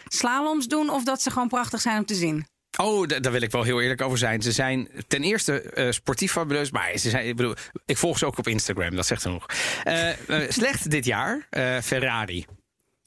slaloms 0.08 0.68
doen 0.68 0.90
of 0.90 1.04
dat 1.04 1.22
ze 1.22 1.32
gewoon 1.32 1.48
prachtig 1.48 1.82
zijn 1.82 1.98
om 1.98 2.06
te 2.06 2.16
zien. 2.16 2.41
Oh, 2.82 3.08
daar 3.08 3.32
wil 3.32 3.42
ik 3.42 3.52
wel 3.52 3.64
heel 3.64 3.82
eerlijk 3.82 4.02
over 4.02 4.18
zijn. 4.18 4.42
Ze 4.42 4.52
zijn 4.52 4.90
ten 5.08 5.24
eerste 5.24 5.72
uh, 5.74 5.92
sportief 5.92 6.32
fabuleus, 6.32 6.72
maar 6.72 6.98
ze 6.98 7.10
zijn, 7.10 7.28
ik, 7.28 7.36
bedoel, 7.36 7.56
ik 7.86 7.98
volg 7.98 8.18
ze 8.18 8.26
ook 8.26 8.38
op 8.38 8.48
Instagram, 8.48 8.96
dat 8.96 9.06
zegt 9.06 9.22
genoeg. 9.22 9.46
Uh, 9.88 10.08
uh, 10.08 10.50
slecht 10.50 10.92
dit 10.92 11.06
jaar, 11.06 11.48
Ferrari. 11.84 12.46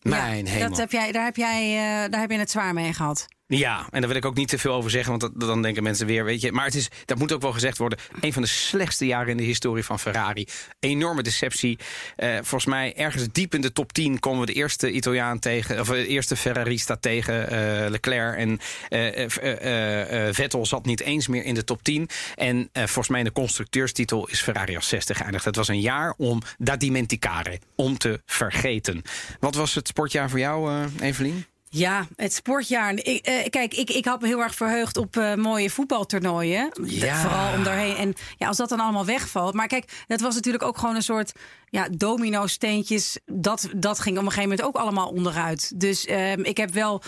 Mijn 0.00 0.44
ja, 0.44 0.50
hemel. 0.50 0.68
Dat 0.68 0.78
heb 0.78 0.90
jij, 0.90 1.12
daar, 1.12 1.24
heb 1.24 1.36
jij, 1.36 1.76
daar 2.08 2.20
heb 2.20 2.30
je 2.30 2.38
het 2.38 2.50
zwaar 2.50 2.74
mee 2.74 2.92
gehad. 2.92 3.26
Ja, 3.46 3.86
en 3.90 4.00
daar 4.00 4.08
wil 4.08 4.16
ik 4.16 4.24
ook 4.24 4.34
niet 4.34 4.48
te 4.48 4.58
veel 4.58 4.72
over 4.72 4.90
zeggen, 4.90 5.10
want 5.10 5.20
dat, 5.20 5.48
dan 5.48 5.62
denken 5.62 5.82
mensen 5.82 6.06
weer, 6.06 6.24
weet 6.24 6.40
je. 6.40 6.52
Maar 6.52 6.64
het 6.64 6.74
is, 6.74 6.88
dat 7.04 7.18
moet 7.18 7.32
ook 7.32 7.40
wel 7.40 7.52
gezegd 7.52 7.78
worden, 7.78 7.98
een 8.20 8.32
van 8.32 8.42
de 8.42 8.48
slechtste 8.48 9.06
jaren 9.06 9.28
in 9.28 9.36
de 9.36 9.42
historie 9.42 9.84
van 9.84 9.98
Ferrari. 9.98 10.46
Enorme 10.80 11.22
deceptie. 11.22 11.78
Uh, 12.16 12.34
volgens 12.34 12.64
mij 12.64 12.96
ergens 12.96 13.28
diep 13.32 13.54
in 13.54 13.60
de 13.60 13.72
top 13.72 13.92
10 13.92 14.20
komen 14.20 14.40
we 14.40 14.46
de 14.46 14.52
eerste 14.52 14.90
Italiaan 14.90 15.38
tegen, 15.38 15.80
of 15.80 15.88
de 15.88 16.06
eerste 16.06 16.36
Ferrarista 16.36 16.96
tegen 16.96 17.52
uh, 17.52 17.90
Leclerc. 17.90 18.36
En 18.36 18.58
Vettel 20.34 20.66
zat 20.66 20.86
niet 20.86 21.00
eens 21.00 21.28
meer 21.28 21.44
in 21.44 21.54
de 21.54 21.64
top 21.64 21.82
10. 21.82 22.08
En 22.34 22.68
volgens 22.72 23.08
mij 23.08 23.18
in 23.18 23.24
de 23.24 23.32
constructeurstitel 23.32 24.28
is 24.28 24.42
Ferrari 24.42 24.76
als 24.76 24.88
60 24.88 25.16
geëindigd. 25.16 25.44
Het 25.44 25.56
was 25.56 25.68
een 25.68 25.80
jaar 25.80 26.14
om 26.16 26.42
da 26.58 26.76
dimenticare, 26.76 27.60
om 27.74 27.98
te 27.98 28.20
vergeten. 28.26 29.02
Wat 29.40 29.54
was 29.54 29.74
het 29.74 29.88
sportjaar 29.88 30.30
voor 30.30 30.38
jou, 30.38 30.88
Evelien? 31.00 31.44
Ja, 31.74 32.06
het 32.16 32.32
sportjaar. 32.32 32.94
Ik, 32.94 33.28
uh, 33.28 33.44
kijk, 33.50 33.74
ik, 33.74 33.90
ik 33.90 34.04
had 34.04 34.20
me 34.20 34.26
heel 34.26 34.42
erg 34.42 34.54
verheugd 34.54 34.96
op 34.96 35.16
uh, 35.16 35.34
mooie 35.34 35.70
voetbaltoernooien. 35.70 36.70
Ja. 36.84 37.20
Vooral 37.20 37.54
om 37.54 37.64
daarheen. 37.64 37.96
En 37.96 38.14
ja, 38.36 38.46
als 38.46 38.56
dat 38.56 38.68
dan 38.68 38.80
allemaal 38.80 39.04
wegvalt. 39.04 39.54
Maar 39.54 39.66
kijk, 39.66 40.04
dat 40.06 40.20
was 40.20 40.34
natuurlijk 40.34 40.64
ook 40.64 40.78
gewoon 40.78 40.94
een 40.94 41.02
soort 41.02 41.32
ja, 41.68 41.88
domino-steentjes. 41.88 43.18
Dat, 43.24 43.68
dat 43.76 43.98
ging 43.98 44.18
op 44.18 44.24
een 44.24 44.30
gegeven 44.30 44.50
moment 44.50 44.68
ook 44.68 44.82
allemaal 44.82 45.08
onderuit. 45.08 45.80
Dus 45.80 46.06
uh, 46.06 46.32
ik 46.36 46.56
heb 46.56 46.70
wel 46.70 47.02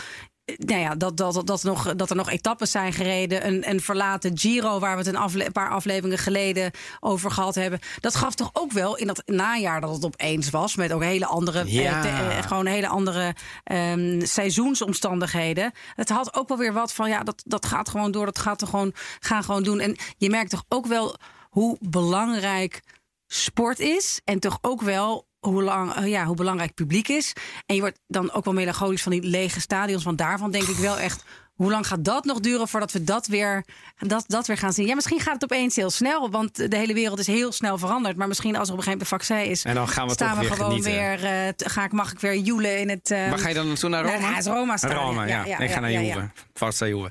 nou 0.47 0.81
ja, 0.81 0.95
dat, 0.95 1.17
dat, 1.17 1.47
dat, 1.47 1.63
nog, 1.63 1.95
dat 1.95 2.11
er 2.11 2.17
nog 2.17 2.31
etappes 2.31 2.71
zijn 2.71 2.93
gereden. 2.93 3.47
Een, 3.47 3.71
een 3.71 3.81
verlaten 3.81 4.39
Giro, 4.39 4.79
waar 4.79 4.93
we 4.93 4.99
het 4.99 5.07
een, 5.07 5.17
afle 5.17 5.51
paar 5.51 5.71
afleveringen 5.71 6.19
geleden 6.19 6.71
over 7.01 7.31
gehad 7.31 7.55
hebben. 7.55 7.81
Dat 8.01 8.15
gaf 8.15 8.35
toch 8.35 8.51
ook 8.53 8.73
wel 8.73 8.97
in 8.97 9.07
dat 9.07 9.23
najaar 9.27 9.81
dat 9.81 9.95
het 9.95 10.05
opeens 10.05 10.51
was. 10.51 10.77
Met 10.77 10.93
ook 10.93 11.03
hele 11.03 11.27
andere, 11.27 11.73
ja. 11.73 12.05
eh, 12.05 12.43
gewoon 12.43 12.67
hele 12.67 12.89
andere 12.89 13.35
um, 13.65 14.21
seizoensomstandigheden. 14.27 15.73
Het 15.95 16.09
had 16.09 16.35
ook 16.35 16.49
wel 16.49 16.59
weer 16.59 16.73
wat 16.73 16.93
van 16.93 17.09
ja, 17.09 17.23
dat, 17.23 17.43
dat 17.47 17.67
gaat 17.67 17.89
gewoon 17.89 18.11
door. 18.11 18.25
Dat 18.25 18.39
gaat 18.39 18.61
er 18.61 18.67
gewoon, 18.69 18.93
gaan 19.21 19.45
gewoon 19.45 19.63
doen. 19.63 19.81
En 19.81 19.97
je 20.17 20.31
merkt 20.31 20.51
toch 20.51 20.65
ook 20.69 20.87
wel 20.87 21.17
hoe 21.51 21.77
belangrijk 21.81 22.83
sport 23.27 23.79
is. 23.79 24.21
En 24.25 24.41
toch 24.41 24.59
ook 24.61 24.83
wel 24.83 25.26
hoe, 25.53 25.63
lang, 25.63 26.07
ja, 26.07 26.25
hoe 26.25 26.37
belangrijk 26.37 26.75
publiek 26.75 27.09
is. 27.09 27.33
En 27.67 27.75
je 27.75 27.81
wordt 27.81 28.01
dan 28.07 28.33
ook 28.33 28.45
wel 28.45 28.55
melancholisch 28.55 29.03
van 29.03 29.13
die 29.13 29.23
lege 29.23 29.61
stadions. 29.61 30.05
Want 30.05 30.19
daarvan 30.19 30.51
denk 30.51 30.65
ik 30.65 30.77
wel 30.77 30.99
echt 30.99 31.25
hoe 31.57 31.71
lang 31.71 31.87
gaat 31.87 32.05
dat 32.05 32.25
nog 32.25 32.41
duren 32.41 32.69
voordat 32.69 32.93
we 32.93 33.05
dat 33.05 33.27
weer, 33.27 33.65
dat, 33.99 34.25
dat 34.27 34.47
weer 34.47 34.57
gaan 34.57 34.73
zien? 34.73 34.87
Ja, 34.87 34.95
misschien 34.95 35.21
gaat 35.21 35.35
het 35.35 35.45
opeens 35.45 35.77
heel 35.77 35.91
snel, 35.91 36.31
want 36.31 36.71
de 36.71 36.77
hele 36.77 36.95
wereld 36.95 37.19
is 37.19 37.27
heel 37.27 37.53
snel 37.53 37.79
veranderd. 37.79 38.17
Maar 38.17 38.29
misschien 38.29 38.57
als 38.57 38.69
er 38.69 38.75
op 38.75 38.79
een 38.79 38.85
gegeven 38.85 39.07
moment 39.09 39.29
een 39.29 39.37
vaccin 39.37 39.51
is, 39.51 39.65
en 39.65 39.75
dan 39.75 39.89
gaan 39.89 40.07
we 40.07 40.13
staan 40.13 40.35
we 40.35 40.41
weer 40.41 40.51
gewoon 40.53 40.83
genieten. 40.83 40.93
weer. 40.93 41.47
Uh, 41.47 41.53
ga 41.57 41.85
ik, 41.85 41.93
mag 41.93 42.13
ik 42.13 42.21
weer 42.21 42.37
joelen 42.37 42.81
in 42.81 42.89
het. 42.89 43.11
Uh, 43.11 43.29
maar 43.29 43.39
ga 43.39 43.49
je 43.49 43.55
dan 43.55 43.75
toen 43.75 43.91
naar? 43.91 44.05
Nou, 44.05 44.21
nou, 44.21 44.43
Roma 44.45 44.77
staan. 44.77 44.91
Roma, 44.91 45.25
ja. 45.25 45.45
ja, 45.45 45.47
ja 45.47 45.59
ik 45.59 45.71
ga 45.71 45.81
naar 45.81 45.93
Juve. 45.93 46.31
Ja, 46.57 46.67
Vast 46.67 46.81
naar 46.81 46.89
Juve. 46.89 47.11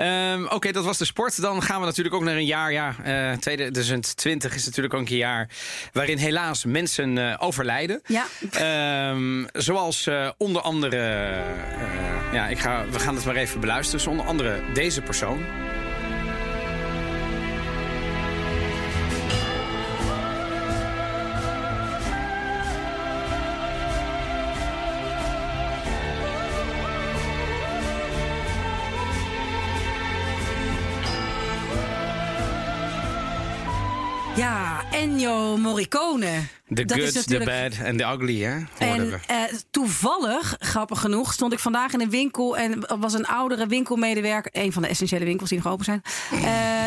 Um, 0.00 0.44
Oké, 0.44 0.54
okay, 0.54 0.72
dat 0.72 0.84
was 0.84 0.98
de 0.98 1.04
sport. 1.04 1.40
Dan 1.40 1.62
gaan 1.62 1.80
we 1.80 1.86
natuurlijk 1.86 2.14
ook 2.14 2.22
naar 2.22 2.36
een 2.36 2.44
jaar. 2.44 2.72
Ja, 2.72 2.94
uh, 3.32 3.38
2020 3.38 4.54
is 4.54 4.64
natuurlijk 4.64 4.94
ook 4.94 5.08
een 5.08 5.16
jaar 5.16 5.48
waarin 5.92 6.18
helaas 6.18 6.64
mensen 6.64 7.16
uh, 7.16 7.34
overlijden. 7.38 8.02
Ja. 8.06 8.26
Um, 9.10 9.46
zoals 9.52 10.06
uh, 10.06 10.30
onder 10.36 10.62
andere. 10.62 10.96
ja, 12.32 12.46
ik 12.48 12.58
ga, 12.58 12.84
we 12.90 12.98
gaan 12.98 13.14
het 13.14 13.24
maar 13.24 13.36
even 13.36 13.60
beluisteren. 13.60 14.04
Dus 14.04 14.08
onder 14.08 14.26
andere 14.26 14.60
deze 14.72 15.02
persoon. 15.02 15.65
Ja, 34.36 34.84
Ennio 34.92 35.56
Morricone. 35.56 36.50
The 36.66 36.84
Dat 36.84 36.98
good, 36.98 37.28
the 37.28 37.38
bad 37.38 37.72
en 37.84 37.96
the 37.96 38.04
ugly, 38.04 38.42
hè? 38.42 38.58
En 38.78 39.20
eh, 39.26 39.42
toevallig, 39.70 40.56
grappig 40.58 41.00
genoeg, 41.00 41.32
stond 41.32 41.52
ik 41.52 41.58
vandaag 41.58 41.92
in 41.92 42.00
een 42.00 42.10
winkel 42.10 42.56
en 42.56 42.98
was 42.98 43.14
een 43.14 43.26
oudere 43.26 43.66
winkelmedewerker, 43.66 44.50
een 44.54 44.72
van 44.72 44.82
de 44.82 44.88
essentiële 44.88 45.24
winkels 45.24 45.48
die 45.48 45.58
nog 45.62 45.72
open 45.72 45.84
zijn, 45.84 46.02
eh, 46.30 46.40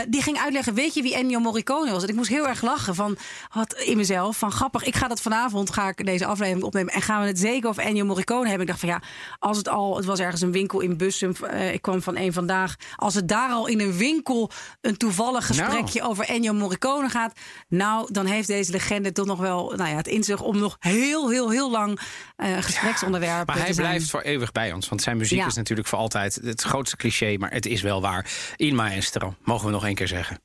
die 0.07 0.21
ging 0.21 0.37
uitleggen: 0.37 0.73
Weet 0.73 0.93
je 0.93 1.01
wie 1.01 1.15
Ennio 1.15 1.39
Morricone 1.39 1.91
was? 1.91 2.03
En 2.03 2.09
ik 2.09 2.15
moest 2.15 2.29
heel 2.29 2.47
erg 2.47 2.61
lachen 2.61 2.95
van 2.95 3.17
wat 3.53 3.73
in 3.73 3.97
mezelf, 3.97 4.37
van 4.37 4.51
grappig. 4.51 4.83
Ik 4.83 4.95
ga 4.95 5.07
dat 5.07 5.21
vanavond, 5.21 5.73
ga 5.73 5.87
ik 5.87 6.05
deze 6.05 6.25
aflevering 6.25 6.63
opnemen 6.63 6.93
en 6.93 7.01
gaan 7.01 7.21
we 7.21 7.27
het 7.27 7.39
zeker 7.39 7.69
over 7.69 7.83
Ennio 7.83 8.05
Morricone 8.05 8.47
hebben. 8.47 8.61
Ik 8.61 8.67
dacht 8.67 8.79
van 8.79 8.89
ja, 8.89 9.01
als 9.39 9.57
het 9.57 9.69
al, 9.69 9.95
het 9.95 10.05
was 10.05 10.19
ergens 10.19 10.41
een 10.41 10.51
winkel 10.51 10.79
in 10.79 10.97
Bussum, 10.97 11.31
eh, 11.35 11.73
ik 11.73 11.81
kwam 11.81 12.01
van 12.01 12.17
een 12.17 12.33
vandaag, 12.33 12.75
als 12.95 13.13
het 13.15 13.27
daar 13.27 13.49
al 13.49 13.67
in 13.67 13.79
een 13.79 13.97
winkel 13.97 14.51
een 14.81 14.97
toevallig 14.97 15.45
gesprekje 15.45 16.01
over 16.01 16.25
Ennio 16.25 16.53
Morricone 16.53 17.09
gaat, 17.09 17.39
nou 17.67 18.07
dan 18.11 18.25
heeft 18.25 18.47
deze 18.47 18.71
legende 18.71 19.11
toch 19.11 19.25
nog 19.25 19.39
wel, 19.39 19.68
nou 19.75 19.89
ja, 19.89 19.95
het 19.95 20.07
in 20.07 20.23
zich 20.23 20.41
om 20.41 20.59
nog 20.59 20.75
heel, 20.79 21.29
heel, 21.29 21.49
heel 21.49 21.71
lang 21.71 21.99
eh 22.35 22.57
gespreksonderwerp 22.61 23.47
Maar 23.47 23.57
hij 23.57 23.73
zijn. 23.73 23.87
blijft 23.87 24.09
voor 24.09 24.21
eeuwig 24.21 24.51
bij 24.51 24.71
ons. 24.73 24.89
Want 24.89 25.01
zijn 25.01 25.17
muziek 25.17 25.39
Ja. 25.39 25.45
is 25.45 25.55
natuurlijk 25.55 25.87
voor 25.87 25.97
altijd 25.99 26.39
het 26.43 26.61
grootste 26.61 26.95
cliché. 26.97 27.35
Maar 27.37 27.51
het 27.51 27.65
is 27.65 27.81
wel 27.81 28.01
waar. 28.01 28.31
In 28.55 28.75
maestro, 28.75 29.35
mogen 29.43 29.65
we 29.65 29.71
nog 29.71 29.85
één 29.85 29.95
keer 29.95 30.07
zeggen. 30.07 30.41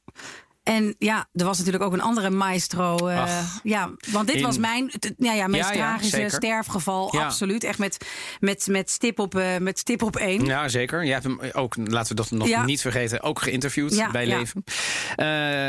En 0.64 0.94
ja, 0.98 1.29
er 1.33 1.44
was 1.44 1.59
natuurlijk 1.59 1.85
ook 1.85 1.92
een 1.92 2.00
andere 2.00 2.31
maestro. 2.31 3.09
Uh, 3.09 3.38
ja, 3.62 3.90
want 4.11 4.27
dit 4.27 4.37
in... 4.37 4.42
was 4.42 4.59
mijn 4.59 4.90
ja, 5.18 5.33
ja, 5.33 5.46
meest 5.46 5.68
Ja, 5.68 5.72
tragische 5.72 6.27
sterfgeval. 6.29 7.12
Absoluut. 7.20 7.64
Echt 7.64 7.79
met, 7.79 8.07
met, 8.40 8.66
met, 8.70 8.90
stip 8.90 9.18
op, 9.18 9.35
eh, 9.35 9.57
met 9.59 9.79
stip 9.79 10.03
op 10.03 10.16
één. 10.16 10.44
Ja, 10.44 10.68
zeker. 10.68 11.05
Je 11.05 11.12
hebt 11.12 11.24
hem 11.24 11.38
ook, 11.53 11.77
laten 11.77 12.16
we 12.16 12.22
dat 12.22 12.31
nog 12.31 12.64
niet 12.64 12.81
vergeten, 12.81 13.22
ook 13.22 13.42
geïnterviewd 13.42 14.09
bij. 14.12 14.27
Leven. 14.27 14.64
Eh, 15.16 15.27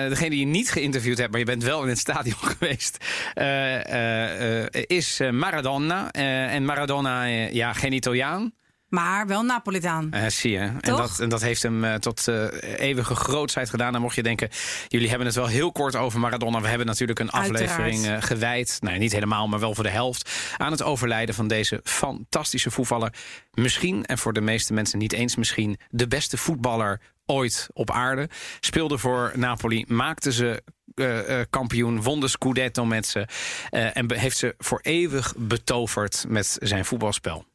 degene 0.09 0.29
die 0.29 0.39
je 0.39 0.45
niet 0.45 0.71
geïnterviewd 0.71 1.17
hebt, 1.17 1.31
maar 1.31 1.39
je 1.39 1.45
bent 1.45 1.63
wel 1.63 1.83
in 1.83 1.89
het 1.89 1.99
stadion 1.99 2.37
geweest, 2.57 2.97
eh, 3.33 3.75
eh, 3.85 4.63
eh, 4.63 4.83
is 4.87 5.19
eh, 5.19 5.29
Maradona. 5.29 6.11
Eh, 6.11 6.53
en 6.53 6.65
Maradona, 6.65 7.25
eh, 7.25 7.51
ja, 7.51 7.73
geen 7.73 7.93
Italiaan. 7.93 8.53
Maar 8.95 9.27
wel 9.27 9.43
Napolitaan. 9.43 10.11
Eh, 10.11 10.27
zie 10.27 10.51
je. 10.51 10.59
En 10.59 10.95
dat, 10.95 11.19
en 11.19 11.29
dat 11.29 11.41
heeft 11.41 11.63
hem 11.63 11.83
eh, 11.83 11.95
tot 11.95 12.27
eh, 12.27 12.45
eeuwige 12.79 13.15
grootsheid 13.15 13.69
gedaan. 13.69 13.91
Dan 13.91 14.01
mocht 14.01 14.15
je 14.15 14.23
denken, 14.23 14.49
jullie 14.87 15.09
hebben 15.09 15.27
het 15.27 15.35
wel 15.35 15.47
heel 15.47 15.71
kort 15.71 15.95
over 15.95 16.19
Maradona. 16.19 16.61
We 16.61 16.67
hebben 16.67 16.87
natuurlijk 16.87 17.19
een 17.19 17.29
aflevering 17.29 18.25
gewijd. 18.25 18.77
Nou, 18.81 18.97
niet 18.97 19.11
helemaal, 19.11 19.47
maar 19.47 19.59
wel 19.59 19.75
voor 19.75 19.83
de 19.83 19.89
helft. 19.89 20.29
Aan 20.57 20.71
het 20.71 20.83
overlijden 20.83 21.35
van 21.35 21.47
deze 21.47 21.79
fantastische 21.83 22.71
voetballer. 22.71 23.13
Misschien, 23.53 24.05
en 24.05 24.17
voor 24.17 24.33
de 24.33 24.41
meeste 24.41 24.73
mensen 24.73 24.99
niet 24.99 25.13
eens 25.13 25.35
misschien, 25.35 25.77
de 25.89 26.07
beste 26.07 26.37
voetballer 26.37 27.01
ooit 27.25 27.67
op 27.73 27.91
aarde. 27.91 28.29
Speelde 28.59 28.97
voor 28.97 29.31
Napoli, 29.35 29.85
maakte 29.87 30.31
ze 30.31 30.63
kampioen, 31.49 32.01
won 32.01 32.19
de 32.19 32.27
Scudetto 32.27 32.85
met 32.85 33.05
ze. 33.07 33.27
en 33.69 34.13
heeft 34.13 34.37
ze 34.37 34.55
voor 34.57 34.79
eeuwig 34.81 35.33
betoverd 35.37 36.25
met 36.27 36.57
zijn 36.61 36.85
voetbalspel. 36.85 37.45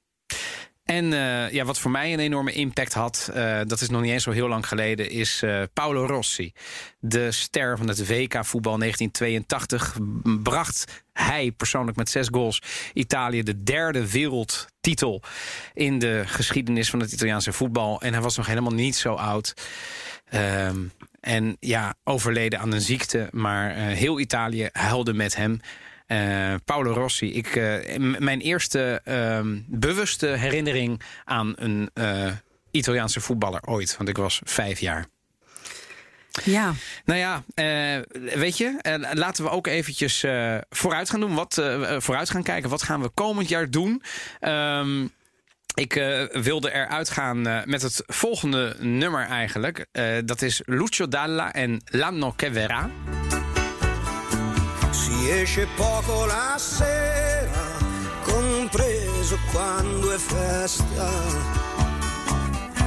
En 0.91 1.13
eh, 1.13 1.53
ja, 1.53 1.65
wat 1.65 1.79
voor 1.79 1.91
mij 1.91 2.13
een 2.13 2.19
enorme 2.19 2.53
impact 2.53 2.93
had, 2.93 3.31
eh, 3.35 3.61
dat 3.67 3.81
is 3.81 3.89
nog 3.89 4.01
niet 4.01 4.11
eens 4.11 4.23
zo 4.23 4.31
heel 4.31 4.49
lang 4.49 4.67
geleden, 4.69 5.11
is 5.11 5.43
eh, 5.43 5.63
Paolo 5.73 6.07
Rossi. 6.07 6.53
De 6.99 7.33
ster 7.33 7.77
van 7.77 7.89
het 7.89 8.07
WK 8.07 8.45
voetbal 8.45 8.79
1982 8.79 9.97
b- 10.23 10.43
bracht 10.43 11.03
hij 11.13 11.53
persoonlijk 11.53 11.97
met 11.97 12.11
zes 12.11 12.29
goals 12.31 12.63
Italië 12.93 13.43
de 13.43 13.63
derde 13.63 14.11
wereldtitel 14.11 15.23
in 15.75 15.99
de 15.99 16.23
geschiedenis 16.27 16.91
van 16.91 17.01
het 17.01 17.13
Italiaanse 17.13 17.53
voetbal. 17.53 18.01
En 18.01 18.13
hij 18.13 18.23
was 18.23 18.37
nog 18.37 18.47
helemaal 18.47 18.75
niet 18.75 18.97
zo 18.97 19.15
oud. 19.15 19.55
Ehm, 20.25 20.79
en 21.21 21.57
ja, 21.61 21.95
overleden 22.05 22.61
aan 22.61 22.73
een 22.73 22.81
ziekte, 22.81 23.29
maar 23.31 23.75
heel 23.75 24.21
Italië 24.21 24.69
huilde 24.73 25.13
met 25.13 25.37
hem. 25.37 25.61
Eh, 26.11 26.55
Paolo 26.65 26.93
Rossi. 26.93 27.33
Ik, 27.33 27.47
eh, 27.47 27.99
mijn 27.99 28.41
eerste 28.41 29.01
ehm, 29.05 29.59
bewuste 29.67 30.27
herinnering 30.27 31.03
aan 31.25 31.53
een 31.57 31.91
eh, 31.95 32.33
Italiaanse 32.71 33.21
voetballer 33.21 33.61
ooit. 33.67 33.97
Want 33.97 34.09
ik 34.09 34.17
was 34.17 34.41
vijf 34.45 34.81
jaar. 34.81 35.07
Ja. 36.45 36.73
Nou 37.05 37.19
ja, 37.19 37.43
weet 38.35 38.59
je, 38.59 38.99
laten 39.13 39.45
we 39.45 39.51
ook 39.51 39.67
eventjes 39.67 40.25
vooruit 40.71 41.11
gaan 41.11 41.21
doen. 41.21 41.35
Wat, 41.35 41.55
vooruit 41.99 42.31
gaan 42.31 42.43
kijken. 42.43 42.71
Wat 42.71 42.83
gaan 42.83 43.03
we 43.03 43.09
komend 43.09 43.49
jaar 43.49 43.71
doen? 43.71 44.03
Ehm, 44.41 45.07
ik 45.75 45.93
wilde 46.33 46.73
eruit 46.73 47.11
gaan 47.11 47.43
met 47.65 47.83
het 47.83 48.03
volgende 48.07 48.77
nummer 48.79 49.27
eigenlijk. 49.27 49.87
Dat 50.25 50.43
is 50.43 50.63
Lucio 50.65 51.09
Dalla 51.09 51.53
en 51.53 51.83
L'anno 51.85 52.35
che 52.37 52.53
verrà. 52.53 53.19
Si 55.21 55.29
esce 55.29 55.67
poco 55.77 56.25
la 56.25 56.57
sera, 56.57 57.77
compreso 58.25 59.39
quando 59.53 60.15
è 60.15 60.17
festa. 60.17 61.11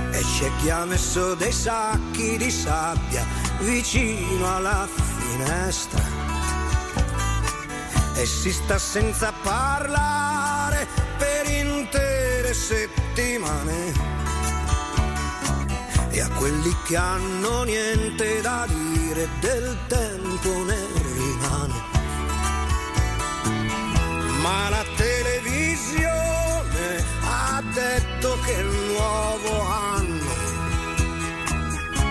E 0.09 0.19
c'è 0.19 0.49
chi 0.59 0.71
ha 0.71 0.83
messo 0.83 1.35
dei 1.35 1.51
sacchi 1.51 2.35
di 2.37 2.49
sabbia 2.49 3.23
vicino 3.59 4.55
alla 4.55 4.87
finestra. 4.87 6.01
E 8.15 8.25
si 8.25 8.51
sta 8.51 8.79
senza 8.79 9.31
parlare 9.43 10.87
per 11.19 11.47
intere 11.51 12.51
settimane. 12.55 13.93
E 16.09 16.19
a 16.19 16.29
quelli 16.29 16.75
che 16.87 16.97
hanno 16.97 17.61
niente 17.61 18.41
da 18.41 18.65
dire 18.67 19.27
del 19.39 19.77
tempo 19.87 20.63
ne 20.63 20.87
rimane. 21.13 21.92
Ma 24.43 24.67
la 24.67 24.83
televisione 24.97 26.99
ha 27.21 27.63
detto 27.73 28.37
che 28.45 28.51
il 28.51 28.65
nuovo 28.91 29.61
anno 29.61 30.33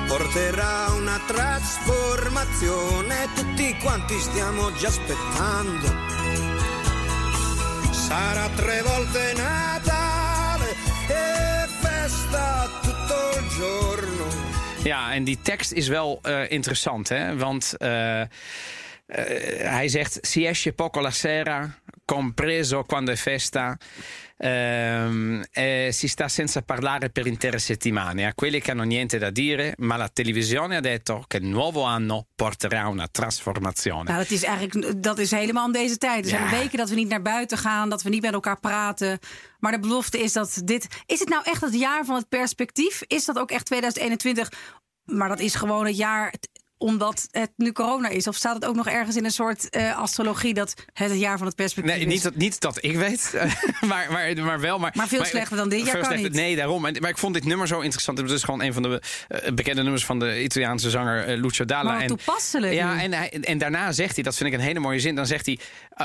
porterà 0.08 0.92
una 0.92 1.20
trasformazione, 1.26 3.28
tutti 3.34 3.76
quanti 3.82 4.18
stiamo 4.18 4.72
già 4.76 4.88
aspettando. 4.88 5.94
Sarà 7.90 8.48
tre 8.56 8.80
volte 8.80 9.34
Natale 9.34 10.70
e 11.08 11.68
festa 11.82 12.66
tutto 12.80 13.38
il 13.38 13.48
giorno. 13.58 14.24
Ja, 14.84 15.14
en 15.14 15.24
die 15.24 15.38
tekst 15.42 15.72
is 15.72 15.88
wel 15.88 16.18
eh, 16.22 16.46
interessant, 16.48 17.08
hè? 17.08 17.36
Want 17.36 17.74
eh, 17.78 18.28
hij 19.14 19.88
zegt: 19.88 20.18
Si 20.26 20.46
esce 20.46 20.72
poco 20.72 21.00
la 21.00 21.10
sera, 21.10 21.78
compreso 22.04 22.84
quando 22.84 23.12
è 23.12 23.16
festa. 23.16 23.76
ehm, 24.44 25.42
eh, 25.52 25.90
si 25.92 26.08
sta 26.08 26.28
senza 26.28 26.62
parlare 26.62 27.10
per 27.10 27.26
intere 27.26 27.58
settimane. 27.58 28.26
A 28.26 28.34
quelli 28.34 28.60
che 28.60 28.70
hanno 28.72 28.82
niente 28.82 29.18
da 29.18 29.30
dire, 29.30 29.74
ma 29.78 29.96
la 29.96 30.08
televisione 30.08 30.76
ha 30.76 30.80
detto 30.80 31.24
che 31.28 31.36
il 31.36 31.44
nuovo 31.46 31.82
anno 31.84 32.26
porterà 32.34 32.88
una 32.88 33.06
trasformazione. 33.08 34.10
Nou, 34.10 34.18
dat 34.18 34.30
is 34.30 34.42
eigenlijk 34.42 35.02
dat 35.02 35.18
is 35.18 35.30
helemaal 35.30 35.66
in 35.66 35.72
deze 35.72 35.98
tijd. 35.98 36.24
Er 36.24 36.30
zijn 36.30 36.42
Ja. 36.44 36.50
weken 36.50 36.78
dat 36.78 36.88
we 36.88 36.94
niet 36.94 37.08
naar 37.08 37.22
buiten 37.22 37.58
gaan, 37.58 37.88
dat 37.88 38.02
we 38.02 38.08
niet 38.08 38.22
met 38.22 38.32
elkaar 38.32 38.60
praten. 38.60 39.18
Maar 39.58 39.72
de 39.72 39.78
belofte 39.78 40.18
is 40.22 40.32
dat 40.32 40.60
dit. 40.64 40.86
Is 41.06 41.18
het 41.20 41.28
nou 41.28 41.42
echt 41.44 41.60
het 41.60 41.74
jaar 41.78 42.04
van 42.04 42.16
het 42.16 42.28
perspectief? 42.28 43.02
Is 43.06 43.24
dat 43.24 43.38
ook 43.38 43.50
echt 43.50 43.64
2021? 43.66 44.48
Maar 45.04 45.28
dat 45.28 45.40
is 45.40 45.54
gewoon 45.54 45.86
het 45.86 45.96
jaar 45.96 46.34
omdat 46.82 47.28
het 47.30 47.50
nu 47.56 47.72
corona 47.72 48.08
is. 48.08 48.26
Of 48.26 48.36
staat 48.36 48.54
het 48.54 48.64
ook 48.64 48.74
nog 48.74 48.88
ergens 48.88 49.16
in 49.16 49.24
een 49.24 49.30
soort 49.30 49.70
eh, 49.70 49.96
astrologie 49.98 50.54
dat 50.54 50.74
het 50.92 51.10
het 51.10 51.20
jaar 51.20 51.38
van 51.38 51.46
het 51.46 51.56
perspectief 51.56 51.94
Nee, 51.94 52.04
is? 52.04 52.12
niet 52.12 52.22
dat, 52.22 52.34
niet 52.34 52.60
dat 52.60 52.78
ik 52.84 52.96
weet, 52.96 53.34
maar, 53.80 54.06
maar, 54.12 54.34
maar 54.44 54.60
wel. 54.60 54.78
Maar, 54.78 54.92
Maar 54.94 55.08
veel 55.08 55.24
slechter 55.24 55.56
dan 55.56 55.68
dit 55.68 55.84
jaar 55.84 55.94
kan 55.94 56.04
slechter- 56.04 56.22
niet. 56.30 56.32
Nee, 56.32 56.56
daarom. 56.56 56.84
En- 56.86 56.96
Maar 57.00 57.10
ik 57.10 57.18
vond 57.18 57.34
dit 57.34 57.44
nummer 57.44 57.66
zo 57.66 57.80
interessant. 57.80 58.18
Het 58.18 58.30
is 58.30 58.42
gewoon 58.42 58.62
een 58.62 58.72
van 58.72 58.82
de 58.82 59.02
eh, 59.28 59.52
bekende 59.52 59.82
nummers 59.82 60.04
van 60.04 60.18
de 60.18 60.42
Italiaanse 60.42 60.90
zanger 60.90 61.24
eh, 61.24 61.40
Lucio 61.40 61.64
Dalla. 61.64 61.98
Wat 61.98 62.08
toepasselijk 62.08 62.72
Ja, 62.72 63.00
en, 63.02 63.12
en 63.42 63.58
daarna 63.58 63.92
zegt 63.92 64.14
hij, 64.14 64.24
dat 64.24 64.36
vind 64.36 64.48
ik 64.52 64.54
een 64.54 64.64
hele 64.64 64.78
mooie 64.80 64.98
zin. 65.00 65.14
Dan 65.14 65.26
zegt 65.26 65.46
hij, 65.46 65.58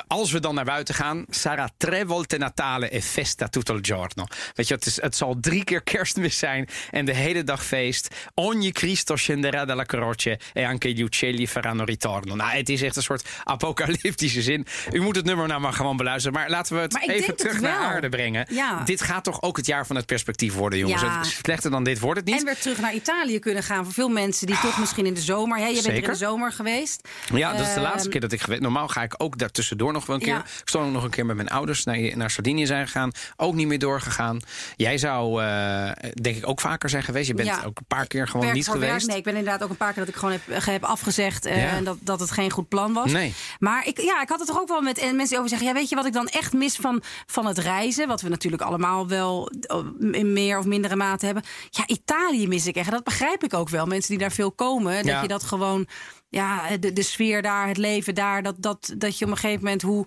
als 0.07 0.31
we 0.31 0.39
dan 0.39 0.55
naar 0.55 0.65
buiten 0.65 0.95
gaan... 0.95 1.25
Sarà 1.29 1.77
tre 1.77 2.05
volte 2.05 2.37
Natale 2.37 2.95
e 2.95 3.01
festa 3.01 3.47
tutto 3.47 3.73
il 3.75 3.79
giorno. 3.81 4.25
Weet 4.53 4.67
je, 4.67 4.73
het, 4.73 4.85
is, 4.85 5.01
het 5.01 5.15
zal 5.15 5.37
drie 5.41 5.63
keer 5.63 5.81
kerstmis 5.83 6.37
zijn 6.37 6.67
en 6.91 7.05
de 7.05 7.13
hele 7.13 7.43
dag 7.43 7.65
feest. 7.65 8.15
Ogni 8.33 8.71
Cristo 8.71 9.15
scenderà 9.17 9.65
dalla 9.65 9.83
croce 9.85 10.39
e 10.53 10.63
anche 10.67 10.93
gli 10.93 11.01
uccelli 11.01 11.47
faranno 11.47 11.83
ritorno. 11.83 12.35
Nou, 12.35 12.51
het 12.51 12.69
is 12.69 12.81
echt 12.81 12.95
een 12.95 13.03
soort 13.03 13.27
apocalyptische 13.43 14.41
zin. 14.41 14.65
U 14.91 15.01
moet 15.01 15.15
het 15.15 15.25
nummer 15.25 15.47
nou 15.47 15.61
maar 15.61 15.73
gewoon 15.73 15.97
beluisteren. 15.97 16.39
Maar 16.39 16.49
laten 16.49 16.75
we 16.75 16.81
het 16.81 16.97
even 17.07 17.25
het 17.25 17.37
terug 17.37 17.61
naar 17.61 17.77
aarde 17.77 18.09
brengen. 18.09 18.45
Ja. 18.49 18.83
Dit 18.83 19.01
gaat 19.01 19.23
toch 19.23 19.41
ook 19.41 19.57
het 19.57 19.65
jaar 19.65 19.85
van 19.85 19.95
het 19.95 20.05
perspectief 20.05 20.53
worden, 20.53 20.79
jongens. 20.79 21.01
Ja. 21.01 21.23
Slechter 21.23 21.71
dan 21.71 21.83
dit 21.83 21.99
wordt 21.99 22.19
het 22.19 22.29
niet. 22.29 22.39
En 22.39 22.45
weer 22.45 22.57
terug 22.57 22.79
naar 22.79 22.93
Italië 22.93 23.39
kunnen 23.39 23.63
gaan. 23.63 23.83
Voor 23.83 23.93
veel 23.93 24.09
mensen 24.09 24.47
die 24.47 24.59
toch 24.59 24.79
misschien 24.79 25.05
in 25.05 25.13
de 25.13 25.21
zomer. 25.21 25.57
Hè, 25.57 25.65
je 25.65 25.73
bent 25.73 25.85
er 25.85 25.93
in 25.93 26.03
de 26.03 26.15
zomer 26.15 26.51
geweest. 26.51 27.07
Ja, 27.33 27.51
dat 27.51 27.67
is 27.67 27.73
de 27.73 27.79
laatste 27.79 27.99
Ehm, 28.01 28.09
keer 28.09 28.21
dat 28.21 28.31
ik 28.31 28.41
geweest. 28.41 28.61
Normaal 28.61 28.87
ga 28.87 29.03
ik 29.03 29.13
ook 29.17 29.37
daartussendoor 29.37 29.93
nog 29.93 30.05
wel 30.05 30.15
een 30.15 30.21
keer. 30.21 30.33
Ja. 30.33 30.39
Ik 30.39 30.61
stond 30.69 30.85
ook 30.85 30.91
nog 30.91 31.03
een 31.03 31.09
keer 31.09 31.25
met 31.25 31.35
mijn 31.35 31.47
ouders 31.47 31.83
naar, 31.83 32.17
naar 32.17 32.29
Sardinië 32.31 32.65
zijn 32.65 32.85
gegaan. 32.85 33.11
Ook 33.35 33.53
niet 33.53 33.67
meer 33.67 33.79
doorgegaan. 33.79 34.39
Jij 34.75 34.97
zou, 34.97 35.43
eh, 35.43 35.91
denk 36.21 36.35
ik, 36.35 36.47
ook 36.47 36.61
vaker 36.61 36.89
zijn 36.89 37.03
geweest. 37.03 37.27
Je 37.27 37.33
bent 37.33 37.65
ook 37.65 37.77
een 37.77 37.85
paar 37.87 38.07
keer 38.07 38.27
gewoon 38.27 38.41
werk 38.41 38.55
niet 38.55 38.67
geweest. 38.67 38.91
Werk. 38.91 39.05
Nee, 39.05 39.17
ik 39.17 39.23
ben 39.23 39.35
inderdaad 39.35 39.63
ook 39.63 39.69
een 39.69 39.77
paar 39.77 39.93
keer 39.93 40.05
dat 40.05 40.13
ik 40.13 40.19
gewoon 40.19 40.39
heb, 40.45 40.56
heb 40.65 40.83
afgezegd. 40.83 41.45
eh, 41.45 41.61
Ja. 41.61 41.69
En 41.69 41.83
dat, 41.83 41.97
dat 42.01 42.19
het 42.19 42.31
geen 42.31 42.51
goed 42.51 42.67
plan 42.67 42.93
was. 42.93 43.11
Nee. 43.11 43.33
Maar 43.59 43.87
ik, 43.87 44.01
ja, 44.01 44.21
ik 44.21 44.29
had 44.29 44.39
het 44.39 44.49
er 44.49 44.59
ook 44.59 44.67
wel 44.67 44.81
met 44.81 44.97
en 44.97 45.15
mensen 45.15 45.37
over 45.37 45.49
zeggen. 45.49 45.67
Ja, 45.67 45.73
weet 45.73 45.89
je 45.89 45.95
wat 45.95 46.05
ik 46.05 46.13
dan 46.13 46.27
echt 46.27 46.53
mis 46.53 46.75
van, 46.75 47.01
van 47.25 47.45
het 47.45 47.57
reizen? 47.57 48.07
Wat 48.07 48.21
we 48.21 48.29
natuurlijk 48.29 48.61
allemaal 48.63 49.07
wel 49.07 49.51
eh, 49.61 49.77
in 50.11 50.33
meer 50.33 50.57
of 50.57 50.65
mindere 50.65 50.95
mate 50.95 51.25
hebben. 51.25 51.43
Ja, 51.69 51.83
Italië 51.87 52.47
mis 52.47 52.65
ik 52.67 52.75
echt. 52.75 52.87
En 52.87 52.93
dat 52.93 53.03
begrijp 53.03 53.43
ik 53.43 53.53
ook 53.53 53.69
wel. 53.69 53.85
Mensen 53.85 54.09
die 54.09 54.19
daar 54.19 54.31
veel 54.31 54.51
komen. 54.51 54.95
Dat 54.95 55.05
Ja. 55.05 55.21
je 55.21 55.27
dat 55.27 55.43
gewoon. 55.43 55.87
Ja, 56.29 56.77
de, 56.79 56.93
de 56.93 57.03
sfeer 57.03 57.41
daar, 57.41 57.67
het 57.67 57.77
leven 57.77 58.15
daar. 58.15 58.43
Dat, 58.43 58.55
dat, 58.57 58.93
dat 58.97 59.17
je 59.17 59.25
op 59.25 59.31
een 59.31 59.37
gegeven 59.37 59.63
moment 59.63 59.81
hoe. 59.81 60.05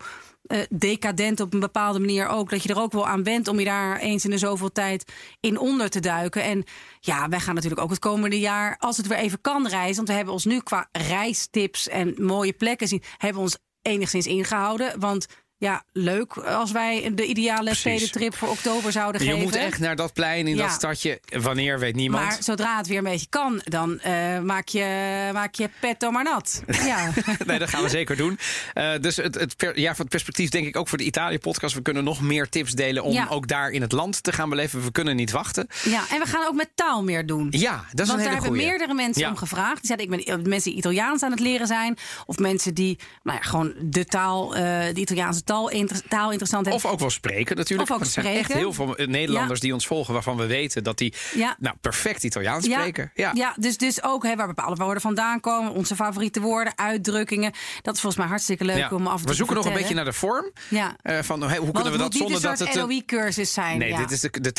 Eh, 0.51 0.59
decadent 0.71 1.41
op 1.41 1.55
een 1.55 1.61
bepaalde 1.61 1.99
manier 1.99 2.29
ook. 2.29 2.51
Dat 2.51 2.63
je 2.63 2.69
er 2.69 2.81
ook 2.81 2.93
wel 2.93 3.07
aan 3.07 3.23
bent 3.23 3.49
om 3.49 3.59
je 3.59 3.65
daar 3.65 3.99
eens 3.99 4.25
in 4.25 4.31
de 4.31 4.39
zoveel 4.39 4.73
tijd 4.73 5.13
in 5.41 5.59
onder 5.59 5.91
te 5.91 6.01
duiken. 6.01 6.43
En 6.43 6.65
ja, 7.01 7.29
wij 7.29 7.41
gaan 7.41 7.55
natuurlijk 7.55 7.81
ook 7.83 7.91
het 7.91 7.99
komende 7.99 8.41
jaar, 8.41 8.77
als 8.79 8.97
het 8.97 9.07
weer 9.07 9.19
even 9.19 9.41
kan 9.41 9.67
reizen. 9.69 9.97
Want 9.97 10.09
we 10.09 10.15
hebben 10.15 10.35
ons 10.35 10.45
nu 10.45 10.61
qua 10.61 10.89
reistips 10.93 11.89
en 11.89 12.15
mooie 12.19 12.53
plekken 12.53 12.89
zien, 12.89 13.03
hebben 13.17 13.43
ons 13.43 13.57
enigszins 13.83 14.27
ingehouden. 14.27 15.01
Want 15.01 15.27
ja, 15.61 15.83
leuk 15.93 16.37
als 16.37 16.71
wij 16.71 17.11
de 17.15 17.25
ideale 17.27 17.65
Precies. 17.65 17.81
spedentrip 17.81 18.35
voor 18.37 18.49
oktober 18.49 18.93
zouden 18.93 19.21
Je 19.21 19.27
geven. 19.27 19.43
moet 19.43 19.57
echt 19.57 19.79
naar 19.79 19.97
dat 19.97 20.13
plein 20.13 20.47
in 20.47 20.57
Ja. 20.57 20.63
dat 20.63 20.73
stadje. 20.73 21.21
Wanneer, 21.41 21.79
weet 21.79 21.95
niemand. 21.95 22.25
Maar 22.25 22.37
zodra 22.43 22.77
het 22.77 22.87
weer 22.87 22.99
een 22.99 23.05
beetje 23.05 23.27
kan, 23.29 23.61
dan 23.65 23.99
eh, 24.01 24.39
maak, 24.41 24.69
je, 24.69 25.31
maak 25.33 25.55
je 25.55 25.71
petto 25.81 26.11
maar 26.11 26.25
nat. 26.25 26.63
Ja. 26.85 27.11
nee, 27.47 27.59
dat 27.59 27.69
gaan 27.69 27.83
we 27.83 27.89
zeker 27.89 28.17
doen. 28.17 28.39
Eh, 28.75 28.93
dus 29.01 29.17
het, 29.17 29.35
het, 29.35 29.57
per- 29.57 29.79
ja, 29.81 29.91
van 29.91 30.01
het 30.01 30.09
perspectief 30.09 30.49
denk 30.51 30.67
ik 30.67 30.77
ook 30.77 30.89
voor 30.89 30.99
de 30.99 31.05
Italië-podcast. 31.05 31.75
We 31.75 31.83
kunnen 31.83 32.05
nog 32.05 32.21
meer 32.21 32.49
tips 32.49 32.73
delen 32.73 33.03
om 33.03 33.13
Ja. 33.13 33.27
ook 33.29 33.49
daar 33.49 33.71
in 33.71 33.83
het 33.83 33.93
land 33.93 34.23
te 34.23 34.33
gaan 34.33 34.49
beleven. 34.49 34.83
We 34.83 34.93
kunnen 34.93 35.17
niet 35.17 35.31
wachten. 35.31 35.67
ja, 35.85 36.03
en 36.11 36.19
we 36.21 36.27
gaan 36.27 36.47
ook 36.47 36.55
met 36.55 36.71
taal 36.75 37.03
meer 37.03 37.27
doen. 37.27 37.47
Ja, 37.51 37.71
dat 37.71 37.81
is 37.81 37.87
Want 37.97 37.99
een 38.01 38.07
daar 38.07 38.17
hele 38.19 38.29
hebben 38.31 38.47
goeie. 38.51 38.67
meerdere 38.67 38.95
mensen 38.95 39.23
Ja. 39.23 39.29
om 39.29 39.37
gevraagd. 39.37 39.77
Die 39.83 39.87
zeiden, 39.97 40.19
ik 40.19 40.27
ben 40.27 40.49
mensen 40.49 40.71
die 40.71 40.79
Italiaans 40.79 41.23
aan 41.23 41.31
het 41.31 41.41
leren 41.41 41.67
zijn. 41.67 41.99
Of 42.27 42.39
mensen 42.39 42.75
die 42.75 42.99
nou 43.23 43.39
ja, 43.43 43.49
gewoon 43.49 43.73
de 43.83 44.05
taal, 44.05 44.55
eh, 44.57 44.63
de 44.95 45.01
Italiaanse 45.01 45.43
taal, 45.45 45.49
inter- 45.59 46.03
taal 46.09 46.29
interessant 46.31 46.67
hebben. 46.67 46.85
Of 46.85 46.93
ook 46.93 46.99
wel 47.01 47.11
spreken 47.11 47.57
natuurlijk. 47.57 47.91
Of 47.91 47.97
ook 47.97 48.03
er 48.03 48.11
zijn 48.11 48.27
echt 48.27 48.53
heel 48.53 48.73
veel 48.73 48.97
eh, 48.97 49.07
Nederlanders 49.07 49.59
Ja. 49.61 49.65
die 49.65 49.75
ons 49.75 49.87
volgen... 49.87 50.13
waarvan 50.15 50.37
we 50.37 50.47
weten 50.47 50.85
dat 50.85 50.99
die 50.99 51.15
Ja. 51.35 51.57
nou, 51.59 51.77
perfect 51.81 52.23
Italiaans 52.25 52.65
spreken. 52.65 53.11
Ja. 53.15 53.31
ja. 53.35 53.55
dus, 53.57 53.77
dus 53.77 54.03
ook 54.03 54.23
hè, 54.23 54.37
waar 54.37 54.47
bepaalde 54.47 54.83
woorden 54.83 55.03
vandaan 55.03 55.41
komen. 55.41 55.73
Onze 55.73 55.95
favoriete 55.95 56.41
woorden, 56.41 56.73
uitdrukkingen. 56.77 57.53
Dat 57.83 57.95
is 57.95 58.01
volgens 58.01 58.17
mij 58.23 58.31
hartstikke 58.31 58.65
leuk 58.65 58.93
om 58.93 59.07
af 59.07 59.13
en 59.13 59.19
toe 59.19 59.29
we 59.29 59.35
zoeken 59.35 59.57
te 59.57 59.63
nog 59.63 59.71
een 59.73 59.79
beetje 59.79 59.95
naar 59.95 60.05
de 60.05 60.13
vorm. 60.13 60.51
Ja. 60.69 60.97
Eh, 61.03 61.19
van, 61.23 61.41
hey, 61.43 61.49
hoe 61.57 61.59
Want 61.61 61.75
kunnen 61.75 61.93
we 61.93 61.99
dat 61.99 62.15
zonder 62.15 62.41
dat 62.41 62.59
het... 62.59 62.75
een- 62.77 62.81
LOE-cursus 62.81 63.53
zijn. 63.53 63.79
Nee, 63.79 63.97
dit 63.97 64.11
is 64.11 64.21
de, 64.21 64.31
de 64.41 64.53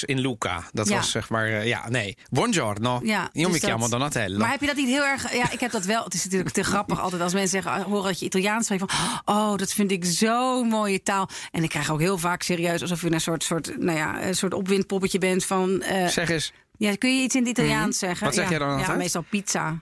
Ja. 0.00 0.14
in 0.14 0.18
Luca. 0.18 0.62
Dat 0.72 0.88
was 0.88 1.10
zeg 1.10 1.28
maar... 1.28 1.46
eh, 1.46 1.66
ja, 1.66 1.88
nee. 1.88 2.16
Buongiorno. 2.30 3.00
Ja, 3.02 3.30
dus 3.32 3.60
dat- 3.60 3.90
Donatello. 3.90 4.38
Maar 4.38 4.50
heb 4.50 4.60
je 4.60 4.66
dat 4.66 4.76
niet 4.76 4.88
heel 4.88 5.04
erg... 5.04 5.34
Ja, 5.34 5.50
ik 5.50 5.60
heb 5.60 5.70
dat 5.70 5.84
wel. 5.84 6.04
Het 6.04 6.14
is 6.14 6.24
natuurlijk 6.24 6.50
te 6.50 6.62
grappig 6.62 7.00
altijd 7.00 7.22
als 7.22 7.32
mensen 7.32 7.62
zeggen... 7.62 7.82
horen 7.82 8.04
dat 8.04 8.18
je 8.20 8.26
Italiaans 8.26 8.64
spreekt. 8.64 8.82
Van, 8.92 9.34
oh, 9.36 9.56
dat 9.56 9.72
vind 9.72 9.89
ik 9.90 10.04
zo'n 10.04 10.68
mooie 10.68 11.02
taal. 11.02 11.28
En 11.50 11.62
ik 11.62 11.68
krijg 11.68 11.90
ook 11.90 12.00
heel 12.00 12.18
vaak 12.18 12.42
serieus... 12.42 12.80
alsof 12.80 13.00
je 13.02 13.12
een 13.12 13.20
soort, 13.20 13.42
soort, 13.42 13.78
nou 13.78 13.98
ja, 13.98 14.22
een 14.26 14.34
soort 14.36 14.54
opwindpoppetje 14.54 15.18
bent 15.18 15.44
van... 15.44 15.82
eh, 15.82 16.06
Zeg 16.06 16.30
eens. 16.30 16.52
Ja, 16.88 16.96
kun 16.96 17.16
je 17.16 17.22
iets 17.22 17.34
in 17.34 17.40
het 17.40 17.50
Italiaans 17.50 17.98
zeggen? 17.98 18.16
Mhm. 18.16 18.24
Wat 18.26 18.34
zeg 18.34 18.44
ja. 18.44 18.50
jij 18.50 18.58
dan 18.58 18.68
Ja, 18.68 18.76
altijd? 18.76 18.98
meestal 18.98 19.24
pizza. 19.30 19.78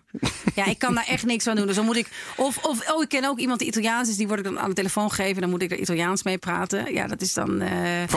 ja, 0.54 0.64
ik 0.66 0.78
kan 0.78 0.94
daar 0.94 1.06
echt 1.06 1.24
niks 1.26 1.46
aan 1.46 1.56
doen. 1.56 1.66
Dus 1.66 1.76
dan 1.76 1.84
moet 1.84 1.96
ik... 1.96 2.08
Of, 2.36 2.56
of 2.64 2.90
oh, 2.92 3.02
ik 3.02 3.08
ken 3.08 3.24
ook 3.24 3.38
iemand 3.38 3.58
die 3.58 3.68
Italiaans 3.68 4.08
is. 4.08 4.16
Die 4.16 4.26
word 4.26 4.38
ik 4.38 4.44
dan 4.44 4.58
aan 4.58 4.68
de 4.68 4.74
telefoon 4.74 5.12
geven. 5.12 5.40
Dan 5.40 5.50
moet 5.50 5.62
ik 5.62 5.70
er 5.70 5.78
Italiaans 5.78 6.22
mee 6.22 6.38
praten. 6.38 6.92
Ja, 6.92 7.06
dat 7.06 7.20
is 7.20 7.34
dan... 7.34 7.60
eh, 7.60 7.70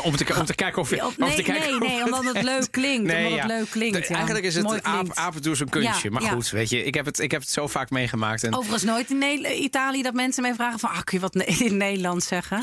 Om 0.03 0.15
te, 0.15 0.35
om 0.39 0.45
te 0.45 0.55
kijken 0.55 0.81
of 0.81 0.89
je. 0.89 0.95
Ja, 0.95 1.05
om 1.05 1.13
nee, 1.17 1.35
te 1.35 1.41
kijken 1.41 1.63
nee, 1.65 1.73
of 1.81 1.87
nee, 1.87 2.03
omdat 2.03 2.23
het 2.33 2.43
leuk 2.43 2.67
klinkt. 2.71 3.13
omdat 3.13 3.31
het 3.39 3.45
leuk 3.47 3.69
klinkt, 3.69 3.97
De- 3.97 4.03
ja. 4.07 4.15
Eigenlijk 4.15 4.45
is 4.45 4.55
het 4.55 4.63
Mooi 4.63 4.79
aap, 4.83 4.99
klinkt. 4.99 5.15
af 5.15 5.35
en 5.35 5.41
toe 5.41 5.55
zo'n 5.55 5.69
kunstje. 5.69 6.07
Ja, 6.09 6.13
maar 6.13 6.23
ja. 6.23 6.29
goed, 6.29 6.49
weet 6.49 6.69
je, 6.69 6.83
ik 6.83 6.93
heb, 6.93 7.05
het, 7.05 7.19
ik 7.19 7.31
heb 7.31 7.41
het 7.41 7.49
zo 7.49 7.67
vaak 7.67 7.89
meegemaakt. 7.89 8.43
En, 8.43 8.55
Overigens 8.55 8.83
nooit 8.83 9.09
in 9.09 9.63
Italië 9.63 10.01
dat 10.01 10.13
mensen 10.13 10.41
mij 10.41 10.53
vragen 10.53 10.79
van... 10.79 10.89
Ah, 10.89 11.01
kun 11.03 11.19
je 11.19 11.29
wat 11.31 11.35
in 11.59 11.77
Nederlands 11.77 12.27
zeggen? 12.27 12.59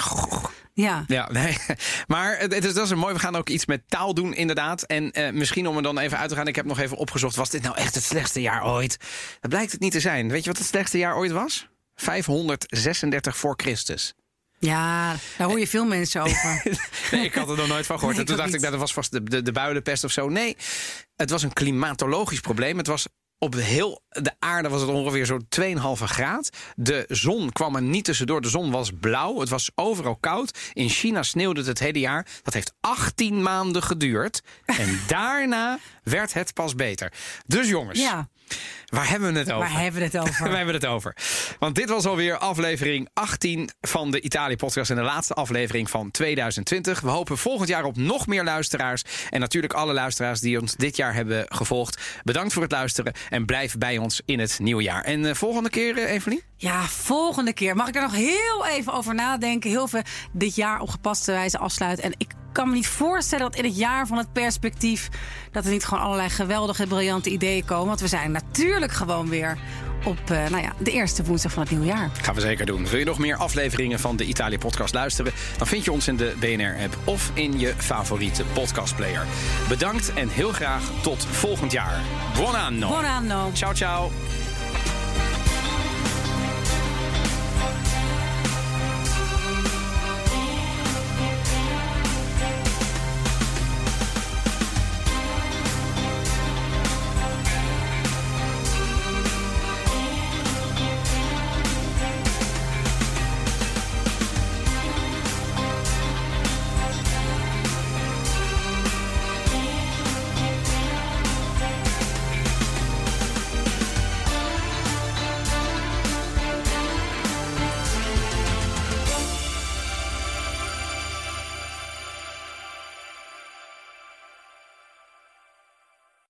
Ja. 0.83 1.05
Ja, 1.07 1.29
nee. 1.33 1.57
Maar 2.07 2.39
het, 2.39 2.65
is, 2.65 2.75
dat 2.75 2.85
is 2.85 2.91
een 2.91 2.99
mooi. 2.99 3.15
We 3.15 3.21
gaan 3.21 3.37
ook 3.37 3.49
iets 3.49 3.67
met 3.67 3.83
taal 3.89 4.15
doen, 4.15 4.35
inderdaad. 4.35 4.83
En 4.83 5.13
eh, 5.13 5.33
misschien 5.33 5.67
om 5.67 5.77
er 5.77 5.83
dan 5.83 5.99
even 5.99 6.19
uit 6.19 6.29
te 6.29 6.35
gaan. 6.35 6.47
Ik 6.47 6.57
heb 6.57 6.65
nog 6.65 6.79
even 6.79 6.97
opgezocht. 6.97 7.37
Was 7.37 7.51
dit 7.51 7.63
nou 7.63 7.77
echt 7.77 7.95
het 7.95 8.05
slechtste 8.05 8.41
jaar 8.41 8.67
ooit? 8.67 8.99
Dat 9.41 9.51
blijkt 9.51 9.73
het 9.73 9.81
niet 9.81 9.93
te 9.93 10.01
zijn. 10.01 10.29
Weet 10.29 10.45
je 10.45 10.51
wat 10.51 10.59
het 10.59 10.67
slechtste 10.67 10.99
jaar 10.99 11.17
ooit 11.17 11.31
was? 11.31 11.69
536 11.95 13.37
voor 13.37 13.55
Christus. 13.57 14.15
Ja, 14.59 15.17
daar 15.37 15.47
hoor 15.49 15.59
je 15.59 15.69
veel 15.69 15.85
mensen 15.85 16.23
over. 16.23 16.63
Nee, 17.11 17.25
ik 17.25 17.35
had 17.35 17.49
er 17.49 17.57
nog 17.57 17.69
nooit 17.69 17.87
van 17.87 17.99
gehoord. 17.99 18.17
Nee, 18.17 18.25
en 18.25 18.29
toen 18.29 18.37
dacht 18.37 18.49
ik, 18.49 18.55
niet. 18.55 18.61
nou, 18.61 18.73
dat 18.73 18.81
was 18.81 18.93
vast 18.93 19.11
de, 19.11 19.23
de, 19.23 19.43
de 19.43 19.53
builenpest 19.53 20.05
of 20.05 20.13
zo. 20.13 20.29
Nee, 20.29 20.57
het 21.17 21.31
was 21.31 21.43
een 21.43 21.53
klimatologisch 21.53 22.41
probleem. 22.41 22.79
Het 22.79 22.87
was 22.87 23.07
op 23.39 23.55
heel 23.55 24.03
de 24.09 24.33
aarde 24.39 24.69
was 24.69 24.81
het 24.81 24.91
ongeveer 24.91 25.27
zo'n 25.27 25.47
2,5 25.61 26.05
graad. 26.05 26.51
De 26.77 27.05
zon 27.09 27.53
kwam 27.53 27.77
er 27.77 27.83
niet 27.83 28.05
tussendoor. 28.05 28.41
De 28.41 28.49
zon 28.49 28.71
was 28.71 28.91
blauw. 29.01 29.41
Het 29.41 29.49
was 29.49 29.71
overal 29.75 30.17
koud. 30.17 30.59
In 30.73 30.89
China 30.89 31.23
sneeuwde 31.23 31.59
het 31.59 31.69
het 31.69 31.79
hele 31.79 31.99
jaar. 31.99 32.27
Dat 32.43 32.55
heeft 32.55 32.73
18 32.81 33.43
maanden 33.43 33.83
geduurd. 33.83 34.43
En 34.65 35.01
daarna 35.07 35.79
werd 36.03 36.33
het 36.33 36.55
pas 36.55 36.75
beter. 36.75 37.13
Dus 37.47 37.69
jongens, 37.69 38.01
Ja, 38.01 38.29
waar 38.89 39.09
hebben 39.09 39.33
we 39.33 39.39
het 39.39 39.53
over? 39.53 39.69
waar 39.69 39.81
hebben 39.81 40.01
we 40.01 40.07
het 40.07 40.17
over? 40.19 40.37
Waar 40.49 40.57
hebben 40.57 40.81
we 40.81 40.87
het 40.87 40.87
over? 40.87 41.17
Want 41.59 41.75
dit 41.75 41.89
was 41.89 42.07
alweer 42.07 42.37
aflevering 42.39 43.09
18 43.13 43.71
van 43.81 44.11
de 44.11 44.21
Italië-podcast... 44.21 44.91
en 44.91 44.97
de 44.97 45.03
laatste 45.03 45.35
aflevering 45.35 45.91
van 45.91 46.11
2020. 46.11 47.01
We 47.01 47.09
hopen 47.09 47.39
volgend 47.39 47.69
jaar 47.69 47.85
op 47.85 47.97
nog 47.97 48.27
meer 48.27 48.45
luisteraars. 48.45 49.03
En 49.31 49.41
natuurlijk 49.41 49.73
alle 49.73 49.93
luisteraars 49.93 50.41
die 50.41 50.61
ons 50.61 50.75
dit 50.75 50.97
jaar 50.97 51.15
hebben 51.15 51.45
gevolgd. 51.49 52.01
Bedankt 52.25 52.53
voor 52.53 52.63
het 52.63 52.73
luisteren 52.73 53.13
en 53.29 53.47
blijf 53.47 53.79
bij 53.79 53.99
ons 53.99 54.21
in 54.25 54.39
het 54.39 54.59
nieuwe 54.59 54.83
jaar. 54.83 55.05
En 55.05 55.27
eh, 55.27 55.35
volgende 55.35 55.71
keer, 55.71 55.99
eh, 55.99 56.13
Evelien? 56.13 56.43
Ja, 56.57 56.83
volgende 56.83 57.53
keer. 57.53 57.77
Mag 57.77 57.89
ik 57.89 57.95
er 57.95 58.03
nog 58.03 58.15
heel 58.15 58.67
even 58.67 58.93
over 58.93 59.15
nadenken? 59.15 59.71
Heel 59.71 59.89
veel 59.89 60.03
dit 60.33 60.55
jaar 60.55 60.81
op 60.81 60.89
gepaste 60.89 61.33
wijze 61.33 61.59
afsluiten. 61.59 62.05
En 62.05 62.15
ik 62.17 62.33
kan 62.53 62.69
me 62.69 62.75
niet 62.75 62.87
voorstellen 62.87 63.51
dat 63.51 63.57
in 63.57 63.65
het 63.65 63.77
jaar 63.77 64.07
van 64.07 64.19
het 64.19 64.33
perspectief... 64.33 65.09
dat 65.53 65.65
er 65.65 65.71
niet 65.71 65.85
gewoon 65.85 66.05
allerlei 66.05 66.29
geweldige, 66.29 66.87
briljante 66.87 67.31
ideeën 67.31 67.65
komen. 67.65 67.87
Want 67.87 68.01
we 68.01 68.09
zijn 68.09 68.31
natuurlijk 68.31 68.78
gewoon 68.87 69.29
weer 69.29 69.59
op 70.05 70.19
eh, 70.31 70.49
nou 70.49 70.63
ja, 70.63 70.73
de 70.79 70.91
eerste 70.91 71.25
woensdag 71.25 71.53
van 71.53 71.63
het 71.63 71.71
nieuwe 71.71 71.87
jaar. 71.87 72.11
Gaan 72.23 72.35
we 72.35 72.41
zeker 72.41 72.67
doen. 72.67 72.87
Wil 72.89 72.99
je 72.99 73.05
nog 73.05 73.19
meer 73.19 73.37
afleveringen 73.37 74.01
van 74.01 74.17
de 74.17 74.25
Italië-podcast 74.25 74.95
luisteren? 74.95 75.33
Dan 75.59 75.67
vind 75.67 75.85
je 75.85 75.93
ons 75.93 76.09
in 76.09 76.17
de 76.17 76.35
BNR-app 76.41 76.99
of 77.05 77.31
in 77.35 77.59
je 77.59 77.75
favoriete 77.77 78.45
podcastplayer. 78.53 79.27
Bedankt 79.69 80.13
en 80.15 80.29
heel 80.29 80.53
graag 80.53 80.83
tot 81.03 81.25
volgend 81.25 81.73
jaar. 81.73 82.01
Buon 82.35 82.55
anno. 82.55 82.89
Buon 82.89 83.05
anno. 83.05 83.51
Ciao, 83.53 83.75
ciao. 83.75 84.11